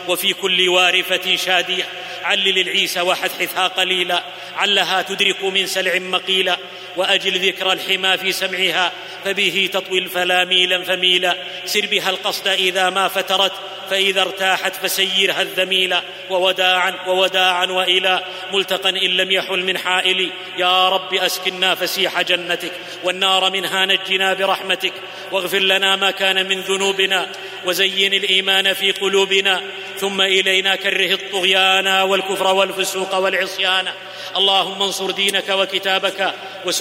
[0.08, 1.84] وفي كل وارفة شادية.
[2.22, 4.24] علل العيسى وحثحثها قليلا
[4.56, 6.58] علها تدرك من سلع مقيلا.
[6.96, 8.92] وأجل ذكر الحمى في سمعها
[9.24, 11.36] فبه تطوي الفلا ميلا فميلا.
[11.64, 13.52] سر بها القصد إذا ما فترت
[13.90, 18.24] فإذا ارتاحت فسيرها الذميلا ووداعا ووداعا وإلى.
[18.52, 20.30] ملتقا إن لم يحل من حائل.
[20.58, 22.72] يا رب أسكنا فسيح جنتك
[23.04, 24.92] والنار منها نجنا برحمتك.
[25.32, 27.28] واغفر لنا ما كان من ذنوبنا
[27.66, 29.62] وزين الإيمان في قلوبنا.
[29.98, 33.88] ثم إلينا كره الطغيان والكفر والفسوق والعصيان.
[34.36, 36.34] اللهم انصر دينك وكتابك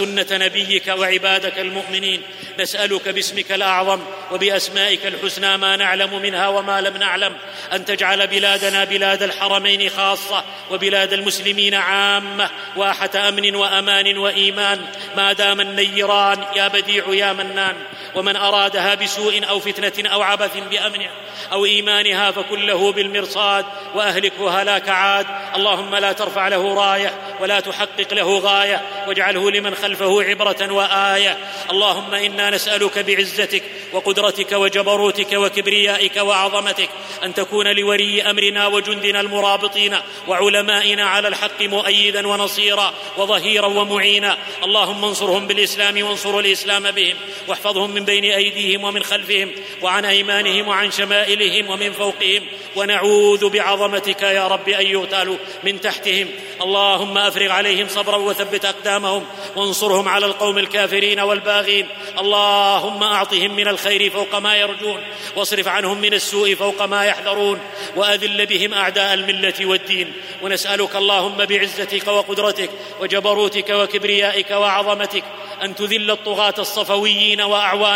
[0.03, 2.21] وسنه نبيك وعبادك المؤمنين.
[2.59, 3.99] نسألك باسمك الأعظم
[4.31, 7.33] وبأسمائك الحسنى ما نعلم منها وما لم نعلم.
[7.73, 12.49] أن تجعل بلادنا بلاد الحرمين خاصة وبلاد المسلمين عامة.
[12.75, 14.85] واحة أمن وأمان وإيمان.
[15.17, 17.75] ما دام النيران يا بديع يا منان.
[18.15, 21.11] ومن أرادها بسوء أو فتنة أو عبث بامنها
[21.51, 23.65] أو إيمانها فكن له بالمرصاد
[23.95, 25.25] وأهلكه هلاك عاد.
[25.55, 31.37] اللهم لا ترفع له راية ولا تحقق له غاية واجعله لمن خلفه عبرة وآية.
[31.71, 33.63] اللهم إنا نسألك بعزتك
[33.93, 36.89] وقدرتك وجبروتك وكبريائك وعظمتك
[37.23, 44.37] أن تكون لولي أمرنا وجندنا المرابطين وعلمائنا على الحق مؤيدا ونصيرا وظهيرا ومعينا.
[44.63, 47.15] اللهم انصرهم بالإسلام وانصر الإسلام بهم
[47.47, 49.51] واحفظهم من بين أيديهم ومن خلفهم
[49.81, 52.41] وعن أيمانهم وعن شمائلهم ومن فوقهم.
[52.75, 56.27] ونعوذ بعظمتك يا رب أن يغتالوا من تحتهم.
[56.61, 59.25] اللهم أفرغ عليهم صبرا وثبت أقدامهم.
[59.55, 61.87] وانصرهم على القوم الكافرين والباغين.
[62.19, 65.03] اللهم أعطهم من الخير فوق ما يرجون.
[65.35, 67.59] واصرف عنهم من السوء فوق ما يحذرون.
[67.95, 70.13] وأذل بهم أعداء الملة والدين.
[70.41, 72.69] ونسألك اللهم بعزتك وقدرتك
[73.01, 75.23] وجبروتك وكبريائك وعظمتك
[75.63, 77.92] أن تذل الطغاة الصفويين وأعوانهم.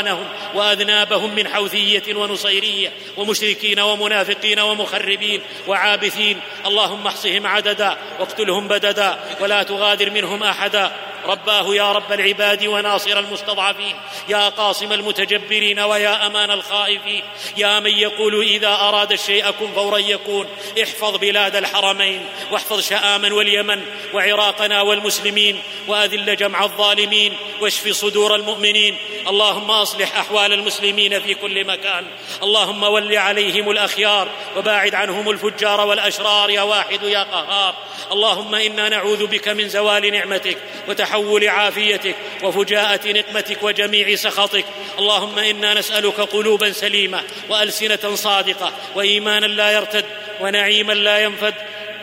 [0.55, 6.39] وأذنابهم من حوثيه ونصيرية ومشركين ومنافقين ومخربين وعابثين.
[6.65, 10.91] اللهم احصهم عددا واقتلهم بددا ولا تغادر منهم أحدا.
[11.25, 13.95] رباه يا رب العباد وناصر المستضعفين
[14.29, 17.23] يا قاصم المتجبرين ويا أمان الخائفين
[17.57, 20.47] يا من يقول إذا أراد الشيء كن فورا يكون
[20.83, 23.81] احفظ بلاد الحرمين واحفظ شآما واليمن
[24.13, 32.05] وعراقنا والمسلمين وأذل جمع الظالمين واشف صدور المؤمنين اللهم أصلح أحوال المسلمين في كل مكان
[32.43, 34.27] اللهم ول عليهم الأخيار
[34.57, 37.75] وباعد عنهم الفجار والأشرار يا واحد يا قهار
[38.11, 40.57] اللهم إنا نعوذ بك من زوال نعمتك
[40.87, 41.16] وتحول
[41.47, 44.65] عافيتك وفجاءة نقمتك وجميع سخطك.
[44.99, 50.05] اللهم إنا نسألك قلوبا سليمة وألسنة صادقة وإيمانا لا يرتد
[50.41, 51.53] ونعيما لا ينفد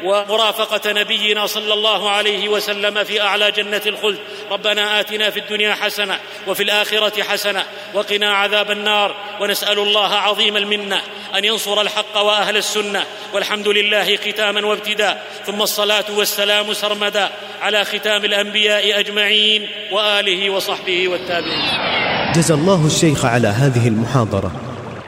[0.04, 4.18] ومرافقة نبينا صلى الله عليه وسلم في أعلى جنة الخلد.
[4.50, 6.18] ربنا آتنا في الدنيا حسنة
[6.48, 7.62] وفي الآخرة حسنة
[7.94, 11.00] وقنا عذاب النار ونسأل الله عظيم المنة
[11.38, 13.04] أن ينصر الحق وأهل السنة.
[13.34, 15.22] والحمد لله ختاما وابتداء.
[15.46, 17.30] ثم الصلاة والسلام سرمدا
[17.62, 22.32] على ختام الأنبياء أجمعين وآله وصحبه والتابعين.
[22.34, 24.52] جزى الله الشيخ على هذه المحاضرة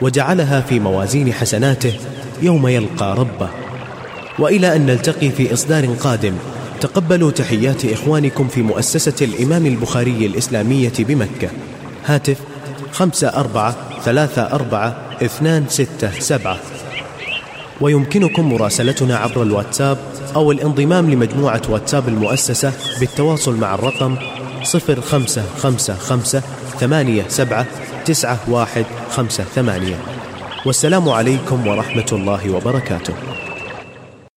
[0.01, 1.93] وجعلها في موازين حسناته
[2.41, 3.66] يوم يلقى ربه.
[4.39, 6.33] وإلى أن نلتقي في إصدار قادم.
[6.81, 11.49] تقبلوا تحيات إخوانكم في مؤسسة الإمام البخاري الإسلامية بمكة.
[12.05, 12.37] هاتف
[12.91, 16.57] خمسة أربعة ثلاثة أربعة اثنان ستة سبعة.
[17.81, 19.97] ويمكنكم مراسلتنا عبر الواتساب
[20.35, 24.15] أو الانضمام لمجموعة واتساب المؤسسة بالتواصل مع الرقم
[24.63, 26.41] صفر خمسة خمسة خمسة
[26.79, 27.65] ثمانية سبعة
[28.05, 29.95] تسعة واحد خمسة ثمانية.
[30.65, 33.13] والسلام عليكم ورحمة الله وبركاته.